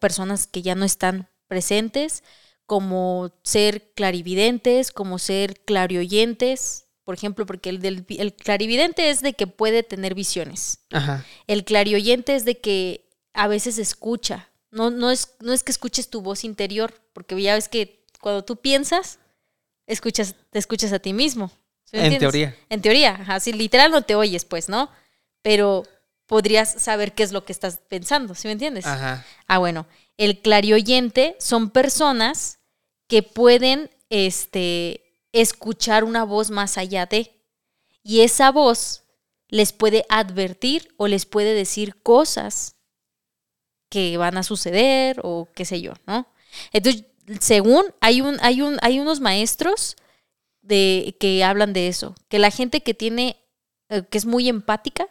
personas 0.00 0.46
que 0.46 0.62
ya 0.62 0.74
no 0.74 0.84
están 0.84 1.28
presentes, 1.48 2.22
como 2.66 3.32
ser 3.42 3.92
clarividentes, 3.94 4.92
como 4.92 5.18
ser 5.18 5.60
clarioyentes, 5.64 6.86
por 7.10 7.16
ejemplo, 7.16 7.44
porque 7.44 7.70
el, 7.70 7.80
del, 7.80 8.06
el 8.08 8.32
clarividente 8.34 9.10
es 9.10 9.20
de 9.20 9.32
que 9.32 9.48
puede 9.48 9.82
tener 9.82 10.14
visiones. 10.14 10.78
Ajá. 10.92 11.26
El 11.48 11.64
clarioyente 11.64 12.36
es 12.36 12.44
de 12.44 12.60
que 12.60 13.10
a 13.32 13.48
veces 13.48 13.78
escucha. 13.78 14.48
No, 14.70 14.90
no, 14.90 15.10
es, 15.10 15.34
no 15.40 15.52
es 15.52 15.64
que 15.64 15.72
escuches 15.72 16.08
tu 16.08 16.22
voz 16.22 16.44
interior, 16.44 16.94
porque 17.12 17.42
ya 17.42 17.56
ves 17.56 17.68
que 17.68 18.04
cuando 18.20 18.44
tú 18.44 18.58
piensas, 18.58 19.18
escuchas, 19.88 20.36
te 20.50 20.60
escuchas 20.60 20.92
a 20.92 21.00
ti 21.00 21.12
mismo. 21.12 21.50
¿Sí 21.82 21.96
me 21.96 21.98
En 21.98 22.12
entiendes? 22.12 22.30
teoría. 22.30 22.56
En 22.68 22.80
teoría, 22.80 23.24
así 23.26 23.52
literal 23.52 23.90
no 23.90 24.02
te 24.02 24.14
oyes, 24.14 24.44
pues, 24.44 24.68
¿no? 24.68 24.88
Pero 25.42 25.82
podrías 26.26 26.80
saber 26.80 27.12
qué 27.12 27.24
es 27.24 27.32
lo 27.32 27.44
que 27.44 27.52
estás 27.52 27.80
pensando, 27.88 28.36
¿sí 28.36 28.46
me 28.46 28.52
entiendes? 28.52 28.86
Ajá. 28.86 29.26
Ah, 29.48 29.58
bueno, 29.58 29.88
el 30.16 30.40
clarioyente 30.42 31.34
son 31.40 31.70
personas 31.70 32.60
que 33.08 33.24
pueden 33.24 33.90
este, 34.10 35.09
escuchar 35.32 36.04
una 36.04 36.24
voz 36.24 36.50
más 36.50 36.78
allá 36.78 37.06
de, 37.06 37.40
y 38.02 38.20
esa 38.20 38.50
voz 38.50 39.04
les 39.48 39.72
puede 39.72 40.04
advertir 40.08 40.94
o 40.96 41.08
les 41.08 41.26
puede 41.26 41.54
decir 41.54 42.00
cosas 42.02 42.76
que 43.88 44.16
van 44.16 44.38
a 44.38 44.42
suceder 44.42 45.20
o 45.22 45.48
qué 45.54 45.64
sé 45.64 45.80
yo, 45.80 45.94
¿no? 46.06 46.26
Entonces, 46.72 47.04
según 47.40 47.84
hay 48.00 48.20
un, 48.20 48.38
hay 48.40 48.62
un, 48.62 48.78
hay 48.82 49.00
unos 49.00 49.20
maestros 49.20 49.96
de 50.62 51.16
que 51.18 51.42
hablan 51.44 51.72
de 51.72 51.88
eso, 51.88 52.14
que 52.28 52.38
la 52.38 52.50
gente 52.50 52.82
que 52.82 52.94
tiene, 52.94 53.36
eh, 53.88 54.04
que 54.08 54.18
es 54.18 54.26
muy 54.26 54.48
empática, 54.48 55.08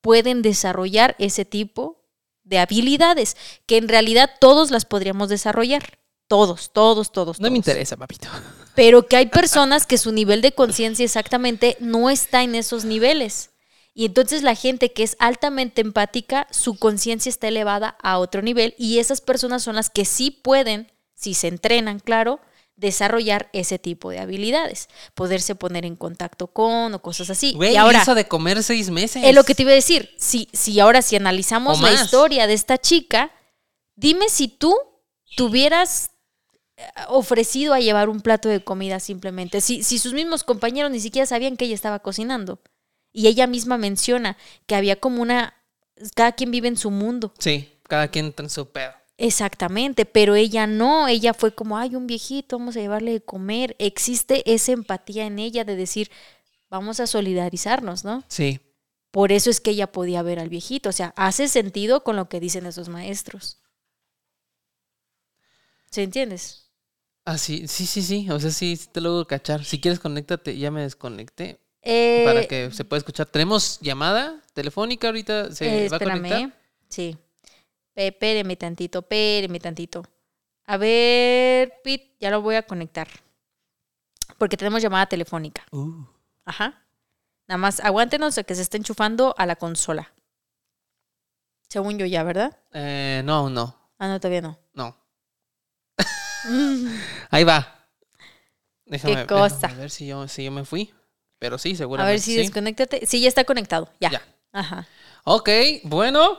pueden 0.00 0.42
desarrollar 0.42 1.16
ese 1.18 1.44
tipo 1.44 2.04
de 2.44 2.58
habilidades, 2.58 3.36
que 3.66 3.76
en 3.76 3.88
realidad 3.88 4.30
todos 4.40 4.70
las 4.70 4.84
podríamos 4.84 5.28
desarrollar. 5.28 5.98
Todos, 6.28 6.72
todos, 6.72 7.10
todos. 7.10 7.40
No 7.40 7.50
me 7.50 7.56
interesa, 7.56 7.96
papito. 7.96 8.28
Pero 8.78 9.08
que 9.08 9.16
hay 9.16 9.26
personas 9.26 9.86
que 9.86 9.98
su 9.98 10.12
nivel 10.12 10.40
de 10.40 10.52
conciencia 10.52 11.04
exactamente 11.04 11.76
no 11.80 12.10
está 12.10 12.44
en 12.44 12.54
esos 12.54 12.84
niveles. 12.84 13.50
Y 13.92 14.04
entonces 14.04 14.44
la 14.44 14.54
gente 14.54 14.92
que 14.92 15.02
es 15.02 15.16
altamente 15.18 15.80
empática, 15.80 16.46
su 16.52 16.78
conciencia 16.78 17.28
está 17.28 17.48
elevada 17.48 17.96
a 18.00 18.18
otro 18.18 18.40
nivel 18.40 18.76
y 18.78 19.00
esas 19.00 19.20
personas 19.20 19.64
son 19.64 19.74
las 19.74 19.90
que 19.90 20.04
sí 20.04 20.30
pueden, 20.30 20.92
si 21.16 21.34
se 21.34 21.48
entrenan, 21.48 21.98
claro, 21.98 22.38
desarrollar 22.76 23.50
ese 23.52 23.80
tipo 23.80 24.10
de 24.10 24.20
habilidades, 24.20 24.88
poderse 25.14 25.56
poner 25.56 25.84
en 25.84 25.96
contacto 25.96 26.46
con 26.46 26.94
o 26.94 27.02
cosas 27.02 27.30
así. 27.30 27.54
Güey, 27.54 27.72
y 27.72 27.76
ahora, 27.76 28.02
eso 28.02 28.14
de 28.14 28.28
comer 28.28 28.62
seis 28.62 28.90
meses. 28.90 29.24
es 29.24 29.34
lo 29.34 29.42
que 29.42 29.56
te 29.56 29.62
iba 29.62 29.72
a 29.72 29.74
decir. 29.74 30.14
Si, 30.18 30.48
si 30.52 30.78
ahora 30.78 31.02
si 31.02 31.16
analizamos 31.16 31.80
la 31.80 31.92
historia 31.92 32.46
de 32.46 32.54
esta 32.54 32.78
chica, 32.78 33.32
dime 33.96 34.28
si 34.28 34.46
tú 34.46 34.72
tuvieras 35.36 36.12
ofrecido 37.08 37.74
a 37.74 37.80
llevar 37.80 38.08
un 38.08 38.20
plato 38.20 38.48
de 38.48 38.62
comida 38.62 39.00
simplemente. 39.00 39.60
Si, 39.60 39.82
si 39.82 39.98
sus 39.98 40.12
mismos 40.12 40.44
compañeros 40.44 40.90
ni 40.90 41.00
siquiera 41.00 41.26
sabían 41.26 41.56
que 41.56 41.64
ella 41.64 41.74
estaba 41.74 42.00
cocinando. 42.00 42.60
Y 43.12 43.26
ella 43.26 43.46
misma 43.46 43.78
menciona 43.78 44.36
que 44.66 44.74
había 44.74 44.96
como 44.96 45.22
una... 45.22 45.54
Cada 46.14 46.32
quien 46.32 46.50
vive 46.50 46.68
en 46.68 46.76
su 46.76 46.90
mundo. 46.90 47.34
Sí, 47.38 47.72
cada 47.82 48.08
quien 48.08 48.32
en 48.36 48.50
su 48.50 48.70
pedo. 48.70 48.92
Exactamente, 49.16 50.04
pero 50.04 50.36
ella 50.36 50.68
no, 50.68 51.08
ella 51.08 51.34
fue 51.34 51.52
como, 51.52 51.76
ay, 51.76 51.96
un 51.96 52.06
viejito, 52.06 52.56
vamos 52.56 52.76
a 52.76 52.80
llevarle 52.80 53.12
de 53.12 53.20
comer. 53.20 53.74
Existe 53.80 54.48
esa 54.52 54.70
empatía 54.70 55.26
en 55.26 55.40
ella 55.40 55.64
de 55.64 55.74
decir, 55.74 56.08
vamos 56.70 57.00
a 57.00 57.08
solidarizarnos, 57.08 58.04
¿no? 58.04 58.22
Sí. 58.28 58.60
Por 59.10 59.32
eso 59.32 59.50
es 59.50 59.60
que 59.60 59.72
ella 59.72 59.90
podía 59.90 60.22
ver 60.22 60.38
al 60.38 60.48
viejito. 60.48 60.90
O 60.90 60.92
sea, 60.92 61.12
hace 61.16 61.48
sentido 61.48 62.04
con 62.04 62.14
lo 62.14 62.28
que 62.28 62.38
dicen 62.38 62.66
esos 62.66 62.88
maestros. 62.88 63.58
¿Se 65.90 66.04
entiendes? 66.04 66.67
Ah, 67.28 67.36
sí, 67.36 67.68
sí, 67.68 67.84
sí, 67.84 68.00
sí. 68.00 68.30
O 68.30 68.40
sea, 68.40 68.50
sí, 68.50 68.74
sí 68.76 68.88
te 68.90 69.02
logro 69.02 69.26
cachar. 69.26 69.62
Si 69.62 69.78
quieres, 69.78 70.00
conéctate. 70.00 70.56
Ya 70.56 70.70
me 70.70 70.80
desconecté. 70.80 71.60
Eh, 71.82 72.22
para 72.24 72.46
que 72.46 72.70
se 72.70 72.86
pueda 72.86 72.96
escuchar. 72.96 73.26
¿Tenemos 73.26 73.78
llamada 73.82 74.42
telefónica 74.54 75.08
ahorita? 75.08 75.52
¿Se 75.52 75.84
eh, 75.84 75.88
va 75.90 75.98
a 75.98 76.00
conectar? 76.00 76.58
Sí. 76.88 77.18
Espéreme 77.94 78.56
tantito, 78.56 79.00
espéreme 79.00 79.60
tantito. 79.60 80.04
A 80.64 80.78
ver, 80.78 81.74
Pete, 81.84 82.16
ya 82.18 82.30
lo 82.30 82.40
voy 82.40 82.54
a 82.54 82.62
conectar. 82.62 83.08
Porque 84.38 84.56
tenemos 84.56 84.80
llamada 84.80 85.04
telefónica. 85.04 85.66
Uh, 85.70 86.06
Ajá. 86.46 86.82
Nada 87.46 87.58
más 87.58 87.80
aguántenos 87.80 88.38
a 88.38 88.42
que 88.42 88.54
se 88.54 88.62
esté 88.62 88.78
enchufando 88.78 89.34
a 89.36 89.44
la 89.44 89.56
consola. 89.56 90.14
Según 91.68 91.98
yo 91.98 92.06
ya, 92.06 92.22
¿verdad? 92.22 92.58
eh, 92.72 93.20
no, 93.22 93.34
aún 93.34 93.52
no. 93.52 93.78
Ah, 93.98 94.08
no, 94.08 94.18
todavía 94.18 94.40
no. 94.40 94.58
Ahí 97.30 97.44
va. 97.44 97.74
Déjame, 98.86 99.14
Qué 99.14 99.20
déjame 99.20 99.26
cosa. 99.26 99.68
ver 99.74 99.90
si 99.90 100.06
yo, 100.06 100.26
si 100.28 100.44
yo 100.44 100.50
me 100.50 100.64
fui. 100.64 100.92
Pero 101.38 101.58
sí, 101.58 101.72
A 101.72 101.76
seguramente. 101.76 102.12
ver 102.12 102.20
si 102.20 102.32
sí. 102.32 102.38
desconéctate. 102.38 103.06
Sí, 103.06 103.20
ya 103.20 103.28
está 103.28 103.44
conectado. 103.44 103.90
Ya. 104.00 104.10
Ya. 104.10 104.22
Ajá. 104.52 104.86
Ok, 105.24 105.48
bueno. 105.84 106.38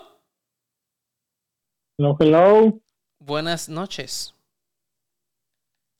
Hello, 1.97 2.15
hello. 2.19 2.79
Buenas 3.19 3.69
noches. 3.69 4.33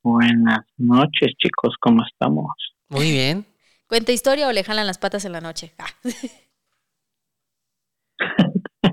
Buenas 0.02 0.66
noches, 0.78 1.34
chicos, 1.38 1.76
¿cómo 1.82 2.04
estamos? 2.06 2.48
Muy 2.88 3.12
bien. 3.12 3.46
¿Cuenta 3.88 4.12
historia 4.12 4.48
o 4.48 4.52
le 4.52 4.64
jalan 4.64 4.88
las 4.88 4.98
patas 4.98 5.26
en 5.26 5.34
la 5.34 5.42
noche? 5.42 5.74
Ah. 5.78 5.88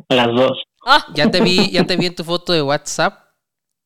Las 0.09 0.28
dos. 0.28 0.62
Ah. 0.84 1.04
Ya 1.14 1.30
te 1.30 1.40
vi, 1.40 1.70
ya 1.70 1.84
te 1.84 1.96
vi 1.96 2.07
en 2.07 2.14
tu 2.14 2.24
foto 2.24 2.52
de 2.52 2.62
WhatsApp. 2.62 3.26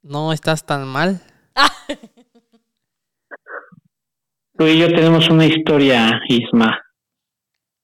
No 0.02 0.32
estás 0.32 0.64
tan 0.64 0.86
mal. 0.88 1.20
Tú 4.56 4.66
y 4.66 4.78
yo 4.78 4.88
tenemos 4.88 5.28
una 5.30 5.46
historia, 5.46 6.20
Isma, 6.28 6.78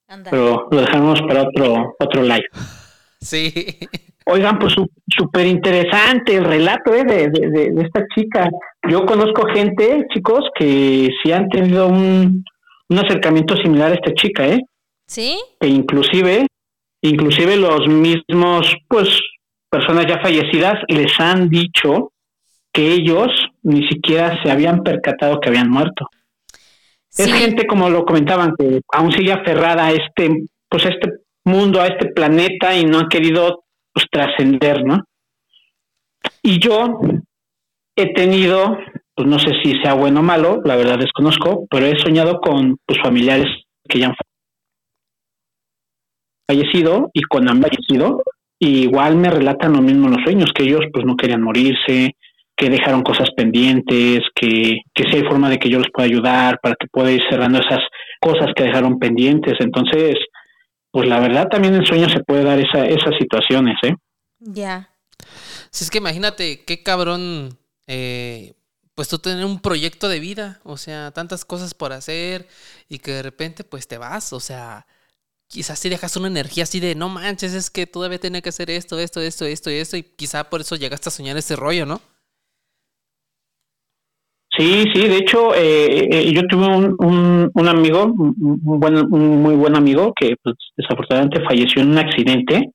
Anda. 0.09 0.31
pero 0.31 0.69
lo 0.71 0.81
dejamos 0.81 1.21
para 1.23 1.43
otro 1.49 1.95
otro 1.99 2.23
live. 2.23 2.47
Sí. 3.19 3.51
Oigan, 4.27 4.59
pues 4.59 4.75
su- 4.75 4.89
súper 5.09 5.47
interesante 5.47 6.37
el 6.37 6.45
relato 6.45 6.95
¿eh? 6.95 7.03
de, 7.03 7.29
de, 7.31 7.51
de- 7.51 7.71
de 7.73 7.83
esta 7.83 8.05
chica. 8.15 8.49
Yo 8.89 9.05
conozco 9.07 9.47
gente, 9.49 10.05
chicos, 10.13 10.45
que 10.57 11.09
sí 11.23 11.33
han 11.33 11.49
tenido 11.49 11.89
un, 11.89 12.45
un 12.89 12.99
acercamiento 12.99 13.57
similar 13.57 13.91
a 13.91 13.95
esta 13.95 14.13
chica, 14.15 14.47
¿eh? 14.47 14.61
¿Sí? 15.09 15.41
que 15.59 15.67
inclusive, 15.67 16.47
inclusive 17.03 17.57
los 17.57 17.89
mismos, 17.89 18.73
pues, 18.87 19.09
personas 19.77 20.07
ya 20.07 20.19
fallecidas 20.21 20.79
les 20.89 21.21
han 21.21 21.51
dicho 21.51 22.13
que 22.73 22.95
ellos 22.95 23.29
ni 23.63 23.87
siquiera 23.89 24.43
se 24.43 24.51
habían 24.51 24.83
percatado 24.83 25.39
que 25.39 25.51
habían 25.51 25.69
muerto. 25.69 26.09
Es 27.15 27.33
gente, 27.33 27.67
como 27.67 27.91
lo 27.91 28.05
comentaban, 28.05 28.55
que 28.59 28.81
aún 28.93 29.13
sigue 29.13 29.33
aferrada 29.33 29.87
a 29.87 29.93
este, 29.93 30.47
pues, 30.69 30.85
a 30.87 30.89
este 30.89 31.11
mundo, 31.45 31.81
a 31.81 31.89
este 31.89 32.09
planeta 32.09 32.77
y 32.77 32.85
no 32.85 33.01
ha 33.01 33.09
querido, 33.09 33.65
pues, 33.93 34.07
trascender, 34.11 34.83
¿no? 34.85 35.05
Y 36.43 36.59
yo 36.59 37.01
he 37.97 38.13
tenido, 38.15 38.79
pues, 39.15 39.29
no 39.29 39.39
sé 39.39 39.53
si 39.63 39.75
sea 39.83 39.93
bueno 39.93 40.21
o 40.21 40.23
malo, 40.23 40.61
la 40.65 40.77
verdad 40.77 40.99
desconozco, 40.99 41.67
pero 41.71 41.87
he 41.87 41.99
soñado 41.99 42.41
con, 42.41 42.79
pues, 42.87 42.99
familiares 43.03 43.49
que 43.89 43.99
ya 43.99 44.07
han 44.09 44.17
fallecido 46.47 47.11
y 47.13 47.23
cuando 47.25 47.53
han 47.53 47.63
fallecido, 47.63 48.23
igual 48.59 49.17
me 49.17 49.31
relatan 49.31 49.75
lo 49.75 49.83
mismo 49.83 50.07
en 50.07 50.15
los 50.15 50.23
sueños, 50.23 50.53
que 50.55 50.65
ellos 50.65 50.81
pues 50.93 51.05
no 51.05 51.17
querían 51.17 51.43
morirse, 51.43 52.17
que 52.57 52.71
dejaron 52.71 53.03
cosas 53.03 53.29
pendientes, 53.37 54.23
que, 54.35 54.79
que 54.95 55.05
si 55.05 55.17
hay 55.17 55.25
forma 55.25 55.51
de 55.51 55.59
que 55.59 55.69
yo 55.69 55.79
los 55.79 55.89
pueda 55.93 56.09
ayudar 56.09 56.59
para 56.63 56.75
que 56.79 56.87
pueda 56.87 57.13
ir 57.13 57.23
cerrando 57.29 57.59
esas 57.59 57.81
cosas 58.21 58.49
que 58.57 58.65
dejaron 58.65 58.99
pendientes. 58.99 59.55
Entonces, 59.61 60.15
pues 60.91 61.09
la 61.09 61.21
verdad 61.21 61.49
también 61.49 61.75
en 61.75 61.85
sueños 61.85 62.13
se 62.13 62.25
puede 62.25 62.45
dar 62.45 62.59
esa, 62.59 62.87
esas 62.87 63.15
situaciones, 63.19 63.77
¿eh? 63.83 63.95
Ya. 64.39 64.89
Si 65.71 65.85
es 65.85 65.91
que 65.91 65.99
imagínate 65.99 66.65
qué 66.65 66.83
cabrón, 66.83 67.59
eh, 67.87 68.55
pues 68.95 69.09
tú 69.09 69.19
tener 69.19 69.45
un 69.45 69.61
proyecto 69.61 70.09
de 70.09 70.21
vida, 70.21 70.61
o 70.65 70.79
sea, 70.79 71.11
tantas 71.11 71.45
cosas 71.45 71.75
por 71.75 71.93
hacer 71.93 72.49
y 72.89 73.01
que 73.01 73.11
de 73.11 73.23
repente 73.23 73.65
pues 73.65 73.87
te 73.87 73.99
vas, 73.99 74.33
o 74.33 74.41
sea, 74.41 74.87
quizás 75.49 75.79
si 75.79 75.89
dejas 75.89 76.17
una 76.17 76.29
energía 76.29 76.65
así 76.65 76.81
de, 76.81 76.95
no 76.95 77.09
manches, 77.09 77.55
es 77.55 77.71
que 77.71 77.87
todavía 77.87 78.19
tenía 78.19 78.41
que 78.41 78.49
hacer 78.49 78.71
esto, 78.71 78.99
esto, 78.99 79.21
esto, 79.21 79.45
esto 79.45 79.71
y 79.71 79.75
esto, 79.75 79.97
y 79.97 80.03
quizá 80.03 80.45
por 80.51 80.61
eso 80.61 80.77
llegaste 80.77 81.09
a 81.09 81.13
soñar 81.13 81.37
ese 81.37 81.57
rollo, 81.57 81.87
¿no? 81.87 82.01
Sí, 84.57 84.85
sí, 84.95 85.07
de 85.07 85.19
hecho, 85.19 85.55
eh, 85.55 86.09
eh, 86.11 86.33
yo 86.33 86.43
tuve 86.47 86.67
un, 86.67 87.51
un, 87.53 87.69
amigo, 87.69 88.05
un, 88.05 88.35
buen, 88.63 88.97
un 89.13 89.43
muy 89.43 89.55
buen 89.55 89.77
amigo, 89.77 90.15
que 90.19 90.35
pues, 90.43 90.57
desafortunadamente 90.77 91.45
falleció 91.45 91.83
en 91.83 91.91
un 91.91 91.99
accidente 91.99 92.71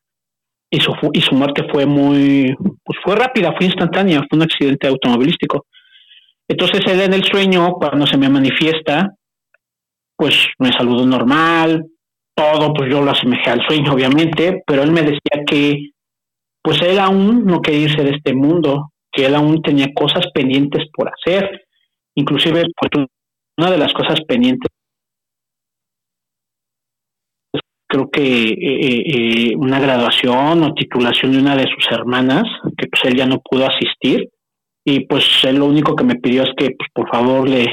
y 0.70 0.80
su, 0.80 0.94
y 1.12 1.22
su 1.22 1.34
muerte 1.34 1.64
fue 1.72 1.88
muy, 1.88 2.56
pues 2.84 3.00
fue 3.04 3.16
rápida, 3.16 3.54
fue 3.58 3.66
instantánea, 3.66 4.24
fue 4.30 4.38
un 4.38 4.44
accidente 4.44 4.88
automovilístico. 4.88 5.66
Entonces 6.48 6.82
él 6.86 7.02
en 7.02 7.14
el 7.14 7.24
sueño, 7.24 7.74
cuando 7.74 8.06
se 8.06 8.18
me 8.18 8.30
manifiesta, 8.30 9.16
pues 10.16 10.36
me 10.60 10.72
saludó 10.72 11.06
normal, 11.06 11.84
todo, 12.42 12.74
pues 12.74 12.90
yo 12.90 13.02
lo 13.02 13.12
asemejé 13.12 13.50
al 13.50 13.66
sueño, 13.68 13.94
obviamente, 13.94 14.64
pero 14.66 14.84
él 14.84 14.92
me 14.92 15.02
decía 15.02 15.44
que, 15.46 15.92
pues 16.64 16.82
él 16.82 17.00
aún 17.00 17.46
no 17.46 17.62
quería 17.62 17.86
irse 17.86 18.04
de 18.04 18.12
este 18.12 18.34
mundo, 18.34 18.92
que 19.12 19.26
él 19.26 19.36
aún 19.36 19.62
tenía 19.62 19.88
cosas 19.94 20.26
pendientes 20.34 20.86
por 20.94 21.10
hacer. 21.10 21.66
Inclusive 22.16 22.64
pues, 22.80 23.08
una 23.58 23.72
de 23.72 23.78
las 23.78 23.94
cosas 23.94 24.20
pendientes 24.28 24.70
creo 27.88 28.10
que 28.10 28.22
eh, 28.22 29.04
eh, 29.06 29.56
una 29.58 29.80
graduación 29.80 30.64
o 30.64 30.74
titulación 30.74 31.34
de 31.34 31.40
una 31.40 31.58
de 31.58 31.68
sus 31.68 31.92
hermanas, 31.92 32.44
que 32.78 32.88
pues 32.88 33.04
él 33.04 33.18
ya 33.18 33.26
no 33.26 33.40
pudo 33.40 33.68
asistir. 33.68 34.30
Y 34.86 35.02
pues 35.02 35.26
él 35.44 35.58
lo 35.58 35.66
único 35.66 35.96
que 35.96 36.06
me 36.06 36.16
pidió 36.16 36.44
es 36.44 36.52
que 36.56 36.72
pues 36.72 36.90
por 36.94 37.10
favor 37.10 37.48
le, 37.50 37.66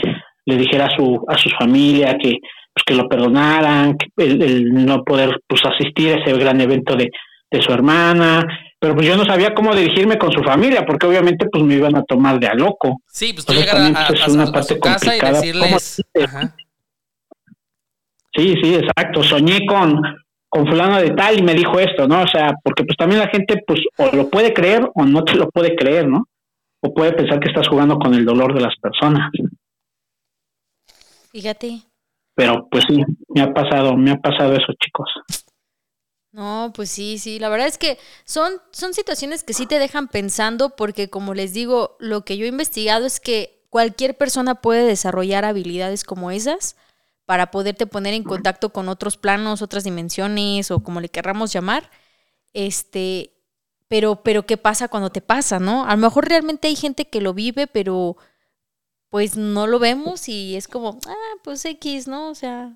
le 0.44 0.56
dijera 0.56 0.86
a 0.86 0.96
su 0.96 1.24
a 1.28 1.38
su 1.38 1.48
familia 1.50 2.18
que 2.18 2.38
pues 2.78 2.84
que 2.86 2.94
lo 2.94 3.08
perdonaran, 3.08 3.96
que 3.98 4.24
el, 4.24 4.72
no 4.72 5.02
poder 5.02 5.40
pues 5.46 5.62
asistir 5.64 6.14
a 6.14 6.20
ese 6.20 6.32
gran 6.34 6.60
evento 6.60 6.94
de, 6.94 7.10
de 7.50 7.62
su 7.62 7.72
hermana, 7.72 8.46
pero 8.78 8.94
pues 8.94 9.06
yo 9.06 9.16
no 9.16 9.24
sabía 9.24 9.54
cómo 9.54 9.74
dirigirme 9.74 10.18
con 10.18 10.30
su 10.30 10.42
familia, 10.42 10.86
porque 10.86 11.06
obviamente 11.06 11.46
pues 11.50 11.64
me 11.64 11.74
iban 11.74 11.96
a 11.96 12.04
tomar 12.04 12.38
de 12.38 12.46
a 12.46 12.54
loco. 12.54 13.00
Sí, 13.06 13.32
pues 13.32 13.44
tú 13.44 13.52
llegar 13.52 13.76
a, 13.76 14.06
pues, 14.06 14.20
es 14.20 14.28
una 14.28 14.52
parte 14.52 14.78
casa 14.78 15.16
y 15.16 15.20
decirles... 15.20 16.02
Sí, 18.34 18.54
sí, 18.62 18.74
exacto. 18.74 19.24
Soñé 19.24 19.66
con, 19.66 20.00
con 20.48 20.66
fulano 20.68 21.00
de 21.00 21.10
tal 21.10 21.40
y 21.40 21.42
me 21.42 21.54
dijo 21.54 21.80
esto, 21.80 22.06
¿no? 22.06 22.22
O 22.22 22.28
sea, 22.28 22.52
porque 22.62 22.84
pues 22.84 22.96
también 22.96 23.20
la 23.20 23.28
gente 23.28 23.60
pues 23.66 23.80
o 23.96 24.14
lo 24.14 24.28
puede 24.30 24.52
creer 24.52 24.88
o 24.94 25.04
no 25.04 25.24
te 25.24 25.34
lo 25.34 25.50
puede 25.50 25.74
creer, 25.74 26.06
¿no? 26.06 26.28
O 26.80 26.94
puede 26.94 27.14
pensar 27.14 27.40
que 27.40 27.48
estás 27.48 27.66
jugando 27.66 27.98
con 27.98 28.14
el 28.14 28.24
dolor 28.24 28.54
de 28.54 28.60
las 28.60 28.76
personas. 28.76 29.30
Fíjate. 31.32 31.87
Pero 32.38 32.68
pues 32.70 32.84
sí, 32.88 33.02
me 33.30 33.40
ha 33.40 33.52
pasado, 33.52 33.96
me 33.96 34.12
ha 34.12 34.16
pasado 34.16 34.52
eso, 34.52 34.72
chicos. 34.80 35.10
No, 36.30 36.70
pues 36.72 36.88
sí, 36.88 37.18
sí. 37.18 37.40
La 37.40 37.48
verdad 37.48 37.66
es 37.66 37.78
que 37.78 37.98
son, 38.24 38.52
son 38.70 38.94
situaciones 38.94 39.42
que 39.42 39.54
sí 39.54 39.66
te 39.66 39.80
dejan 39.80 40.06
pensando 40.06 40.76
porque, 40.76 41.10
como 41.10 41.34
les 41.34 41.52
digo, 41.52 41.96
lo 41.98 42.24
que 42.24 42.36
yo 42.36 42.44
he 42.44 42.48
investigado 42.48 43.06
es 43.06 43.18
que 43.18 43.64
cualquier 43.70 44.16
persona 44.16 44.54
puede 44.54 44.86
desarrollar 44.86 45.44
habilidades 45.44 46.04
como 46.04 46.30
esas 46.30 46.76
para 47.24 47.50
poderte 47.50 47.88
poner 47.88 48.14
en 48.14 48.22
contacto 48.22 48.68
con 48.70 48.88
otros 48.88 49.16
planos, 49.16 49.60
otras 49.60 49.82
dimensiones 49.82 50.70
o 50.70 50.84
como 50.84 51.00
le 51.00 51.08
querramos 51.08 51.52
llamar. 51.52 51.90
Este, 52.52 53.32
pero, 53.88 54.22
pero 54.22 54.46
¿qué 54.46 54.58
pasa 54.58 54.86
cuando 54.86 55.10
te 55.10 55.22
pasa, 55.22 55.58
no? 55.58 55.86
A 55.86 55.90
lo 55.90 55.96
mejor 55.96 56.28
realmente 56.28 56.68
hay 56.68 56.76
gente 56.76 57.08
que 57.08 57.20
lo 57.20 57.34
vive, 57.34 57.66
pero 57.66 58.16
pues 59.10 59.36
no 59.36 59.66
lo 59.66 59.78
vemos 59.78 60.28
y 60.28 60.56
es 60.56 60.68
como, 60.68 60.98
ah, 61.06 61.34
pues 61.42 61.64
X, 61.64 62.08
¿no? 62.08 62.30
O 62.30 62.34
sea, 62.34 62.74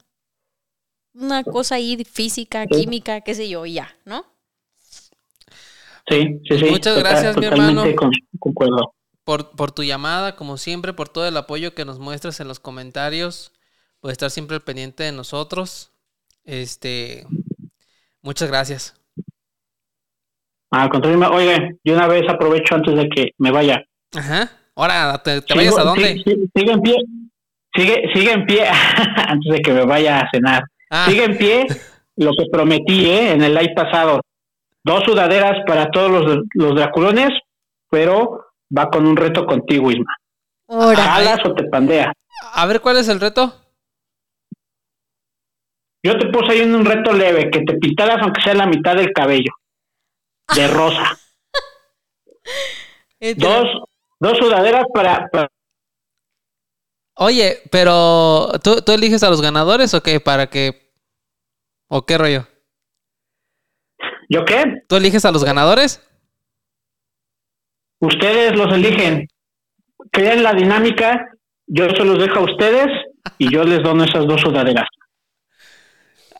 una 1.14 1.44
cosa 1.44 1.76
ahí 1.76 2.04
física, 2.04 2.66
química, 2.66 3.20
qué 3.20 3.34
sé 3.34 3.48
yo, 3.48 3.66
y 3.66 3.74
ya, 3.74 3.94
¿no? 4.04 4.24
Sí, 6.08 6.40
sí, 6.48 6.58
sí. 6.58 6.64
Muchas 6.70 6.98
gracias, 6.98 7.36
mi 7.36 7.46
hermano. 7.46 7.84
Por, 9.24 9.50
por 9.50 9.70
tu 9.70 9.84
llamada, 9.84 10.34
como 10.34 10.56
siempre, 10.56 10.92
por 10.92 11.08
todo 11.08 11.28
el 11.28 11.36
apoyo 11.36 11.74
que 11.74 11.84
nos 11.84 12.00
muestras 12.00 12.40
en 12.40 12.48
los 12.48 12.58
comentarios 12.58 13.52
por 14.02 14.10
estar 14.10 14.30
siempre 14.30 14.56
al 14.56 14.62
pendiente 14.62 15.04
de 15.04 15.12
nosotros. 15.12 15.92
Este, 16.44 17.24
muchas 18.20 18.48
gracias. 18.48 19.00
Al 20.72 20.90
contrario, 20.90 21.30
oye, 21.30 21.78
yo 21.84 21.94
una 21.94 22.08
vez 22.08 22.28
aprovecho 22.28 22.74
antes 22.74 22.96
de 22.96 23.08
que 23.08 23.30
me 23.38 23.52
vaya. 23.52 23.84
Ajá. 24.12 24.50
Ahora, 24.76 25.22
¿te, 25.22 25.40
vayas 25.54 25.78
a 25.78 25.84
dónde? 25.84 26.22
Sigue, 26.54 26.72
en 26.72 26.80
pie. 26.80 26.96
Sigue, 27.74 28.02
sigue 28.14 28.32
en 28.32 28.46
pie 28.46 28.66
antes 29.28 29.52
de 29.52 29.60
que 29.60 29.72
me 29.72 29.84
vaya 29.84 30.20
a 30.20 30.30
cenar. 30.30 30.62
Ah. 30.90 31.06
Sigue 31.08 31.24
en 31.24 31.38
pie 31.38 31.66
lo 32.16 32.32
que 32.32 32.44
prometí 32.50 33.06
¿eh? 33.06 33.32
en 33.32 33.42
el 33.42 33.54
live 33.54 33.74
pasado. 33.74 34.20
Dos 34.84 35.04
sudaderas 35.04 35.58
para 35.66 35.90
todos 35.90 36.10
los, 36.10 36.38
los 36.54 36.74
draculones, 36.74 37.30
pero 37.90 38.46
va 38.76 38.90
con 38.90 39.06
un 39.06 39.16
reto 39.16 39.46
contigo, 39.46 39.90
Isma. 39.90 40.16
¿Alas 40.68 41.40
o 41.44 41.54
te 41.54 41.64
pandea? 41.64 42.12
A 42.54 42.66
ver, 42.66 42.80
¿cuál 42.80 42.96
es 42.96 43.08
el 43.08 43.20
reto? 43.20 43.54
Yo 46.04 46.18
te 46.18 46.26
puse 46.28 46.52
ahí 46.52 46.62
un 46.62 46.84
reto 46.84 47.12
leve, 47.12 47.50
que 47.50 47.60
te 47.60 47.74
pintaras 47.74 48.18
aunque 48.22 48.42
sea 48.42 48.54
la 48.54 48.66
mitad 48.66 48.96
del 48.96 49.12
cabello, 49.12 49.52
de 50.56 50.66
rosa. 50.68 51.16
dos, 53.36 53.66
dos 54.22 54.38
sudaderas 54.38 54.84
para, 54.94 55.28
Oye, 57.14 57.60
pero 57.70 58.48
¿tú, 58.62 58.80
¿tú 58.80 58.92
eliges 58.92 59.22
a 59.22 59.28
los 59.28 59.42
ganadores 59.42 59.92
o 59.94 60.02
qué? 60.02 60.18
¿Para 60.20 60.48
qué? 60.48 60.92
¿O 61.88 62.06
qué 62.06 62.16
rollo? 62.16 62.46
¿Yo 64.30 64.44
qué? 64.44 64.82
¿Tú 64.88 64.96
eliges 64.96 65.24
a 65.24 65.32
los 65.32 65.44
ganadores? 65.44 66.00
Ustedes 67.98 68.56
los 68.56 68.72
eligen. 68.72 69.28
Crean 70.10 70.42
la 70.42 70.54
dinámica, 70.54 71.28
yo 71.66 71.90
se 71.90 72.04
los 72.04 72.18
dejo 72.18 72.38
a 72.38 72.44
ustedes 72.44 72.88
y 73.38 73.52
yo 73.52 73.64
les 73.64 73.82
doy 73.82 74.02
esas 74.08 74.26
dos 74.26 74.40
sudaderas. 74.40 74.86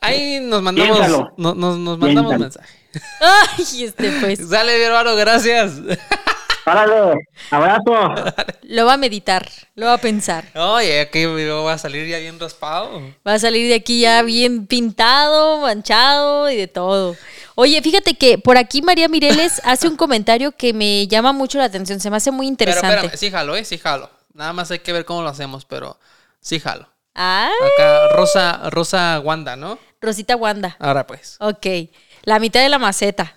Ahí 0.01 0.41
nos 0.41 0.63
mandamos, 0.63 1.33
nos, 1.37 1.57
nos, 1.57 1.99
mandamos 1.99 2.39
mensaje. 2.39 2.79
Ay, 3.21 3.85
este 3.85 4.11
pues. 4.21 4.49
Sale, 4.49 4.79
mi 4.79 4.85
hermano, 4.85 5.15
gracias. 5.17 5.81
Párale, 6.65 7.27
abrazo. 7.51 8.15
Lo 8.63 8.87
va 8.87 8.95
a 8.95 8.97
meditar, 8.97 9.49
lo 9.75 9.87
va 9.87 9.95
a 9.95 9.99
pensar. 9.99 10.45
Oye, 10.55 11.01
aquí 11.01 11.25
va 11.25 11.73
a 11.73 11.79
salir 11.79 12.07
ya 12.07 12.19
bien 12.19 12.39
raspado. 12.39 13.01
Va 13.27 13.35
a 13.35 13.39
salir 13.39 13.69
de 13.69 13.75
aquí 13.75 14.01
ya 14.01 14.23
bien 14.23 14.67
pintado, 14.67 15.61
manchado 15.63 16.51
y 16.51 16.57
de 16.57 16.69
todo. 16.69 17.17
Oye, 17.57 17.83
fíjate 17.83 18.15
que 18.15 18.39
por 18.39 18.57
aquí 18.57 18.81
María 18.83 19.09
Mireles 19.09 19.61
hace 19.65 19.89
un 19.89 19.97
comentario 19.97 20.53
que 20.53 20.73
me 20.73 21.07
llama 21.09 21.33
mucho 21.33 21.59
la 21.59 21.65
atención, 21.65 22.01
se 22.01 22.11
me 22.11 22.17
hace 22.17 22.31
muy 22.31 22.47
interesante. 22.47 22.87
Pero 22.87 23.01
espérame, 23.01 23.19
sí 23.19 23.31
jalo, 23.31 23.57
eh, 23.57 23.65
sí 23.65 23.79
jalo. 23.79 24.11
Nada 24.35 24.53
más 24.53 24.71
hay 24.71 24.79
que 24.79 24.93
ver 24.93 25.05
cómo 25.05 25.23
lo 25.23 25.29
hacemos, 25.29 25.65
pero 25.65 25.99
sí 26.41 26.61
jalo. 26.61 26.89
Ay. 27.15 27.53
Acá, 27.75 28.09
Rosa, 28.15 28.71
Rosa 28.71 29.21
Wanda, 29.21 29.57
¿no? 29.57 29.79
Rosita 30.01 30.37
Wanda. 30.37 30.77
Ahora 30.79 31.07
pues. 31.07 31.37
Ok. 31.41 31.67
La 32.23 32.39
mitad 32.39 32.61
de 32.61 32.69
la 32.69 32.79
maceta. 32.79 33.35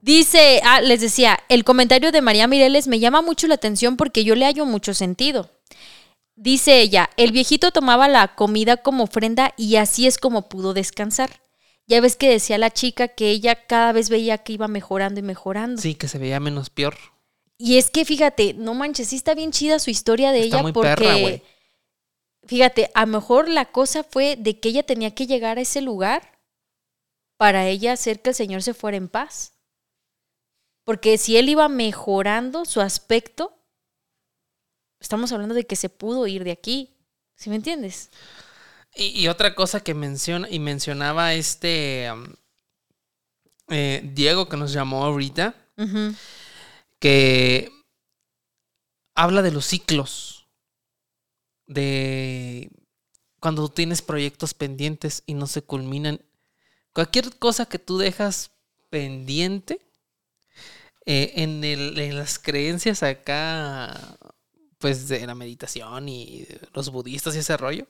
Dice, 0.00 0.60
ah, 0.64 0.80
les 0.80 1.00
decía, 1.00 1.38
el 1.48 1.64
comentario 1.64 2.12
de 2.12 2.22
María 2.22 2.46
Mireles 2.46 2.86
me 2.86 3.00
llama 3.00 3.20
mucho 3.20 3.46
la 3.48 3.54
atención 3.54 3.96
porque 3.96 4.24
yo 4.24 4.36
le 4.36 4.44
hallo 4.44 4.64
mucho 4.64 4.94
sentido. 4.94 5.50
Dice 6.36 6.80
ella, 6.80 7.10
el 7.16 7.32
viejito 7.32 7.72
tomaba 7.72 8.06
la 8.06 8.36
comida 8.36 8.76
como 8.76 9.04
ofrenda 9.04 9.54
y 9.56 9.74
así 9.74 10.06
es 10.06 10.18
como 10.18 10.48
pudo 10.48 10.72
descansar. 10.72 11.40
Ya 11.88 12.00
ves 12.00 12.16
que 12.16 12.30
decía 12.30 12.58
la 12.58 12.70
chica 12.70 13.08
que 13.08 13.30
ella 13.30 13.66
cada 13.66 13.92
vez 13.92 14.08
veía 14.08 14.38
que 14.38 14.52
iba 14.52 14.68
mejorando 14.68 15.18
y 15.18 15.24
mejorando. 15.24 15.82
Sí, 15.82 15.96
que 15.96 16.06
se 16.06 16.18
veía 16.18 16.38
menos 16.38 16.70
peor. 16.70 16.96
Y 17.56 17.78
es 17.78 17.90
que 17.90 18.04
fíjate, 18.04 18.54
no 18.54 18.74
manches, 18.74 19.08
sí 19.08 19.16
está 19.16 19.34
bien 19.34 19.50
chida 19.50 19.80
su 19.80 19.90
historia 19.90 20.30
de 20.30 20.42
ella 20.42 20.62
porque 20.72 21.42
fíjate, 22.46 22.90
a 22.94 23.00
lo 23.00 23.08
mejor 23.08 23.48
la 23.48 23.64
cosa 23.64 24.04
fue 24.04 24.36
de 24.36 24.60
que 24.60 24.68
ella 24.68 24.84
tenía 24.84 25.12
que 25.12 25.26
llegar 25.26 25.58
a 25.58 25.62
ese 25.62 25.80
lugar 25.80 26.38
para 27.36 27.66
ella 27.66 27.94
hacer 27.94 28.22
que 28.22 28.30
el 28.30 28.36
Señor 28.36 28.62
se 28.62 28.74
fuera 28.74 28.96
en 28.96 29.08
paz. 29.08 29.57
Porque 30.88 31.18
si 31.18 31.36
él 31.36 31.50
iba 31.50 31.68
mejorando 31.68 32.64
su 32.64 32.80
aspecto, 32.80 33.62
estamos 35.00 35.30
hablando 35.32 35.54
de 35.54 35.66
que 35.66 35.76
se 35.76 35.90
pudo 35.90 36.26
ir 36.26 36.44
de 36.44 36.50
aquí. 36.50 36.96
¿Sí 37.36 37.50
me 37.50 37.56
entiendes? 37.56 38.08
Y, 38.94 39.28
otra 39.28 39.54
cosa 39.54 39.80
que 39.80 39.92
menciona 39.92 40.48
y 40.48 40.58
mencionaba 40.60 41.34
este 41.34 42.10
eh, 43.68 44.00
Diego 44.14 44.48
que 44.48 44.56
nos 44.56 44.72
llamó 44.72 45.04
ahorita, 45.04 45.54
que 46.98 47.70
habla 49.14 49.42
de 49.42 49.50
los 49.50 49.66
ciclos 49.66 50.48
de 51.66 52.70
cuando 53.40 53.68
tienes 53.68 54.00
proyectos 54.00 54.54
pendientes 54.54 55.22
y 55.26 55.34
no 55.34 55.48
se 55.48 55.60
culminan. 55.60 56.22
Cualquier 56.94 57.38
cosa 57.38 57.66
que 57.66 57.78
tú 57.78 57.98
dejas 57.98 58.52
pendiente 58.88 59.86
eh, 61.08 61.32
en, 61.36 61.64
el, 61.64 61.98
en 61.98 62.18
las 62.18 62.38
creencias 62.38 63.02
acá, 63.02 64.18
pues 64.78 65.08
de 65.08 65.26
la 65.26 65.34
meditación 65.34 66.06
y 66.08 66.46
los 66.74 66.90
budistas 66.90 67.34
y 67.34 67.38
ese 67.38 67.56
rollo, 67.56 67.86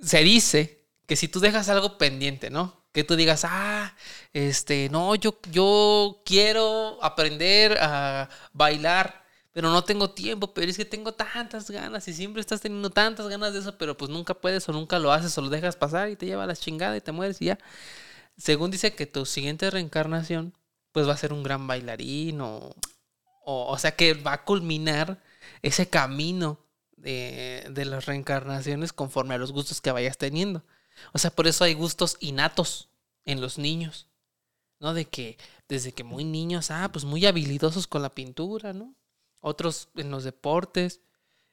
se 0.00 0.22
dice 0.24 0.86
que 1.06 1.16
si 1.16 1.28
tú 1.28 1.40
dejas 1.40 1.68
algo 1.68 1.98
pendiente, 1.98 2.48
¿no? 2.48 2.84
Que 2.92 3.04
tú 3.04 3.16
digas, 3.16 3.44
ah, 3.44 3.94
este, 4.32 4.88
no, 4.90 5.14
yo, 5.16 5.38
yo 5.50 6.22
quiero 6.24 6.98
aprender 7.02 7.76
a 7.80 8.30
bailar 8.52 9.22
pero 9.52 9.70
no 9.70 9.84
tengo 9.84 10.10
tiempo, 10.10 10.52
pero 10.52 10.68
es 10.70 10.76
que 10.76 10.84
tengo 10.84 11.12
tantas 11.14 11.70
ganas 11.70 12.08
y 12.08 12.12
siempre 12.12 12.40
estás 12.40 12.60
teniendo 12.60 12.90
tantas 12.90 13.28
ganas 13.28 13.52
de 13.52 13.60
eso, 13.60 13.78
pero 13.78 13.96
pues 13.96 14.10
nunca 14.10 14.34
puedes 14.34 14.68
o 14.68 14.72
nunca 14.72 14.98
lo 14.98 15.12
haces 15.12 15.38
o 15.38 15.42
lo 15.42 15.48
dejas 15.48 15.76
pasar 15.76 16.10
y 16.10 16.16
te 16.16 16.26
lleva 16.26 16.44
a 16.44 16.46
la 16.48 16.56
chingada 16.56 16.96
y 16.96 17.00
te 17.00 17.12
mueres 17.12 17.40
y 17.40 17.46
ya. 17.46 17.58
Según 18.36 18.70
dice 18.72 18.94
que 18.96 19.06
tu 19.06 19.26
siguiente 19.26 19.70
reencarnación, 19.70 20.54
pues 20.94 21.06
va 21.06 21.12
a 21.12 21.18
ser 21.18 21.34
un 21.34 21.42
gran 21.42 21.66
bailarín 21.66 22.40
o, 22.40 22.74
o, 23.44 23.78
sea 23.78 23.94
que 23.94 24.14
va 24.14 24.32
a 24.32 24.44
culminar 24.44 25.22
ese 25.60 25.90
camino 25.90 26.58
de, 26.96 27.66
de 27.70 27.84
las 27.84 28.06
reencarnaciones 28.06 28.94
conforme 28.94 29.34
a 29.34 29.38
los 29.38 29.52
gustos 29.52 29.82
que 29.82 29.92
vayas 29.92 30.16
teniendo. 30.16 30.64
O 31.12 31.18
sea, 31.18 31.30
por 31.30 31.46
eso 31.46 31.64
hay 31.64 31.74
gustos 31.74 32.16
innatos 32.20 32.88
en 33.26 33.42
los 33.42 33.58
niños, 33.58 34.08
¿no? 34.80 34.94
De 34.94 35.04
que 35.04 35.36
desde 35.68 35.92
que 35.92 36.04
muy 36.04 36.24
niños, 36.24 36.70
ah, 36.70 36.88
pues 36.90 37.04
muy 37.04 37.26
habilidosos 37.26 37.86
con 37.86 38.00
la 38.00 38.14
pintura, 38.14 38.72
¿no? 38.72 38.94
otros 39.44 39.88
en 39.96 40.10
los 40.10 40.24
deportes 40.24 41.02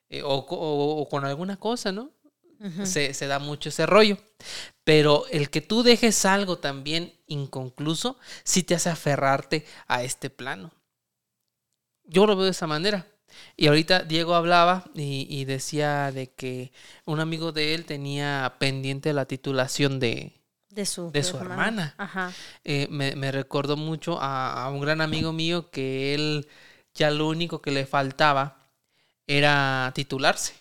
eh, 0.10 0.22
o, 0.24 1.08
con 1.10 1.26
alguna 1.26 1.58
cosa, 1.58 1.92
¿no? 1.92 2.10
Se, 2.84 3.14
se 3.14 3.28
da 3.28 3.40
mucho 3.40 3.70
ese 3.70 3.86
rollo. 3.86 4.18
Pero 4.84 5.26
el 5.32 5.50
que 5.50 5.62
tú 5.62 5.84
dejes 5.84 6.26
algo 6.26 6.58
también 6.60 7.14
inconcluso, 7.28 8.18
sí 8.44 8.64
te 8.64 8.76
hace 8.76 8.90
aferrarte 8.90 9.66
a 9.88 10.04
este 10.04 10.30
plano. 10.30 10.72
Yo 12.04 12.26
lo 12.26 12.36
veo 12.36 12.46
de 12.46 12.52
esa 12.52 12.68
manera. 12.68 13.08
Y 13.56 13.68
ahorita 13.68 14.04
Diego 14.04 14.36
hablaba 14.36 14.86
y, 14.94 15.26
y 15.30 15.46
decía 15.46 16.12
de 16.12 16.34
que 16.34 16.72
un 17.06 17.20
amigo 17.22 17.52
de 17.54 17.74
él 17.74 17.86
tenía 17.86 18.56
pendiente 18.60 19.14
la 19.14 19.26
titulación 19.26 20.00
de, 20.00 20.42
De 20.70 20.86
su, 20.86 21.12
de 21.12 21.24
su 21.24 21.38
hermana. 21.38 21.96
Ajá. 21.98 22.40
eh, 22.64 22.88
me, 22.90 23.16
me 23.16 23.32
recordó 23.32 23.78
mucho 23.78 24.20
a, 24.22 24.66
a 24.66 24.70
un 24.70 24.82
gran 24.82 25.02
amigo 25.02 25.32
mío 25.32 25.70
que 25.72 26.14
él 26.14 26.48
ya 26.94 27.10
lo 27.12 27.28
único 27.30 27.62
que 27.62 27.72
le 27.72 27.86
faltaba 27.86 28.58
era 29.28 29.92
titularse. 29.96 30.54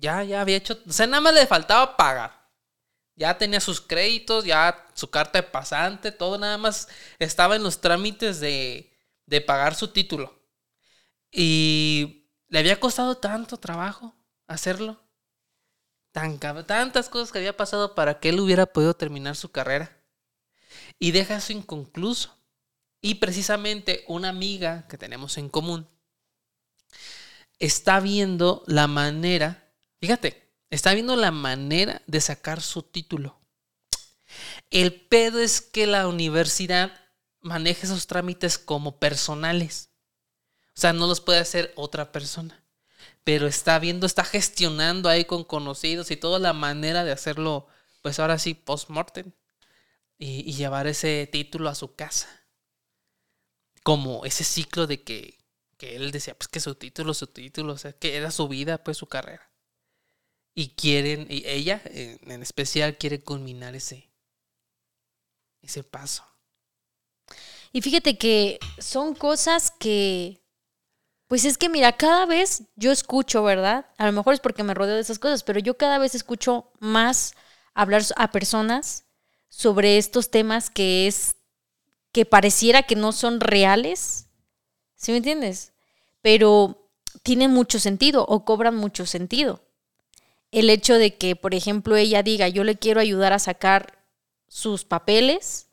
Ya, 0.00 0.24
ya 0.24 0.40
había 0.40 0.56
hecho, 0.56 0.78
o 0.88 0.92
sea, 0.92 1.06
nada 1.06 1.20
más 1.20 1.34
le 1.34 1.46
faltaba 1.46 1.96
pagar. 1.96 2.40
Ya 3.16 3.36
tenía 3.36 3.60
sus 3.60 3.80
créditos, 3.80 4.44
ya 4.44 4.86
su 4.94 5.10
carta 5.10 5.40
de 5.40 5.48
pasante, 5.48 6.10
todo 6.12 6.38
nada 6.38 6.56
más 6.58 6.88
estaba 7.18 7.56
en 7.56 7.62
los 7.62 7.80
trámites 7.80 8.40
de, 8.40 8.92
de 9.26 9.40
pagar 9.40 9.74
su 9.74 9.88
título. 9.88 10.34
Y 11.30 12.28
le 12.48 12.58
había 12.60 12.80
costado 12.80 13.16
tanto 13.18 13.58
trabajo 13.58 14.14
hacerlo. 14.46 15.00
Tantas 16.66 17.08
cosas 17.08 17.30
que 17.30 17.38
había 17.38 17.56
pasado 17.56 17.94
para 17.94 18.18
que 18.18 18.30
él 18.30 18.40
hubiera 18.40 18.66
podido 18.66 18.94
terminar 18.94 19.36
su 19.36 19.52
carrera 19.52 19.96
y 20.98 21.12
deja 21.12 21.36
eso 21.36 21.52
inconcluso. 21.52 22.36
Y 23.00 23.14
precisamente 23.16 24.04
una 24.08 24.28
amiga 24.28 24.86
que 24.88 24.98
tenemos 24.98 25.38
en 25.38 25.48
común 25.48 25.88
está 27.58 28.00
viendo 28.00 28.62
la 28.66 28.86
manera, 28.86 29.59
fíjate, 30.00 30.52
está 30.70 30.94
viendo 30.94 31.16
la 31.16 31.30
manera 31.30 32.02
de 32.06 32.20
sacar 32.20 32.60
su 32.60 32.82
título. 32.82 33.40
El 34.70 35.00
pedo 35.00 35.40
es 35.40 35.60
que 35.60 35.86
la 35.86 36.08
universidad 36.08 36.92
maneja 37.40 37.86
esos 37.86 38.06
trámites 38.06 38.58
como 38.58 38.98
personales. 38.98 39.90
O 40.76 40.80
sea, 40.80 40.92
no 40.92 41.06
los 41.06 41.20
puede 41.20 41.40
hacer 41.40 41.72
otra 41.76 42.12
persona. 42.12 42.64
Pero 43.24 43.46
está 43.46 43.78
viendo, 43.78 44.06
está 44.06 44.24
gestionando 44.24 45.08
ahí 45.08 45.24
con 45.24 45.44
conocidos 45.44 46.10
y 46.10 46.16
toda 46.16 46.38
la 46.38 46.52
manera 46.52 47.04
de 47.04 47.12
hacerlo, 47.12 47.66
pues 48.02 48.18
ahora 48.18 48.38
sí, 48.38 48.54
post-mortem 48.54 49.32
y, 50.18 50.48
y 50.48 50.54
llevar 50.54 50.86
ese 50.86 51.28
título 51.30 51.68
a 51.68 51.74
su 51.74 51.94
casa. 51.94 52.28
Como 53.82 54.24
ese 54.24 54.44
ciclo 54.44 54.86
de 54.86 55.02
que, 55.02 55.38
que 55.76 55.96
él 55.96 56.12
decía, 56.12 56.36
pues 56.36 56.48
que 56.48 56.60
su 56.60 56.74
título, 56.74 57.14
su 57.14 57.26
título, 57.26 57.74
o 57.74 57.78
sea, 57.78 57.92
que 57.92 58.16
era 58.16 58.30
su 58.30 58.48
vida, 58.48 58.82
pues 58.84 58.98
su 58.98 59.06
carrera. 59.06 59.49
Y 60.54 60.70
quieren, 60.70 61.26
y 61.30 61.46
ella 61.46 61.80
en, 61.84 62.42
especial 62.42 62.98
quiere 62.98 63.22
culminar 63.22 63.74
ese, 63.74 64.10
ese 65.62 65.84
paso. 65.84 66.24
Y 67.72 67.82
fíjate 67.82 68.18
que 68.18 68.58
son 68.78 69.14
cosas 69.14 69.70
que, 69.70 70.42
pues 71.28 71.44
es 71.44 71.56
que 71.56 71.68
mira, 71.68 71.96
cada 71.96 72.26
vez 72.26 72.64
yo 72.74 72.90
escucho, 72.90 73.44
¿verdad? 73.44 73.86
A 73.96 74.06
lo 74.06 74.12
mejor 74.12 74.34
es 74.34 74.40
porque 74.40 74.64
me 74.64 74.74
rodeo 74.74 74.96
de 74.96 75.02
esas 75.02 75.20
cosas, 75.20 75.44
pero 75.44 75.60
yo 75.60 75.76
cada 75.76 75.98
vez 75.98 76.14
escucho 76.14 76.72
más 76.80 77.34
hablar 77.74 78.02
a 78.16 78.32
personas 78.32 79.04
sobre 79.48 79.98
estos 79.98 80.30
temas 80.30 80.70
que 80.70 81.06
es, 81.06 81.36
que 82.12 82.26
pareciera 82.26 82.82
que 82.82 82.96
no 82.96 83.12
son 83.12 83.40
reales, 83.40 84.26
¿sí 84.96 85.12
me 85.12 85.18
entiendes? 85.18 85.72
Pero 86.22 86.90
tienen 87.22 87.52
mucho 87.52 87.78
sentido 87.78 88.24
o 88.26 88.44
cobran 88.44 88.76
mucho 88.76 89.06
sentido. 89.06 89.64
El 90.50 90.70
hecho 90.70 90.94
de 90.94 91.16
que, 91.16 91.36
por 91.36 91.54
ejemplo, 91.54 91.96
ella 91.96 92.22
diga, 92.22 92.48
yo 92.48 92.64
le 92.64 92.76
quiero 92.76 93.00
ayudar 93.00 93.32
a 93.32 93.38
sacar 93.38 93.98
sus 94.48 94.84
papeles, 94.84 95.70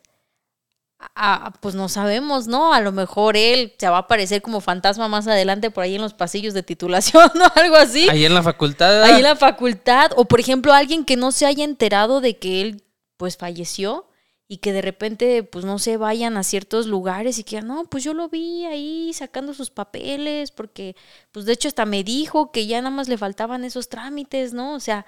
Ah, 1.14 1.52
pues 1.60 1.76
no 1.76 1.88
sabemos, 1.88 2.48
¿no? 2.48 2.72
A 2.72 2.80
lo 2.80 2.90
mejor 2.90 3.36
él 3.36 3.72
se 3.78 3.88
va 3.88 3.96
a 3.96 4.00
aparecer 4.00 4.42
como 4.42 4.60
fantasma 4.60 5.06
más 5.06 5.28
adelante 5.28 5.70
por 5.70 5.84
ahí 5.84 5.94
en 5.94 6.02
los 6.02 6.12
pasillos 6.12 6.54
de 6.54 6.64
titulación 6.64 7.30
o 7.40 7.58
algo 7.60 7.76
así. 7.76 8.08
Ahí 8.08 8.24
en 8.24 8.34
la 8.34 8.42
facultad. 8.42 9.04
Ahí 9.04 9.16
en 9.16 9.22
la 9.22 9.36
facultad. 9.36 10.10
O 10.16 10.24
por 10.24 10.40
ejemplo, 10.40 10.72
alguien 10.72 11.04
que 11.04 11.16
no 11.16 11.30
se 11.30 11.46
haya 11.46 11.62
enterado 11.64 12.20
de 12.20 12.36
que 12.38 12.60
él 12.62 12.82
pues 13.16 13.36
falleció 13.36 14.07
y 14.48 14.58
que 14.58 14.72
de 14.72 14.80
repente 14.82 15.42
pues 15.42 15.64
no 15.66 15.78
se 15.78 15.98
vayan 15.98 16.36
a 16.38 16.42
ciertos 16.42 16.86
lugares 16.86 17.38
y 17.38 17.44
que 17.44 17.60
no, 17.60 17.84
pues 17.84 18.02
yo 18.02 18.14
lo 18.14 18.28
vi 18.30 18.64
ahí 18.64 19.12
sacando 19.12 19.52
sus 19.54 19.70
papeles 19.70 20.50
porque 20.50 20.96
pues 21.32 21.44
de 21.46 21.52
hecho 21.52 21.68
hasta 21.68 21.84
me 21.84 22.02
dijo 22.02 22.50
que 22.50 22.66
ya 22.66 22.80
nada 22.80 22.94
más 22.94 23.08
le 23.08 23.18
faltaban 23.18 23.64
esos 23.64 23.88
trámites, 23.90 24.54
¿no? 24.54 24.74
O 24.74 24.80
sea, 24.80 25.04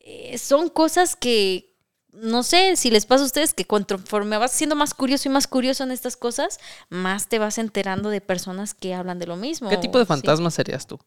eh, 0.00 0.38
son 0.38 0.68
cosas 0.70 1.16
que 1.16 1.68
no 2.12 2.42
sé 2.42 2.76
si 2.76 2.90
les 2.90 3.06
pasa 3.06 3.22
a 3.22 3.26
ustedes 3.26 3.54
que 3.54 3.64
conforme 3.66 4.36
vas 4.36 4.52
siendo 4.52 4.76
más 4.76 4.92
curioso 4.94 5.28
y 5.28 5.32
más 5.32 5.46
curioso 5.46 5.82
en 5.84 5.92
estas 5.92 6.16
cosas, 6.16 6.58
más 6.90 7.28
te 7.28 7.38
vas 7.38 7.56
enterando 7.58 8.10
de 8.10 8.20
personas 8.20 8.74
que 8.74 8.94
hablan 8.94 9.18
de 9.18 9.26
lo 9.26 9.36
mismo. 9.36 9.68
¿Qué 9.70 9.78
tipo 9.78 9.98
de 9.98 10.04
Sí. 10.04 10.08
fantasma 10.08 10.50
serías 10.50 10.86
tú? 10.86 10.98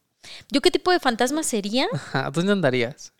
¿Yo 0.51 0.61
qué 0.61 0.71
tipo 0.71 0.91
de 0.91 0.99
fantasma 0.99 1.43
sería? 1.43 1.87
Ajá, 1.93 2.31
¿Dónde 2.31 2.53
andarías? 2.53 3.13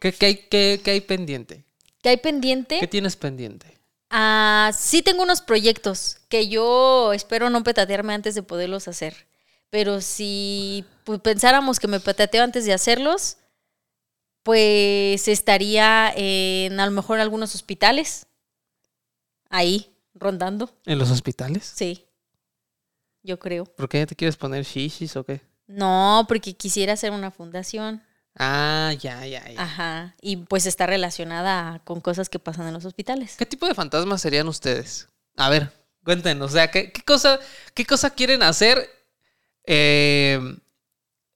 ¿Qué, 0.00 0.12
qué 0.12 0.48
qué- 0.48 0.80
qué 0.84 0.90
hay 0.90 1.00
pendiente? 1.00 1.64
¿Qué 2.02 2.10
hay 2.10 2.16
pendiente? 2.18 2.78
¿Qué 2.80 2.88
tienes 2.88 3.16
pendiente? 3.16 3.78
Ah, 4.10 4.70
sí 4.76 5.02
tengo 5.02 5.22
unos 5.22 5.42
proyectos 5.42 6.18
que 6.28 6.48
yo 6.48 7.12
espero 7.12 7.50
no 7.50 7.62
petatearme 7.62 8.14
antes 8.14 8.34
de 8.34 8.42
poderlos 8.42 8.88
hacer. 8.88 9.26
Pero 9.70 10.00
si 10.00 10.84
pues, 11.04 11.20
pensáramos 11.20 11.78
que 11.78 11.88
me 11.88 12.00
petateo 12.00 12.42
antes 12.42 12.64
de 12.64 12.72
hacerlos, 12.72 13.36
pues 14.42 15.28
estaría 15.28 16.12
en 16.16 16.80
a 16.80 16.86
lo 16.86 16.92
mejor 16.92 17.18
en 17.18 17.22
algunos 17.22 17.54
hospitales. 17.54 18.26
Ahí, 19.50 19.94
rondando. 20.14 20.70
¿En 20.86 20.98
los 20.98 21.10
hospitales? 21.10 21.70
Sí. 21.74 22.06
Yo 23.22 23.38
creo. 23.38 23.64
¿Por 23.64 23.88
qué 23.88 24.06
te 24.06 24.16
quieres 24.16 24.36
poner 24.36 24.64
shishis 24.64 25.16
o 25.16 25.24
qué? 25.24 25.42
No, 25.66 26.24
porque 26.28 26.54
quisiera 26.54 26.94
hacer 26.94 27.10
una 27.10 27.30
fundación. 27.30 28.02
Ah, 28.38 28.94
ya, 29.00 29.26
ya, 29.26 29.48
ya. 29.48 29.60
Ajá. 29.60 30.14
Y 30.20 30.36
pues 30.36 30.66
está 30.66 30.86
relacionada 30.86 31.80
con 31.84 32.00
cosas 32.00 32.28
que 32.28 32.38
pasan 32.38 32.68
en 32.68 32.74
los 32.74 32.84
hospitales. 32.84 33.34
¿Qué 33.36 33.46
tipo 33.46 33.66
de 33.66 33.74
fantasmas 33.74 34.22
serían 34.22 34.46
ustedes? 34.46 35.08
A 35.36 35.50
ver, 35.50 35.72
cuéntenos. 36.04 36.52
O 36.52 36.54
sea, 36.54 36.70
¿qué, 36.70 36.92
qué 36.92 37.02
cosa, 37.02 37.40
qué 37.74 37.84
cosa 37.84 38.10
quieren 38.10 38.44
hacer 38.44 38.88
eh, 39.64 40.40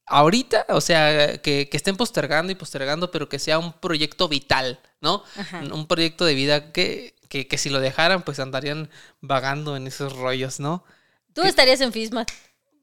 ahorita? 0.07 0.67
O 0.69 0.81
sea, 0.81 1.39
que, 1.39 1.69
que 1.69 1.77
estén 1.77 1.97
postergando 1.97 2.53
y 2.53 2.55
postergando, 2.55 3.11
pero 3.11 3.29
que 3.29 3.41
sea 3.41 3.59
un 3.59 3.73
proyecto 3.73 4.29
vital, 4.29 4.79
¿no? 5.01 5.25
Ajá. 5.37 5.61
Un 5.73 5.89
proyecto 5.89 6.25
de 6.25 6.35
vida 6.35 6.73
que, 6.73 7.17
que, 7.29 7.49
que 7.49 7.59
si 7.59 7.69
lo 7.69 7.81
dejaran, 7.81 8.23
pues 8.23 8.39
andarían 8.39 8.89
vagando 9.21 9.77
en 9.77 9.89
esos 9.89 10.13
rollos, 10.13 10.61
¿no? 10.61 10.85
Tú 11.33 11.43
estarías 11.43 11.81
en 11.81 11.93
FISMA. 11.93 12.27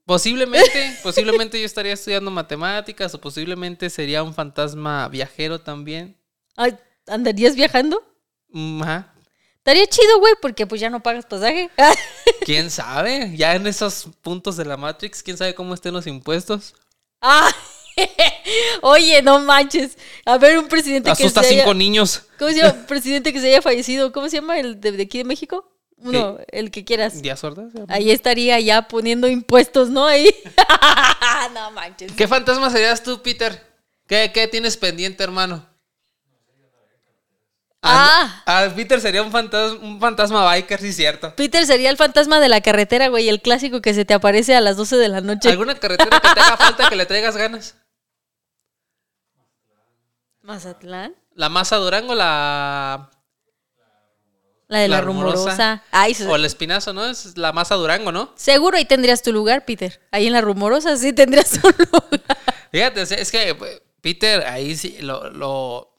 Posiblemente, 0.09 0.97
posiblemente 1.03 1.59
yo 1.59 1.67
estaría 1.67 1.93
estudiando 1.93 2.31
matemáticas 2.31 3.13
o 3.13 3.21
posiblemente 3.21 3.91
sería 3.91 4.23
un 4.23 4.33
fantasma 4.33 5.07
viajero 5.07 5.61
también. 5.61 6.17
Ay, 6.55 6.75
¿Andarías 7.05 7.53
viajando? 7.53 8.01
Mm, 8.49 8.81
Ajá. 8.81 9.13
Estaría 9.57 9.85
chido, 9.85 10.17
güey, 10.17 10.33
porque 10.41 10.65
pues 10.65 10.81
ya 10.81 10.89
no 10.89 11.03
pagas 11.03 11.27
pasaje. 11.27 11.69
¿Quién 12.43 12.71
sabe? 12.71 13.37
Ya 13.37 13.53
en 13.53 13.67
esos 13.67 14.07
puntos 14.23 14.57
de 14.57 14.65
la 14.65 14.77
Matrix, 14.77 15.21
¿quién 15.21 15.37
sabe 15.37 15.53
cómo 15.53 15.75
estén 15.75 15.93
los 15.93 16.07
impuestos? 16.07 16.73
Ah, 17.21 17.51
Oye, 18.81 19.21
no 19.21 19.37
manches. 19.37 19.95
A 20.25 20.39
ver, 20.39 20.57
un 20.57 20.67
presidente 20.67 21.09
que 21.09 21.23
Asusta 21.23 21.41
a 21.41 21.43
se 21.43 21.49
haya... 21.53 21.61
cinco 21.61 21.75
niños. 21.75 22.23
¿Cómo 22.39 22.49
se 22.49 22.57
llama? 22.57 22.73
Presidente 22.87 23.31
que 23.31 23.41
se 23.41 23.49
haya 23.49 23.61
fallecido. 23.61 24.11
¿Cómo 24.11 24.27
se 24.27 24.37
llama 24.37 24.59
el 24.59 24.81
de, 24.81 24.91
de 24.93 25.03
aquí 25.03 25.19
de 25.19 25.23
México? 25.23 25.71
Uno, 26.01 26.37
el 26.51 26.71
que 26.71 26.85
quieras. 26.85 27.21
¿Días 27.21 27.39
sordas? 27.39 27.73
Ahí 27.87 28.11
estaría 28.11 28.59
ya 28.59 28.87
poniendo 28.87 29.27
impuestos, 29.27 29.89
¿no? 29.89 30.05
Ahí. 30.05 30.33
no 31.53 31.71
manches. 31.71 32.13
¿Qué 32.13 32.27
fantasma 32.27 32.69
serías 32.69 33.03
tú, 33.03 33.21
Peter? 33.21 33.67
¿Qué, 34.07 34.31
qué 34.33 34.47
tienes 34.47 34.77
pendiente, 34.77 35.23
hermano? 35.23 35.67
Ah. 37.81 38.43
ah, 38.45 38.67
Peter 38.75 38.99
sería 38.99 39.23
un 39.23 39.31
fantasma, 39.31 39.79
un 39.79 39.99
fantasma 39.99 40.43
biker, 40.43 40.81
sí, 40.81 40.91
cierto. 40.91 41.33
Peter 41.35 41.65
sería 41.65 41.89
el 41.89 41.97
fantasma 41.97 42.39
de 42.39 42.49
la 42.49 42.61
carretera, 42.61 43.07
güey, 43.07 43.29
el 43.29 43.41
clásico 43.41 43.81
que 43.81 43.93
se 43.93 44.03
te 44.03 44.13
aparece 44.13 44.55
a 44.55 44.61
las 44.61 44.75
12 44.75 44.97
de 44.97 45.07
la 45.07 45.21
noche. 45.21 45.49
¿Alguna 45.49 45.75
carretera 45.75 46.19
que 46.19 46.33
te 46.33 46.39
haga 46.39 46.57
falta 46.57 46.89
que 46.89 46.95
le 46.97 47.05
traigas 47.05 47.37
ganas? 47.37 47.75
Mazatlán. 50.41 51.15
¿La 51.35 51.47
masa 51.47 51.77
Durango, 51.77 52.15
la. 52.15 53.11
La 54.69 54.79
de 54.79 54.87
la, 54.87 54.97
La 54.97 55.01
rumorosa. 55.01 55.35
rumorosa. 55.37 55.83
Ay, 55.91 56.13
se- 56.13 56.25
o 56.27 56.35
el 56.35 56.45
espinazo, 56.45 56.93
¿no? 56.93 57.05
Es 57.05 57.37
la 57.37 57.51
masa 57.51 57.75
Durango, 57.75 58.11
¿no? 58.11 58.31
seguro 58.35 58.77
ahí 58.77 58.85
tendrías 58.85 59.21
tu 59.21 59.33
lugar, 59.33 59.65
Peter. 59.65 59.99
Ahí 60.11 60.27
en 60.27 60.33
la 60.33 60.41
rumorosa 60.41 60.95
sí 60.95 61.11
tendrías 61.11 61.49
tu 61.49 61.59
lugar. 61.77 62.37
Fíjate, 62.71 63.01
es- 63.01 63.31
que 63.31 63.57
Peter 64.01 64.45
ahí 64.45 64.75
sí 64.77 64.97
lo, 65.01 65.29
lo, 65.31 65.91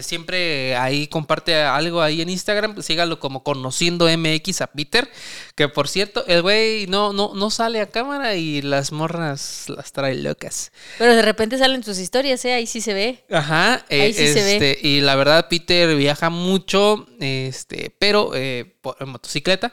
Siempre 0.00 0.74
ahí 0.76 1.06
comparte 1.06 1.54
algo 1.62 2.02
ahí 2.02 2.20
en 2.20 2.28
Instagram. 2.28 2.82
Sígalo 2.82 3.20
como 3.20 3.42
conociendo 3.42 4.06
MX 4.08 4.60
a 4.62 4.66
Peter. 4.66 5.08
Que 5.54 5.68
por 5.68 5.88
cierto, 5.88 6.24
el 6.26 6.42
güey 6.42 6.86
no, 6.88 7.12
no, 7.12 7.32
no 7.34 7.50
sale 7.50 7.80
a 7.80 7.86
cámara 7.86 8.34
y 8.36 8.60
las 8.62 8.92
morras 8.92 9.66
las 9.68 9.92
trae 9.92 10.14
locas. 10.16 10.72
Pero 10.98 11.14
de 11.14 11.22
repente 11.22 11.58
salen 11.58 11.82
sus 11.84 11.98
historias, 11.98 12.44
¿eh? 12.44 12.54
Ahí 12.54 12.66
sí 12.66 12.80
se 12.80 12.92
ve. 12.92 13.24
Ajá. 13.30 13.84
eh, 13.88 14.02
Ahí 14.02 14.12
sí 14.12 14.26
se 14.28 14.42
ve. 14.42 14.54
este, 14.74 14.78
Y 14.88 15.00
la 15.00 15.14
verdad, 15.14 15.46
Peter 15.48 15.94
viaja 15.96 16.28
mucho, 16.28 17.06
este, 17.20 17.94
pero 17.98 18.32
eh, 18.34 18.76
por- 18.80 18.96
en 19.00 19.08
motocicleta. 19.10 19.72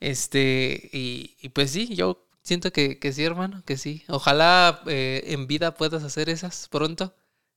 Este, 0.00 0.90
y, 0.92 1.36
y 1.40 1.48
pues 1.48 1.70
sí, 1.70 1.94
yo 1.94 2.26
siento 2.42 2.70
que, 2.72 2.98
que 2.98 3.12
sí, 3.12 3.24
hermano, 3.24 3.62
que 3.66 3.76
sí. 3.76 4.04
Ojalá 4.08 4.82
eh, 4.86 5.24
en 5.28 5.46
vida 5.46 5.74
puedas 5.74 6.02
hacer 6.04 6.28
esas 6.28 6.68
pronto. 6.68 7.14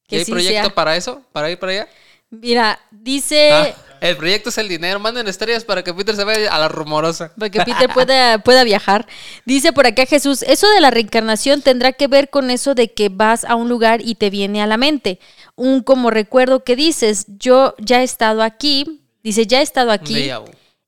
Que 0.09 0.17
¿Y 0.17 0.19
¿Hay 0.19 0.25
sí 0.25 0.31
proyecto 0.31 0.67
sea. 0.67 0.75
para 0.75 0.95
eso? 0.95 1.21
¿Para 1.31 1.51
ir 1.51 1.59
para 1.59 1.71
allá? 1.71 1.87
Mira, 2.29 2.79
dice... 2.91 3.51
Ah, 3.51 3.75
el 4.01 4.15
proyecto 4.17 4.49
es 4.49 4.57
el 4.57 4.67
dinero. 4.67 4.99
Manden 4.99 5.27
estrellas 5.27 5.65
para 5.65 5.83
que 5.83 5.93
Peter 5.93 6.15
se 6.15 6.23
vaya 6.23 6.53
a 6.53 6.59
la 6.59 6.67
rumorosa. 6.67 7.33
Para 7.37 7.49
que 7.49 7.61
Peter 7.61 7.89
pueda, 7.93 8.39
pueda 8.43 8.63
viajar. 8.63 9.07
Dice 9.45 9.73
por 9.73 9.87
acá 9.87 10.05
Jesús, 10.05 10.43
eso 10.43 10.69
de 10.71 10.81
la 10.81 10.89
reencarnación 10.89 11.61
tendrá 11.61 11.91
que 11.91 12.07
ver 12.07 12.29
con 12.29 12.49
eso 12.49 12.75
de 12.75 12.93
que 12.93 13.09
vas 13.09 13.45
a 13.45 13.55
un 13.55 13.69
lugar 13.69 14.01
y 14.03 14.15
te 14.15 14.29
viene 14.29 14.61
a 14.61 14.67
la 14.67 14.77
mente. 14.77 15.19
Un 15.55 15.83
como 15.83 16.11
recuerdo 16.11 16.63
que 16.63 16.75
dices, 16.75 17.25
yo 17.27 17.75
ya 17.77 18.01
he 18.01 18.03
estado 18.03 18.41
aquí, 18.41 19.01
dice, 19.23 19.45
ya 19.45 19.59
he 19.59 19.63
estado 19.63 19.91
aquí 19.91 20.31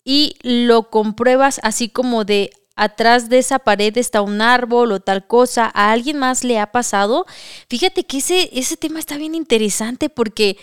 y 0.04 0.38
lo 0.42 0.90
compruebas 0.90 1.60
así 1.64 1.90
como 1.90 2.24
de 2.24 2.52
atrás 2.76 3.30
de 3.30 3.40
esa 3.40 3.60
pared 3.60 3.98
está 3.98 4.22
un 4.22 4.42
árbol 4.42 4.92
o 4.92 5.00
tal 5.00 5.28
cosa, 5.28 5.72
a 5.74 5.92
alguien 5.92 6.18
más 6.18 6.44
le 6.44 6.60
ha 6.60 6.72
pasado. 6.72 7.26
Fíjate 7.70 8.06
que 8.06 8.20
ese, 8.20 8.50
ese 8.54 8.78
tema 8.78 9.00
está 9.00 9.18
bien 9.18 9.36
interesante 9.36 10.10
porque, 10.10 10.58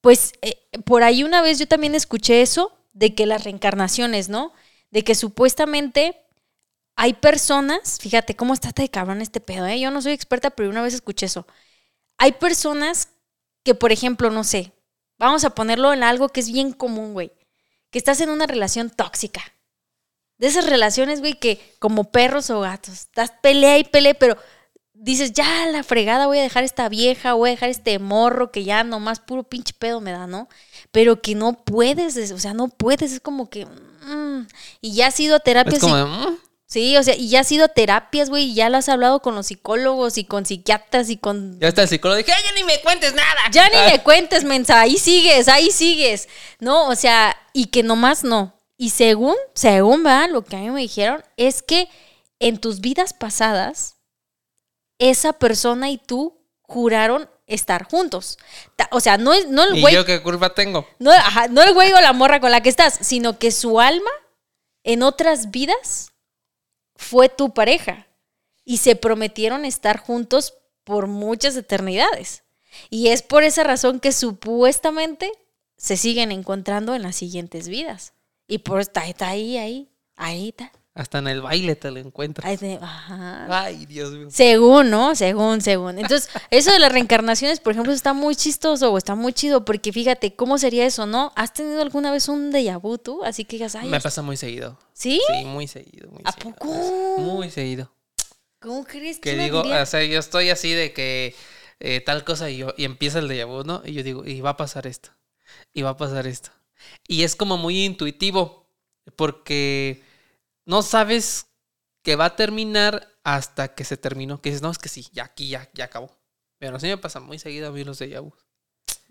pues, 0.00 0.32
eh, 0.42 0.56
por 0.84 1.02
ahí 1.02 1.24
una 1.24 1.42
vez 1.42 1.58
yo 1.58 1.68
también 1.68 1.94
escuché 1.94 2.42
eso 2.42 2.72
de 2.92 3.14
que 3.14 3.26
las 3.26 3.44
reencarnaciones, 3.44 4.28
¿no? 4.28 4.52
De 4.90 5.04
que 5.04 5.14
supuestamente 5.14 6.16
hay 6.96 7.14
personas, 7.14 7.98
fíjate 8.00 8.36
cómo 8.36 8.54
está 8.54 8.70
de 8.72 8.88
cabrón 8.88 9.22
este 9.22 9.40
pedo, 9.40 9.66
¿eh? 9.66 9.80
Yo 9.80 9.90
no 9.90 10.02
soy 10.02 10.12
experta, 10.12 10.50
pero 10.50 10.70
una 10.70 10.82
vez 10.82 10.94
escuché 10.94 11.26
eso. 11.26 11.46
Hay 12.18 12.32
personas 12.32 13.10
que, 13.64 13.74
por 13.74 13.92
ejemplo, 13.92 14.30
no 14.30 14.44
sé, 14.44 14.72
vamos 15.18 15.44
a 15.44 15.50
ponerlo 15.50 15.92
en 15.92 16.02
algo 16.02 16.28
que 16.30 16.40
es 16.40 16.50
bien 16.50 16.72
común, 16.72 17.12
güey 17.12 17.32
que 17.90 17.98
estás 17.98 18.20
en 18.20 18.30
una 18.30 18.46
relación 18.46 18.90
tóxica. 18.90 19.40
De 20.38 20.46
esas 20.46 20.66
relaciones, 20.66 21.20
güey, 21.20 21.34
que 21.34 21.60
como 21.78 22.04
perros 22.04 22.48
o 22.50 22.60
gatos, 22.60 22.94
estás 22.94 23.32
pelea 23.42 23.78
y 23.78 23.84
pelea, 23.84 24.14
pero 24.14 24.36
dices, 24.94 25.32
ya 25.32 25.66
la 25.66 25.82
fregada, 25.82 26.26
voy 26.26 26.38
a 26.38 26.42
dejar 26.42 26.64
esta 26.64 26.88
vieja, 26.88 27.34
voy 27.34 27.50
a 27.50 27.52
dejar 27.52 27.68
este 27.70 27.98
morro 27.98 28.50
que 28.52 28.64
ya 28.64 28.82
nomás 28.84 29.20
puro 29.20 29.42
pinche 29.44 29.74
pedo 29.78 30.00
me 30.00 30.12
da, 30.12 30.26
¿no? 30.26 30.48
Pero 30.92 31.20
que 31.22 31.34
no 31.34 31.52
puedes, 31.64 32.16
es- 32.16 32.32
o 32.32 32.38
sea, 32.38 32.54
no 32.54 32.68
puedes, 32.68 33.12
es 33.12 33.20
como 33.20 33.50
que... 33.50 33.66
mm, 33.66 34.46
y 34.80 34.94
ya 34.94 35.08
has 35.08 35.18
ido 35.20 35.36
a 35.36 35.40
terapias. 35.40 35.74
Es 35.76 35.80
como 35.80 35.96
y- 35.96 35.98
de, 35.98 36.04
"Mm". 36.04 36.38
sí, 36.66 36.96
o 36.96 37.02
sea, 37.02 37.14
y 37.16 37.28
ya 37.28 37.40
has 37.40 37.50
ido 37.52 37.64
a 37.64 37.68
terapias, 37.68 38.28
güey, 38.30 38.44
y 38.50 38.54
ya 38.54 38.68
lo 38.70 38.76
has 38.78 38.88
hablado 38.88 39.20
con 39.22 39.34
los 39.34 39.46
psicólogos 39.46 40.18
y 40.18 40.24
con 40.24 40.46
psiquiatras 40.46 41.10
y 41.10 41.16
con 41.16 41.58
Ya 41.60 41.68
está 41.68 41.82
el 41.82 41.88
psicólogo. 41.88 42.16
Dije, 42.18 42.32
"Ay, 42.32 42.42
ya 42.44 42.52
ni 42.54 42.64
me 42.64 42.80
cuentes 42.80 43.12
nada. 43.14 43.40
ya 43.52 43.68
ni 43.68 43.76
me 43.92 44.02
cuentes, 44.02 44.44
mensa, 44.44 44.80
ahí 44.80 44.98
sigues, 44.98 45.48
ahí 45.48 45.70
sigues. 45.70 46.28
No, 46.60 46.88
o 46.88 46.94
sea, 46.96 47.36
y 47.52 47.66
que 47.66 47.82
nomás 47.82 48.22
no. 48.24 48.57
Y 48.78 48.90
según, 48.90 49.34
según, 49.54 50.04
¿verdad? 50.04 50.30
Lo 50.30 50.44
que 50.44 50.56
a 50.56 50.60
mí 50.60 50.70
me 50.70 50.80
dijeron 50.80 51.22
es 51.36 51.62
que 51.62 51.88
en 52.38 52.58
tus 52.58 52.80
vidas 52.80 53.12
pasadas, 53.12 53.96
esa 54.98 55.32
persona 55.32 55.90
y 55.90 55.98
tú 55.98 56.38
juraron 56.62 57.28
estar 57.46 57.84
juntos. 57.84 58.38
O 58.92 59.00
sea, 59.00 59.18
no, 59.18 59.32
es, 59.32 59.48
no 59.48 59.64
el 59.64 59.76
¿Y 59.76 59.80
güey, 59.80 59.94
yo 59.94 60.04
qué 60.04 60.22
culpa 60.22 60.54
tengo? 60.54 60.86
no, 60.98 61.10
ajá, 61.10 61.48
no 61.48 61.62
el 61.62 61.74
güey 61.74 61.92
o 61.92 62.00
la 62.00 62.12
morra 62.12 62.40
con 62.40 62.52
la 62.52 62.62
que 62.62 62.68
estás, 62.68 62.98
sino 63.00 63.38
que 63.38 63.50
su 63.50 63.80
alma 63.80 64.10
en 64.84 65.02
otras 65.02 65.50
vidas 65.50 66.12
fue 66.94 67.28
tu 67.28 67.52
pareja 67.52 68.06
y 68.64 68.78
se 68.78 68.96
prometieron 68.96 69.64
estar 69.64 69.98
juntos 69.98 70.54
por 70.84 71.06
muchas 71.06 71.56
eternidades. 71.56 72.44
Y 72.90 73.08
es 73.08 73.22
por 73.22 73.42
esa 73.42 73.64
razón 73.64 73.98
que 73.98 74.12
supuestamente 74.12 75.32
se 75.76 75.96
siguen 75.96 76.30
encontrando 76.32 76.94
en 76.94 77.02
las 77.02 77.16
siguientes 77.16 77.68
vidas. 77.68 78.12
Y 78.48 78.58
por 78.58 78.80
está, 78.80 79.06
está 79.06 79.28
ahí, 79.28 79.56
ahí, 79.58 79.88
ahí 80.16 80.48
está. 80.48 80.72
Hasta 80.94 81.18
en 81.18 81.28
el 81.28 81.42
baile 81.42 81.76
te 81.76 81.92
lo 81.92 82.00
encuentras. 82.00 82.60
ajá. 82.82 83.46
Ay, 83.64 83.86
Dios 83.86 84.10
mío. 84.10 84.26
Según, 84.32 84.90
¿no? 84.90 85.14
Según, 85.14 85.60
según. 85.60 85.96
Entonces, 85.98 86.28
eso 86.50 86.72
de 86.72 86.80
las 86.80 86.90
reencarnaciones, 86.90 87.60
por 87.60 87.72
ejemplo, 87.72 87.92
está 87.92 88.14
muy 88.14 88.34
chistoso 88.34 88.92
o 88.92 88.98
está 88.98 89.14
muy 89.14 89.32
chido, 89.32 89.64
porque 89.64 89.92
fíjate, 89.92 90.34
¿cómo 90.34 90.58
sería 90.58 90.84
eso, 90.86 91.06
no? 91.06 91.32
¿Has 91.36 91.52
tenido 91.52 91.82
alguna 91.82 92.10
vez 92.10 92.28
un 92.28 92.50
déjà 92.50 92.80
vu 92.80 92.98
tú? 92.98 93.22
Así 93.24 93.44
que 93.44 93.56
digas, 93.58 93.76
ay, 93.76 93.88
Me 93.88 94.00
pasa 94.00 94.22
muy 94.22 94.36
seguido. 94.36 94.76
¿sí? 94.92 95.20
Sí, 95.28 95.44
muy 95.44 95.68
seguido. 95.68 96.10
Muy 96.10 96.22
¿A 96.24 96.32
seguido. 96.32 96.56
poco? 96.56 96.74
Muy 97.18 97.50
seguido. 97.50 97.92
¿Cómo 98.58 98.82
crees 98.84 99.20
Que 99.20 99.34
¿Quién 99.34 99.44
digo, 99.44 99.62
diría? 99.62 99.82
o 99.82 99.86
sea, 99.86 100.02
yo 100.04 100.18
estoy 100.18 100.50
así 100.50 100.72
de 100.72 100.92
que 100.92 101.36
eh, 101.78 102.00
tal 102.00 102.24
cosa 102.24 102.50
y, 102.50 102.56
yo, 102.56 102.74
y 102.76 102.84
empieza 102.84 103.20
el 103.20 103.28
déjà 103.28 103.46
vu, 103.46 103.62
¿no? 103.62 103.82
Y 103.84 103.92
yo 103.92 104.02
digo, 104.02 104.24
y 104.24 104.40
va 104.40 104.50
a 104.50 104.56
pasar 104.56 104.88
esto. 104.88 105.10
Y 105.72 105.82
va 105.82 105.90
a 105.90 105.96
pasar 105.96 106.26
esto. 106.26 106.50
Y 107.06 107.22
es 107.22 107.36
como 107.36 107.56
muy 107.56 107.84
intuitivo, 107.84 108.68
porque 109.16 110.02
no 110.64 110.82
sabes 110.82 111.46
que 112.02 112.16
va 112.16 112.26
a 112.26 112.36
terminar 112.36 113.08
hasta 113.24 113.74
que 113.74 113.84
se 113.84 113.96
terminó. 113.96 114.40
Que 114.40 114.50
dices, 114.50 114.62
no, 114.62 114.70
es 114.70 114.78
que 114.78 114.88
sí, 114.88 115.06
ya 115.12 115.24
aquí, 115.24 115.48
ya, 115.48 115.68
ya 115.74 115.84
acabó. 115.84 116.16
Pero 116.58 116.78
sí 116.80 116.86
me 116.86 116.98
pasa 116.98 117.20
muy 117.20 117.38
seguido 117.38 117.68
a 117.68 117.70
mí 117.70 117.84
los 117.84 118.00
déjà 118.00 118.20
vu. 118.20 118.32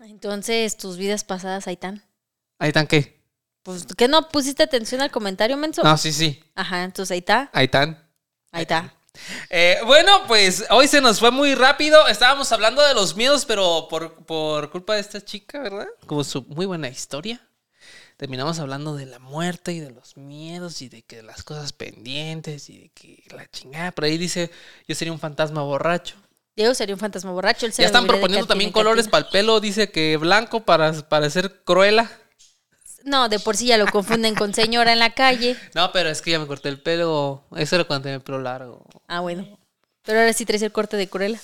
Entonces, 0.00 0.76
tus 0.76 0.96
vidas 0.96 1.24
pasadas. 1.24 1.66
Ahí 1.66 1.78
están, 2.60 2.86
¿qué? 2.86 3.18
Pues, 3.62 3.86
¿qué 3.96 4.08
no 4.08 4.28
pusiste 4.28 4.62
atención 4.62 5.00
al 5.00 5.10
comentario, 5.10 5.56
menso? 5.56 5.82
No, 5.82 5.96
sí, 5.96 6.12
sí. 6.12 6.42
Ajá, 6.54 6.84
entonces 6.84 7.12
ahí 7.12 7.18
está. 7.18 7.50
Ahí 7.52 7.64
están. 7.66 8.08
Ahí 8.52 8.62
está. 8.62 8.94
Eh, 9.50 9.78
bueno, 9.84 10.26
pues 10.26 10.64
hoy 10.70 10.86
se 10.86 11.00
nos 11.00 11.18
fue 11.18 11.30
muy 11.30 11.54
rápido. 11.54 12.06
Estábamos 12.06 12.52
hablando 12.52 12.82
de 12.86 12.94
los 12.94 13.16
miedos, 13.16 13.44
pero 13.44 13.88
por, 13.88 14.24
por 14.24 14.70
culpa 14.70 14.94
de 14.94 15.00
esta 15.00 15.20
chica, 15.24 15.60
¿verdad? 15.60 15.88
Como 16.06 16.22
su 16.24 16.42
muy 16.44 16.66
buena 16.66 16.88
historia. 16.88 17.47
Terminamos 18.18 18.58
hablando 18.58 18.96
de 18.96 19.06
la 19.06 19.20
muerte 19.20 19.72
y 19.72 19.78
de 19.78 19.92
los 19.92 20.16
miedos 20.16 20.82
y 20.82 20.88
de 20.88 21.02
que 21.02 21.22
las 21.22 21.44
cosas 21.44 21.72
pendientes 21.72 22.68
y 22.68 22.80
de 22.80 22.88
que 22.88 23.22
la 23.30 23.48
chingada. 23.48 23.92
Por 23.92 24.04
ahí 24.06 24.18
dice, 24.18 24.50
yo 24.88 24.96
sería 24.96 25.12
un 25.12 25.20
fantasma 25.20 25.62
borracho. 25.62 26.16
Diego 26.56 26.74
sería 26.74 26.96
un 26.96 26.98
fantasma 26.98 27.30
borracho. 27.30 27.64
él 27.64 27.72
se 27.72 27.82
Ya 27.82 27.86
están 27.86 28.08
proponiendo 28.08 28.48
también 28.48 28.72
colores 28.72 29.06
para 29.06 29.24
el 29.24 29.30
pelo. 29.30 29.60
Dice 29.60 29.92
que 29.92 30.16
blanco 30.16 30.64
para 30.64 30.92
parecer 31.08 31.62
cruela. 31.62 32.10
No, 33.04 33.28
de 33.28 33.38
por 33.38 33.56
sí 33.56 33.66
ya 33.66 33.78
lo 33.78 33.86
confunden 33.92 34.34
con 34.34 34.52
señora 34.52 34.92
en 34.92 34.98
la 34.98 35.14
calle. 35.14 35.56
No, 35.76 35.92
pero 35.92 36.08
es 36.08 36.20
que 36.20 36.32
ya 36.32 36.40
me 36.40 36.48
corté 36.48 36.70
el 36.70 36.82
pelo. 36.82 37.44
Eso 37.54 37.76
era 37.76 37.84
cuando 37.84 38.02
tenía 38.02 38.16
el 38.16 38.22
pelo 38.22 38.40
largo. 38.40 38.84
Ah, 39.06 39.20
bueno. 39.20 39.60
Pero 40.02 40.18
ahora 40.18 40.32
sí 40.32 40.44
traes 40.44 40.62
el 40.62 40.72
corte 40.72 40.96
de 40.96 41.08
Cruella. 41.08 41.38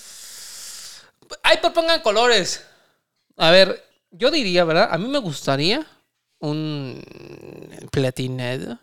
Ay, 1.41 1.55
propongan 1.61 2.01
colores. 2.01 2.65
A 3.37 3.49
ver, 3.51 3.81
yo 4.11 4.29
diría, 4.29 4.65
¿verdad? 4.65 4.89
A 4.91 4.97
mí 4.97 5.07
me 5.07 5.19
gustaría 5.19 5.87
un 6.39 7.01
platinado. 7.91 8.79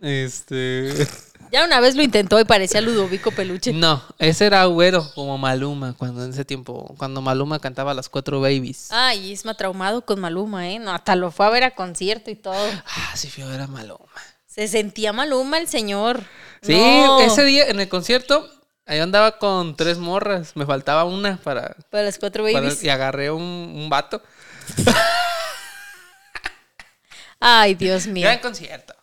Este. 0.00 1.06
Ya 1.52 1.64
una 1.64 1.80
vez 1.80 1.96
lo 1.96 2.02
intentó 2.02 2.38
y 2.40 2.44
parecía 2.44 2.80
Ludovico 2.80 3.32
Peluche. 3.32 3.72
No, 3.72 4.02
ese 4.18 4.46
era 4.46 4.64
güero, 4.66 5.04
como 5.14 5.36
Maluma, 5.36 5.94
cuando 5.98 6.24
en 6.24 6.30
ese 6.30 6.44
tiempo, 6.44 6.94
cuando 6.96 7.20
Maluma 7.20 7.58
cantaba 7.58 7.92
las 7.92 8.08
cuatro 8.08 8.40
babies. 8.40 8.88
Ay, 8.90 9.32
Isma 9.32 9.54
traumado 9.54 10.04
con 10.06 10.20
Maluma, 10.20 10.68
¿eh? 10.70 10.78
No, 10.78 10.92
hasta 10.92 11.16
lo 11.16 11.30
fue 11.32 11.46
a 11.46 11.50
ver 11.50 11.64
a 11.64 11.74
concierto 11.74 12.30
y 12.30 12.36
todo. 12.36 12.54
Ah, 12.86 13.12
sí, 13.16 13.28
fío, 13.28 13.50
era 13.52 13.66
Maluma. 13.66 13.98
Se 14.46 14.68
sentía 14.68 15.12
Maluma 15.12 15.58
el 15.58 15.66
señor. 15.68 16.22
Sí, 16.62 16.76
No, 16.78 17.20
ese 17.20 17.44
día 17.44 17.66
en 17.68 17.80
el 17.80 17.88
concierto, 17.88 18.48
ahí 18.86 19.00
andaba 19.00 19.38
con 19.38 19.76
tres 19.76 19.98
morras. 19.98 20.54
Me 20.56 20.66
faltaba 20.66 21.04
una 21.04 21.36
para. 21.38 21.74
Para 21.90 22.04
las 22.04 22.18
cuatro 22.18 22.44
para- 22.44 22.60
babies. 22.60 22.82
y 22.84 22.88
agarré 22.90 23.30
un, 23.30 23.42
un 23.42 23.88
vato. 23.90 24.22
Ay, 27.40 27.74
Dios 27.74 28.06
mío. 28.06 28.24
Gran 28.24 28.38
concierto. 28.38 28.94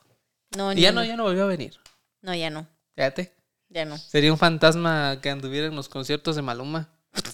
No, 0.56 0.72
Y 0.72 0.82
ya 0.82 0.92
no, 0.92 1.02
no, 1.02 1.06
ya 1.06 1.16
no 1.18 1.24
volvió 1.24 1.44
a 1.44 1.48
venir. 1.48 1.74
no, 2.22 2.34
ya 2.34 2.50
no. 2.50 2.68
Fíjate. 2.96 3.34
Ya 3.70 3.84
no. 3.84 3.98
Sería 3.98 4.32
un 4.32 4.38
fantasma 4.38 5.20
que 5.22 5.30
anduviera 5.30 5.68
en 5.68 5.76
los 5.76 5.90
conciertos 5.90 6.36
de 6.38 6.42
Maluma. 6.42 6.90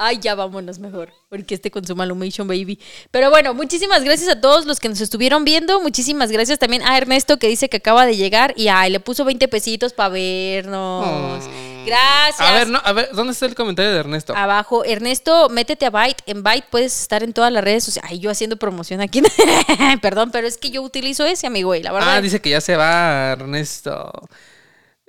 Ay, 0.00 0.18
ya 0.20 0.36
vámonos 0.36 0.78
mejor, 0.78 1.12
porque 1.28 1.56
este 1.56 1.72
con 1.72 1.84
su 1.84 1.96
Malumation 1.96 2.46
Baby. 2.46 2.78
Pero 3.10 3.30
bueno, 3.30 3.52
muchísimas 3.52 4.04
gracias 4.04 4.28
a 4.28 4.40
todos 4.40 4.64
los 4.64 4.78
que 4.78 4.88
nos 4.88 5.00
estuvieron 5.00 5.44
viendo. 5.44 5.80
Muchísimas 5.80 6.30
gracias 6.30 6.60
también 6.60 6.82
a 6.84 6.96
Ernesto 6.96 7.38
que 7.38 7.48
dice 7.48 7.68
que 7.68 7.78
acaba 7.78 8.06
de 8.06 8.16
llegar 8.16 8.54
y 8.56 8.68
ay, 8.68 8.90
le 8.92 9.00
puso 9.00 9.24
20 9.24 9.48
pesitos 9.48 9.92
para 9.92 10.10
vernos. 10.10 11.44
Gracias. 11.88 12.40
A 12.40 12.52
ver, 12.52 12.68
no, 12.68 12.80
a 12.84 12.92
ver, 12.92 13.08
¿dónde 13.12 13.32
está 13.32 13.46
el 13.46 13.54
comentario 13.54 13.92
de 13.92 13.98
Ernesto? 13.98 14.34
Abajo, 14.36 14.84
Ernesto, 14.84 15.48
métete 15.48 15.86
a 15.86 15.90
Byte. 15.90 16.22
En 16.26 16.42
Byte 16.42 16.66
puedes 16.70 17.00
estar 17.00 17.22
en 17.22 17.32
todas 17.32 17.52
las 17.52 17.64
redes 17.64 17.84
sociales. 17.84 18.10
Ay, 18.10 18.18
yo 18.18 18.30
haciendo 18.30 18.56
promoción 18.56 19.00
aquí. 19.00 19.22
Perdón, 20.02 20.30
pero 20.30 20.46
es 20.46 20.58
que 20.58 20.70
yo 20.70 20.82
utilizo 20.82 21.24
ese, 21.26 21.46
amigo, 21.46 21.74
y 21.74 21.82
la 21.82 21.92
verdad. 21.92 22.16
Ah, 22.16 22.20
dice 22.20 22.40
que 22.40 22.50
ya 22.50 22.60
se 22.60 22.76
va, 22.76 23.32
Ernesto. 23.32 24.28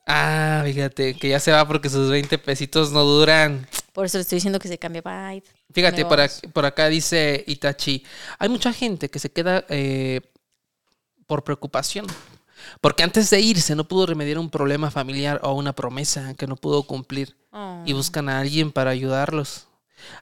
Ah, 0.06 0.62
fíjate, 0.66 1.14
que 1.16 1.30
ya 1.30 1.40
se 1.40 1.52
va 1.52 1.68
porque 1.68 1.90
sus 1.90 2.10
20 2.10 2.38
pesitos 2.40 2.92
no 2.92 3.04
duran. 3.04 3.68
Por 3.94 4.06
eso 4.08 4.18
le 4.18 4.24
estoy 4.24 4.38
diciendo 4.38 4.58
que 4.60 4.68
se 4.68 4.80
cambie 4.80 5.02
Bye. 5.02 5.44
Fíjate, 5.72 6.04
por, 6.06 6.20
ac- 6.20 6.52
por 6.52 6.66
acá 6.66 6.88
dice 6.88 7.44
Itachi, 7.46 8.04
hay 8.40 8.50
mucha 8.50 8.74
gente 8.74 9.10
que 9.10 9.20
se 9.20 9.32
queda 9.32 9.66
eh, 9.70 10.22
por 11.28 11.44
preocupación, 11.44 12.08
porque 12.82 13.04
antes 13.04 13.30
de 13.30 13.40
irse 13.42 13.76
no 13.76 13.88
pudo 13.88 14.06
remediar 14.06 14.38
un 14.40 14.50
problema 14.50 14.92
familiar 14.92 15.40
o 15.44 15.54
una 15.54 15.74
promesa 15.74 16.34
que 16.36 16.48
no 16.48 16.56
pudo 16.56 16.84
cumplir 16.84 17.36
y 17.86 17.94
Oh. 17.94 17.96
buscan 17.96 18.30
a 18.30 18.40
alguien 18.40 18.72
para 18.72 18.92
ayudarlos. 18.92 19.68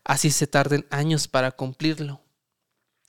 Así 0.04 0.32
se 0.32 0.48
tarden 0.48 0.86
años 0.90 1.28
para 1.28 1.52
cumplirlo. 1.52 2.22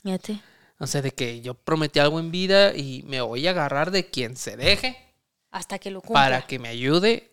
Fíjate. 0.03 0.41
O 0.81 0.87
sea, 0.87 1.03
de 1.03 1.13
que 1.13 1.41
yo 1.41 1.55
prometí 1.55 1.99
algo 1.99 2.19
en 2.21 2.31
vida 2.31 2.75
y 2.77 3.03
me 3.05 3.21
voy 3.21 3.47
a 3.47 3.51
agarrar 3.51 3.91
de 3.91 4.11
quien 4.11 4.37
se 4.37 4.57
deje 4.57 4.97
Hasta 5.51 5.79
que 5.79 5.91
lo 5.91 6.01
cumpla. 6.01 6.15
para 6.15 6.47
que 6.47 6.59
me 6.59 6.69
ayude 6.69 7.33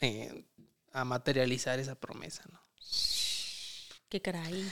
eh, 0.00 0.44
a 0.92 1.04
materializar 1.04 1.78
esa 1.78 1.94
promesa, 1.94 2.42
¿no? 2.52 2.60
Qué 4.08 4.20
caray. 4.20 4.70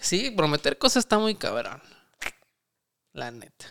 Sí, 0.00 0.30
prometer 0.30 0.76
cosas 0.78 1.04
está 1.04 1.18
muy 1.18 1.34
cabrón. 1.36 1.80
La 3.12 3.30
neta. 3.30 3.66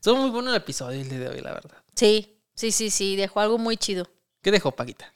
Estuvo 0.00 0.16
muy 0.16 0.30
bueno 0.30 0.48
el 0.48 0.56
episodio 0.56 0.98
el 0.98 1.10
día 1.10 1.18
de 1.18 1.28
hoy, 1.28 1.40
la 1.42 1.52
verdad. 1.52 1.76
Sí, 1.94 2.38
sí, 2.54 2.72
sí, 2.72 2.88
sí. 2.88 3.16
Dejó 3.16 3.40
algo 3.40 3.58
muy 3.58 3.76
chido. 3.76 4.08
¿Qué 4.42 4.50
dejó, 4.50 4.72
Paquita? 4.72 5.12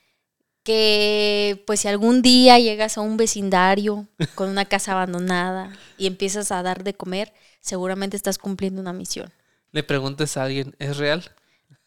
que 0.63 1.63
pues 1.67 1.81
si 1.81 1.89
algún 1.89 2.23
día 2.23 2.59
llegas 2.59 2.97
a 2.97 3.03
un 3.03 3.19
vecindario 3.19 4.09
con 4.35 4.49
una 4.49 4.65
casa 4.65 4.93
abandonada 4.93 5.71
y 5.99 6.07
empiezas 6.07 6.51
a 6.53 6.63
dar 6.63 6.85
de 6.85 6.95
comer, 6.95 7.35
seguramente 7.61 8.17
estás 8.17 8.39
cumpliendo 8.39 8.81
una 8.81 8.95
misión. 8.95 9.31
Le 9.73 9.83
preguntes 9.83 10.39
a 10.39 10.45
alguien, 10.45 10.75
¿es 10.79 10.97
real? 10.97 11.23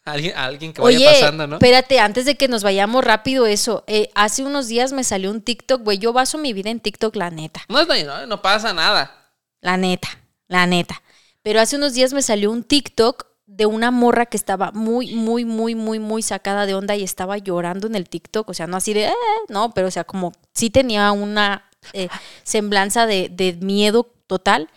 A 0.06 0.12
alguien, 0.12 0.38
a 0.38 0.46
alguien 0.46 0.74
que 0.74 0.82
Oye, 0.84 0.98
vaya 1.04 1.12
pasando, 1.12 1.48
¿no? 1.48 1.56
espérate, 1.56 2.00
antes 2.00 2.26
de 2.26 2.36
que 2.36 2.48
nos 2.48 2.62
vayamos 2.62 3.04
rápido 3.04 3.48
eso, 3.48 3.84
eh, 3.88 4.12
hace 4.14 4.44
unos 4.44 4.68
días 4.68 4.94
me 4.94 5.04
salió 5.04 5.32
un 5.32 5.42
TikTok, 5.42 5.82
güey, 5.82 5.98
yo 5.98 6.14
baso 6.14 6.38
mi 6.38 6.54
vida 6.54 6.70
en 6.70 6.80
TikTok, 6.80 7.16
la 7.16 7.32
neta, 7.32 7.62
No, 7.70 7.80
es- 7.80 8.06
no, 8.06 8.28
no 8.28 8.42
pasa 8.44 8.74
nada. 8.74 9.34
la 9.60 9.76
neta, 9.78 10.08
la 10.48 10.68
neta. 10.68 11.02
Pero 11.48 11.62
hace 11.62 11.78
unos 11.78 11.94
días 11.94 12.12
me 12.12 12.22
salió 12.22 12.52
un 12.52 12.62
TikTok 12.62 13.26
de 13.46 13.66
una 13.66 13.90
morra 13.90 14.26
que 14.26 14.36
estaba 14.36 14.74
muy, 14.74 15.16
muy, 15.16 15.46
muy, 15.46 15.76
muy, 15.76 15.98
muy 15.98 16.22
sacada 16.22 16.66
de 16.66 16.76
onda 16.76 16.98
y 16.98 17.04
estaba 17.04 17.38
llorando 17.38 17.88
en 17.88 17.96
el 17.96 18.10
TikTok. 18.10 18.50
O 18.50 18.54
sea, 18.54 18.68
no 18.68 18.76
así 18.76 18.94
de, 18.94 19.06
"Eh", 19.06 19.14
no, 19.48 19.74
pero 19.74 19.88
o 19.88 19.92
sea, 19.92 20.04
como 20.04 20.34
sí 20.54 20.70
tenía 20.70 21.10
una 21.14 21.70
eh, 21.94 22.10
semblanza 22.44 23.06
de, 23.06 23.30
de 23.30 23.54
miedo 23.54 24.12
total. 24.28 24.70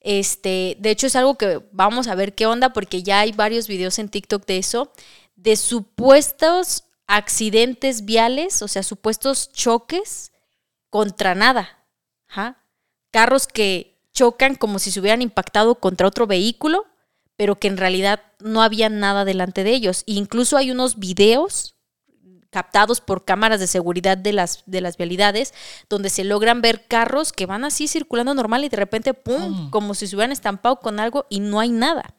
Este, 0.00 0.78
de 0.80 0.88
hecho, 0.88 1.06
es 1.06 1.16
algo 1.16 1.34
que 1.34 1.60
vamos 1.72 2.08
a 2.08 2.14
ver 2.14 2.34
qué 2.34 2.46
onda, 2.46 2.72
porque 2.72 3.02
ya 3.02 3.20
hay 3.20 3.32
varios 3.32 3.68
videos 3.68 3.98
en 3.98 4.08
TikTok 4.08 4.46
de 4.46 4.56
eso, 4.56 4.90
de 5.34 5.54
supuestos 5.54 6.84
accidentes 7.06 8.06
viales, 8.06 8.62
o 8.62 8.68
sea, 8.68 8.82
supuestos 8.82 9.52
choques 9.52 10.32
contra 10.88 11.34
nada. 11.34 11.84
Ajá. 12.26 12.64
Carros 13.10 13.46
que 13.46 13.95
chocan 14.16 14.54
como 14.56 14.78
si 14.78 14.90
se 14.90 14.98
hubieran 14.98 15.20
impactado 15.22 15.76
contra 15.76 16.08
otro 16.08 16.26
vehículo, 16.26 16.86
pero 17.36 17.58
que 17.60 17.68
en 17.68 17.76
realidad 17.76 18.22
no 18.40 18.62
había 18.62 18.88
nada 18.88 19.26
delante 19.26 19.62
de 19.62 19.74
ellos. 19.74 20.04
E 20.06 20.14
incluso 20.14 20.56
hay 20.56 20.70
unos 20.70 20.98
videos 20.98 21.74
captados 22.50 23.02
por 23.02 23.26
cámaras 23.26 23.60
de 23.60 23.66
seguridad 23.66 24.16
de 24.16 24.32
las, 24.32 24.62
de 24.64 24.80
las 24.80 24.96
vialidades, 24.96 25.52
donde 25.90 26.08
se 26.08 26.24
logran 26.24 26.62
ver 26.62 26.86
carros 26.88 27.32
que 27.32 27.44
van 27.44 27.64
así 27.64 27.86
circulando 27.88 28.32
normal 28.32 28.64
y 28.64 28.70
de 28.70 28.76
repente, 28.78 29.12
¡pum!, 29.12 29.66
Mm. 29.66 29.70
como 29.70 29.92
si 29.94 30.06
se 30.06 30.16
hubieran 30.16 30.32
estampado 30.32 30.80
con 30.80 30.98
algo 30.98 31.26
y 31.28 31.40
no 31.40 31.60
hay 31.60 31.68
nada. 31.68 32.14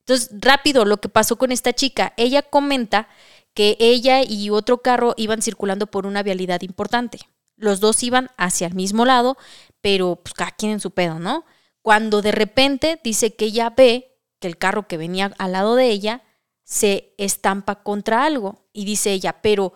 Entonces, 0.00 0.30
rápido, 0.32 0.84
lo 0.84 0.98
que 0.98 1.08
pasó 1.08 1.36
con 1.36 1.50
esta 1.52 1.72
chica, 1.72 2.12
ella 2.18 2.42
comenta 2.42 3.08
que 3.54 3.76
ella 3.80 4.22
y 4.22 4.50
otro 4.50 4.82
carro 4.82 5.14
iban 5.16 5.40
circulando 5.40 5.86
por 5.86 6.04
una 6.04 6.22
vialidad 6.22 6.60
importante. 6.62 7.18
Los 7.56 7.80
dos 7.80 8.02
iban 8.02 8.30
hacia 8.36 8.66
el 8.68 8.74
mismo 8.74 9.04
lado, 9.04 9.36
pero 9.80 10.16
pues 10.16 10.34
cada 10.34 10.50
quien 10.52 10.72
en 10.72 10.80
su 10.80 10.90
pedo, 10.90 11.18
¿no? 11.18 11.44
Cuando 11.82 12.22
de 12.22 12.32
repente 12.32 13.00
dice 13.02 13.34
que 13.34 13.46
ella 13.46 13.70
ve 13.70 14.18
que 14.40 14.48
el 14.48 14.58
carro 14.58 14.86
que 14.86 14.96
venía 14.96 15.32
al 15.38 15.52
lado 15.52 15.74
de 15.74 15.90
ella 15.90 16.22
se 16.64 17.14
estampa 17.16 17.82
contra 17.82 18.24
algo 18.24 18.66
y 18.72 18.84
dice 18.84 19.12
ella, 19.12 19.40
pero 19.40 19.72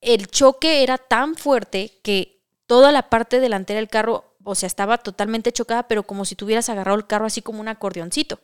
el 0.00 0.28
choque 0.28 0.82
era 0.82 0.98
tan 0.98 1.36
fuerte 1.36 2.00
que 2.02 2.44
toda 2.66 2.92
la 2.92 3.08
parte 3.08 3.40
delantera 3.40 3.78
del 3.78 3.88
carro, 3.88 4.36
o 4.42 4.54
sea, 4.54 4.66
estaba 4.66 4.98
totalmente 4.98 5.52
chocada, 5.52 5.88
pero 5.88 6.02
como 6.02 6.24
si 6.24 6.34
tuvieras 6.34 6.68
agarrado 6.68 6.98
el 6.98 7.06
carro 7.06 7.26
así 7.26 7.42
como 7.42 7.60
un 7.60 7.68
acordeoncito. 7.68 8.40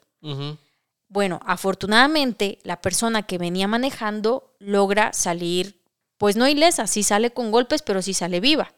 Bueno, 1.08 1.40
afortunadamente 1.44 2.58
la 2.62 2.80
persona 2.80 3.24
que 3.24 3.38
venía 3.38 3.68
manejando 3.68 4.54
logra 4.58 5.12
salir, 5.12 5.82
pues 6.16 6.36
no 6.36 6.48
ilesa, 6.48 6.86
sí 6.86 7.02
sale 7.02 7.32
con 7.32 7.50
golpes, 7.50 7.82
pero 7.82 8.02
sí 8.02 8.14
sale 8.14 8.40
viva. 8.40 8.72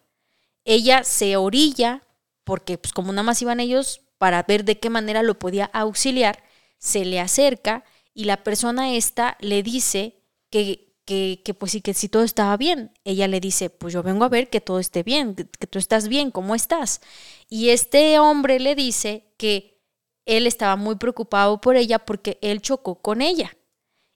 Ella 0.66 1.04
se 1.04 1.36
orilla, 1.36 2.02
porque 2.44 2.76
pues 2.76 2.92
como 2.92 3.12
nada 3.12 3.22
más 3.22 3.40
iban 3.40 3.60
ellos 3.60 4.02
para 4.18 4.42
ver 4.42 4.64
de 4.64 4.78
qué 4.78 4.90
manera 4.90 5.22
lo 5.22 5.38
podía 5.38 5.64
auxiliar, 5.66 6.42
se 6.78 7.06
le 7.06 7.20
acerca 7.20 7.84
y 8.12 8.24
la 8.24 8.42
persona 8.42 8.94
esta 8.94 9.38
le 9.40 9.62
dice 9.62 10.20
que, 10.50 10.92
que, 11.06 11.54
pues 11.54 11.72
sí, 11.72 11.80
que 11.80 11.94
si 11.94 12.08
todo 12.08 12.24
estaba 12.24 12.56
bien. 12.56 12.92
Ella 13.04 13.28
le 13.28 13.40
dice, 13.40 13.70
pues 13.70 13.94
yo 13.94 14.02
vengo 14.02 14.24
a 14.24 14.28
ver 14.28 14.50
que 14.50 14.60
todo 14.60 14.80
esté 14.80 15.02
bien, 15.02 15.34
que, 15.34 15.46
que 15.46 15.66
tú 15.66 15.78
estás 15.78 16.08
bien, 16.08 16.30
¿cómo 16.30 16.54
estás? 16.54 17.00
Y 17.48 17.70
este 17.70 18.18
hombre 18.18 18.58
le 18.58 18.74
dice 18.74 19.32
que 19.36 19.80
él 20.24 20.46
estaba 20.46 20.76
muy 20.76 20.96
preocupado 20.96 21.60
por 21.60 21.76
ella 21.76 22.00
porque 22.00 22.38
él 22.42 22.60
chocó 22.60 23.00
con 23.00 23.22
ella. 23.22 23.56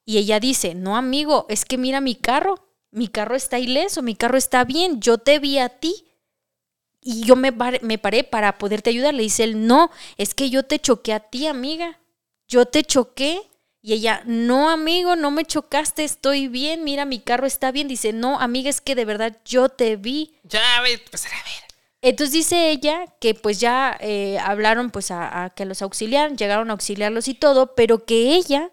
Y 0.05 0.18
ella 0.18 0.40
dice, 0.40 0.74
no 0.74 0.96
amigo, 0.96 1.46
es 1.48 1.64
que 1.64 1.78
mira 1.78 2.01
mi 2.01 2.16
carro, 2.16 2.74
mi 2.90 3.07
carro 3.07 3.36
está 3.36 3.61
ileso, 3.61 4.03
mi 4.03 4.16
carro 4.16 4.36
está 4.36 4.64
bien, 4.64 5.01
yo 5.01 5.18
te 5.18 5.38
vi 5.38 5.59
a 5.59 5.68
ti. 5.68 6.09
Y 7.03 7.22
yo 7.22 7.36
me, 7.36 7.53
par- 7.53 7.82
me 7.82 7.98
paré 7.98 8.24
para 8.24 8.59
poderte 8.59 8.90
ayudar. 8.90 9.14
Le 9.14 9.22
dice 9.22 9.44
él, 9.44 9.66
no, 9.66 9.90
es 10.16 10.34
que 10.34 10.51
yo 10.51 10.64
te 10.64 10.78
choqué 10.78 11.12
a 11.12 11.20
ti, 11.20 11.46
amiga. 11.46 11.98
Yo 12.48 12.66
te 12.66 12.84
choqué. 12.84 13.42
Y 13.82 13.94
ella, 13.94 14.22
no, 14.26 14.68
amigo, 14.68 15.16
no 15.16 15.30
me 15.30 15.46
chocaste, 15.46 16.05
estoy 16.05 16.48
bien, 16.48 16.84
mira, 16.84 17.07
mi 17.07 17.18
carro 17.18 17.46
está 17.46 17.72
bien. 17.72 17.88
Dice, 17.88 18.12
no, 18.12 18.38
amiga, 18.38 18.68
es 18.68 18.82
que 18.82 18.94
de 18.94 19.07
verdad 19.07 19.38
yo 19.46 19.70
te 19.70 19.96
vi. 19.96 20.34
Ya, 20.42 20.61
pues 21.11 21.24
a 21.24 21.30
ver. 21.30 21.70
Entonces 22.03 22.32
dice 22.32 22.70
ella 22.70 23.07
que 23.20 23.34
pues 23.34 23.59
ya 23.61 23.96
eh, 24.01 24.38
hablaron 24.38 24.90
pues 24.90 25.11
a, 25.11 25.44
a 25.44 25.51
que 25.51 25.64
los 25.64 25.80
auxiliaran, 25.82 26.36
llegaron 26.36 26.68
a 26.70 26.72
auxiliarlos 26.72 27.28
y 27.28 27.34
todo, 27.34 27.74
pero 27.74 28.05
que 28.05 28.34
ella, 28.34 28.70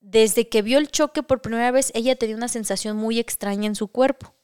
desde 0.00 0.48
que 0.48 0.62
vio 0.62 0.78
el 0.78 0.90
choque 0.90 1.22
por 1.22 1.40
primera 1.42 1.70
vez, 1.70 1.90
ella 1.94 2.16
tenía 2.16 2.36
una 2.36 2.48
sensación 2.48 2.96
muy 2.96 3.18
extraña 3.18 3.66
en 3.66 3.74
su 3.74 3.88
cuerpo. 3.88 4.34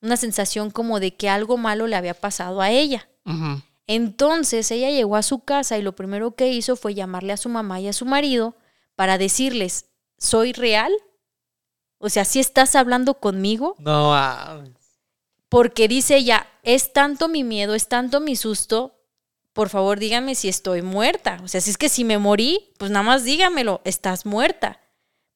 Una 0.00 0.16
sensación 0.16 0.70
como 0.70 1.00
de 1.00 1.14
que 1.14 1.28
algo 1.28 1.56
malo 1.56 1.86
le 1.86 1.96
había 1.96 2.14
pasado 2.14 2.60
a 2.60 2.70
ella. 2.70 3.08
Entonces 3.86 4.70
ella 4.70 4.90
llegó 4.90 5.16
a 5.16 5.22
su 5.22 5.40
casa 5.40 5.78
y 5.78 5.82
lo 5.82 5.94
primero 5.94 6.34
que 6.34 6.52
hizo 6.52 6.76
fue 6.76 6.94
llamarle 6.94 7.32
a 7.32 7.36
su 7.36 7.48
mamá 7.48 7.80
y 7.80 7.88
a 7.88 7.92
su 7.92 8.04
marido 8.04 8.56
para 8.94 9.18
decirles, 9.18 9.86
¿soy 10.18 10.52
real? 10.52 10.92
O 11.98 12.08
sea, 12.08 12.24
si 12.24 12.40
estás 12.40 12.74
hablando 12.74 13.14
conmigo? 13.14 13.74
No, 13.78 14.14
ah, 14.14 14.62
porque 15.48 15.88
dice 15.88 16.16
ella, 16.16 16.46
es 16.62 16.92
tanto 16.92 17.28
mi 17.28 17.44
miedo, 17.44 17.74
es 17.74 17.88
tanto 17.88 18.20
mi 18.20 18.36
susto, 18.36 18.96
por 19.52 19.68
favor 19.68 19.98
díganme 19.98 20.34
si 20.34 20.48
estoy 20.48 20.82
muerta. 20.82 21.40
O 21.42 21.48
sea, 21.48 21.60
si 21.60 21.70
es 21.70 21.78
que 21.78 21.88
si 21.88 22.04
me 22.04 22.18
morí, 22.18 22.74
pues 22.78 22.90
nada 22.90 23.04
más 23.04 23.24
dígamelo, 23.24 23.80
estás 23.84 24.26
muerta. 24.26 24.80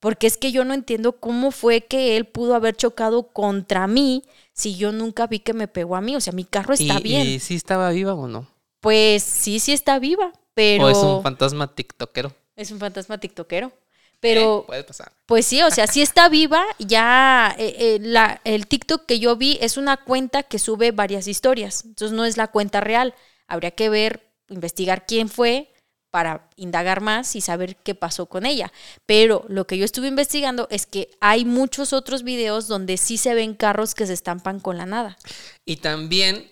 Porque 0.00 0.26
es 0.26 0.36
que 0.38 0.50
yo 0.50 0.64
no 0.64 0.74
entiendo 0.74 1.12
cómo 1.20 1.50
fue 1.50 1.82
que 1.82 2.16
él 2.16 2.24
pudo 2.26 2.54
haber 2.54 2.74
chocado 2.76 3.28
contra 3.28 3.86
mí 3.86 4.24
si 4.54 4.76
yo 4.76 4.92
nunca 4.92 5.26
vi 5.26 5.40
que 5.40 5.52
me 5.52 5.68
pegó 5.68 5.94
a 5.96 6.00
mí. 6.00 6.16
O 6.16 6.20
sea, 6.20 6.32
mi 6.32 6.44
carro 6.44 6.72
está 6.74 6.98
¿Y, 6.98 7.02
bien. 7.02 7.26
¿Y 7.26 7.38
si 7.38 7.54
estaba 7.54 7.90
viva 7.90 8.14
o 8.14 8.26
no? 8.26 8.46
Pues 8.80 9.22
sí, 9.22 9.60
sí 9.60 9.72
está 9.72 9.98
viva, 9.98 10.32
pero 10.54 10.84
¿O 10.84 10.88
es 10.88 10.98
un 10.98 11.22
fantasma 11.22 11.74
tiktokero? 11.74 12.32
es 12.56 12.70
un 12.70 12.78
fantasma 12.78 13.18
tiktokero. 13.18 13.72
Pero 14.20 14.60
Eh, 14.60 14.64
puede 14.66 14.84
pasar. 14.84 15.12
pues 15.26 15.46
sí, 15.46 15.62
o 15.62 15.70
sea, 15.70 15.86
sí 15.86 16.02
está 16.02 16.28
viva. 16.28 16.64
Ya 16.78 17.54
eh, 17.58 17.74
eh, 17.78 17.98
la, 18.02 18.40
el 18.44 18.66
TikTok 18.66 19.06
que 19.06 19.18
yo 19.18 19.36
vi 19.36 19.58
es 19.62 19.76
una 19.78 19.96
cuenta 19.98 20.42
que 20.42 20.58
sube 20.58 20.92
varias 20.92 21.26
historias. 21.26 21.84
Entonces 21.84 22.14
no 22.16 22.24
es 22.26 22.36
la 22.36 22.48
cuenta 22.48 22.80
real. 22.80 23.14
Habría 23.46 23.70
que 23.70 23.88
ver, 23.88 24.26
investigar 24.48 25.06
quién 25.06 25.28
fue 25.30 25.72
para 26.10 26.48
indagar 26.56 27.00
más 27.00 27.36
y 27.36 27.40
saber 27.40 27.76
qué 27.76 27.94
pasó 27.94 28.26
con 28.26 28.46
ella. 28.46 28.72
Pero 29.06 29.44
lo 29.48 29.66
que 29.66 29.78
yo 29.78 29.84
estuve 29.84 30.08
investigando 30.08 30.66
es 30.70 30.86
que 30.86 31.10
hay 31.20 31.44
muchos 31.44 31.92
otros 31.92 32.22
videos 32.22 32.68
donde 32.68 32.96
sí 32.96 33.16
se 33.16 33.34
ven 33.34 33.54
carros 33.54 33.94
que 33.94 34.06
se 34.06 34.12
estampan 34.12 34.60
con 34.60 34.76
la 34.76 34.86
nada. 34.86 35.18
Y 35.64 35.76
también 35.76 36.50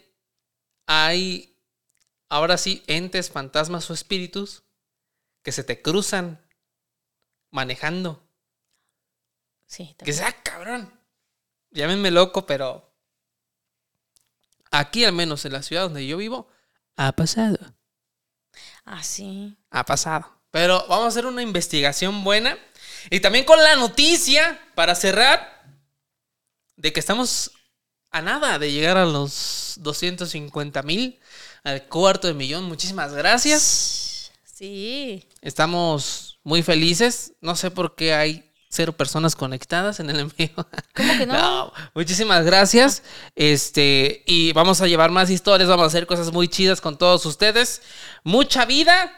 hay, 0.86 1.56
ahora 2.28 2.56
sí, 2.56 2.82
entes, 2.86 3.30
fantasmas 3.30 3.90
o 3.90 3.94
espíritus 3.94 4.62
que 5.42 5.52
se 5.52 5.64
te 5.64 5.82
cruzan 5.82 6.40
manejando. 7.50 8.22
Sí, 9.66 9.94
Que 9.98 10.12
sea 10.12 10.32
cabrón. 10.42 10.92
Llámenme 11.70 12.10
loco, 12.10 12.46
pero 12.46 12.90
aquí, 14.70 15.04
al 15.04 15.12
menos 15.12 15.44
en 15.44 15.52
la 15.52 15.62
ciudad 15.62 15.82
donde 15.82 16.06
yo 16.06 16.16
vivo, 16.16 16.48
ha 16.96 17.12
pasado. 17.12 17.58
Ah, 18.90 19.02
sí. 19.02 19.56
Ha 19.70 19.84
pasado. 19.84 20.26
Pero 20.50 20.84
vamos 20.88 21.04
a 21.04 21.08
hacer 21.08 21.26
una 21.26 21.42
investigación 21.42 22.24
buena. 22.24 22.56
Y 23.10 23.20
también 23.20 23.44
con 23.44 23.62
la 23.62 23.76
noticia, 23.76 24.58
para 24.74 24.94
cerrar, 24.94 25.62
de 26.76 26.92
que 26.92 27.00
estamos 27.00 27.52
a 28.10 28.22
nada 28.22 28.58
de 28.58 28.72
llegar 28.72 28.96
a 28.96 29.04
los 29.04 29.74
250 29.80 30.82
mil, 30.82 31.20
al 31.64 31.86
cuarto 31.86 32.28
de 32.28 32.34
millón. 32.34 32.64
Muchísimas 32.64 33.12
gracias. 33.12 34.32
Sí. 34.44 35.28
Estamos 35.42 36.38
muy 36.42 36.62
felices. 36.62 37.34
No 37.40 37.56
sé 37.56 37.70
por 37.70 37.94
qué 37.94 38.14
hay 38.14 38.47
cero 38.68 38.92
personas 38.92 39.34
conectadas 39.34 40.00
en 40.00 40.10
el 40.10 40.20
envío. 40.20 40.50
¿Cómo 40.94 41.16
que 41.18 41.26
no? 41.26 41.72
muchísimas 41.94 42.44
gracias. 42.44 43.02
Este, 43.34 44.22
y 44.26 44.52
vamos 44.52 44.80
a 44.80 44.86
llevar 44.86 45.10
más 45.10 45.30
historias, 45.30 45.68
vamos 45.68 45.84
a 45.84 45.86
hacer 45.86 46.06
cosas 46.06 46.32
muy 46.32 46.48
chidas 46.48 46.80
con 46.80 46.98
todos 46.98 47.24
ustedes. 47.26 47.82
Mucha 48.24 48.64
vida 48.64 49.12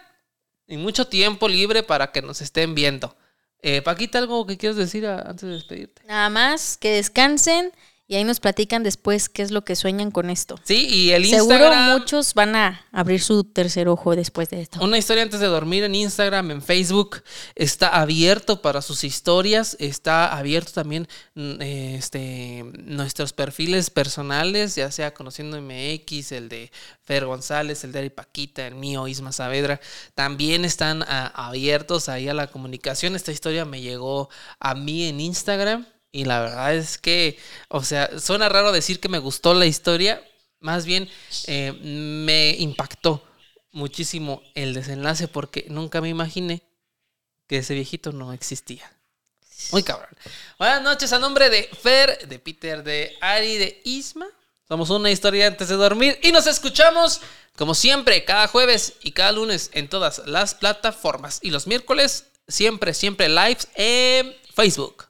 y 0.67 0.77
mucho 0.77 1.07
tiempo 1.07 1.49
libre 1.49 1.83
para 1.83 2.13
que 2.13 2.23
nos 2.23 2.41
estén 2.41 2.75
viendo. 2.75 3.17
Eh, 3.63 3.83
Paquita, 3.83 4.19
¿algo 4.19 4.47
que 4.47 4.57
quieras 4.57 4.77
decir 4.77 5.07
antes 5.07 5.43
de 5.43 5.55
despedirte? 5.55 6.03
Nada 6.07 6.31
más 6.31 6.77
que 6.79 6.93
descansen 6.93 7.73
y 8.11 8.17
ahí 8.17 8.25
nos 8.25 8.41
platican 8.41 8.83
después 8.83 9.29
qué 9.29 9.43
es 9.43 9.53
lo 9.53 9.63
que 9.63 9.77
sueñan 9.77 10.11
con 10.11 10.31
esto. 10.31 10.59
Sí, 10.65 10.89
y 10.89 11.11
el 11.13 11.25
Seguro 11.27 11.59
Instagram. 11.59 11.93
muchos 11.93 12.35
van 12.35 12.57
a 12.57 12.85
abrir 12.91 13.23
su 13.23 13.45
tercer 13.45 13.87
ojo 13.87 14.17
después 14.17 14.51
de 14.51 14.63
esto. 14.63 14.83
Una 14.83 14.99
historia 14.99 15.23
antes 15.23 15.39
de 15.39 15.47
dormir 15.47 15.85
en 15.85 15.95
Instagram, 15.95 16.51
en 16.51 16.61
Facebook, 16.61 17.23
está 17.55 17.87
abierto 17.87 18.63
para 18.63 18.83
sus 18.83 19.05
historias, 19.05 19.77
está 19.79 20.37
abierto 20.37 20.73
también 20.73 21.07
mm, 21.37 21.63
eh, 21.63 21.95
este, 21.99 22.65
nuestros 22.83 23.33
perfiles 23.33 23.91
personales, 23.91 24.75
ya 24.75 24.91
sea 24.91 25.15
Conociendo 25.15 25.63
MX, 25.63 26.33
el 26.33 26.49
de 26.49 26.73
Fer 27.05 27.27
González, 27.27 27.85
el 27.85 27.93
de 27.93 28.01
Ari 28.01 28.11
Paquita, 28.11 28.67
el 28.67 28.75
mío, 28.75 29.07
Isma 29.07 29.31
Saavedra, 29.31 29.81
también 30.17 30.65
están 30.65 31.05
ah, 31.05 31.31
abiertos 31.33 32.09
ahí 32.09 32.29
a 32.29 32.35
la 32.35 32.49
comunicación. 32.49 33.15
Esta 33.15 33.31
historia 33.31 33.65
me 33.65 33.81
llegó 33.81 34.31
a 34.59 34.75
mí 34.75 35.05
en 35.05 35.21
Instagram 35.21 35.87
y 36.13 36.25
la 36.25 36.41
verdad 36.41 36.75
es 36.75 36.99
que, 36.99 37.39
o 37.69 37.85
sea, 37.85 38.19
suena 38.19 38.49
raro 38.49 38.73
decir 38.73 39.01
que 39.01 39.09
me 39.09 39.19
gustó 39.19 39.55
la 39.55 39.67
historia, 39.67 40.23
más 40.59 40.85
bien 40.85 41.09
eh, 41.47 41.73
me 41.73 42.51
impactó 42.59 43.25
muchísimo 43.73 44.43
el 44.55 44.75
desenlace 44.75 45.29
porque 45.29 45.67
nunca 45.69 46.01
me 46.01 46.09
imaginé 46.09 46.63
que 47.47 47.59
ese 47.59 47.75
viejito 47.75 48.13
no 48.13 48.33
existía. 48.33 48.91
Muy 49.73 49.83
cabrón. 49.83 50.11
Buenas 50.59 50.83
noches 50.83 51.13
a 51.13 51.19
nombre 51.19 51.51
de 51.51 51.69
Fer, 51.81 52.27
de 52.29 52.39
Peter, 52.39 52.83
de 52.83 53.17
Ari, 53.21 53.59
de 53.59 53.81
Isma. 53.85 54.27
Somos 54.67 54.91
una 54.91 55.11
historia 55.11 55.47
antes 55.47 55.69
de 55.69 55.75
dormir 55.75 56.19
y 56.23 56.33
nos 56.33 56.47
escuchamos 56.47 57.21
como 57.57 57.75
siempre 57.75 58.25
cada 58.25 58.47
jueves 58.49 58.95
y 59.03 59.13
cada 59.13 59.33
lunes 59.33 59.71
en 59.75 59.89
todas 59.89 60.23
las 60.27 60.55
plataformas 60.55 61.41
y 61.43 61.51
los 61.51 61.67
miércoles 61.67 62.27
siempre, 62.49 62.95
siempre 62.95 63.29
lives 63.29 63.69
en 63.75 64.35
Facebook. 64.55 65.10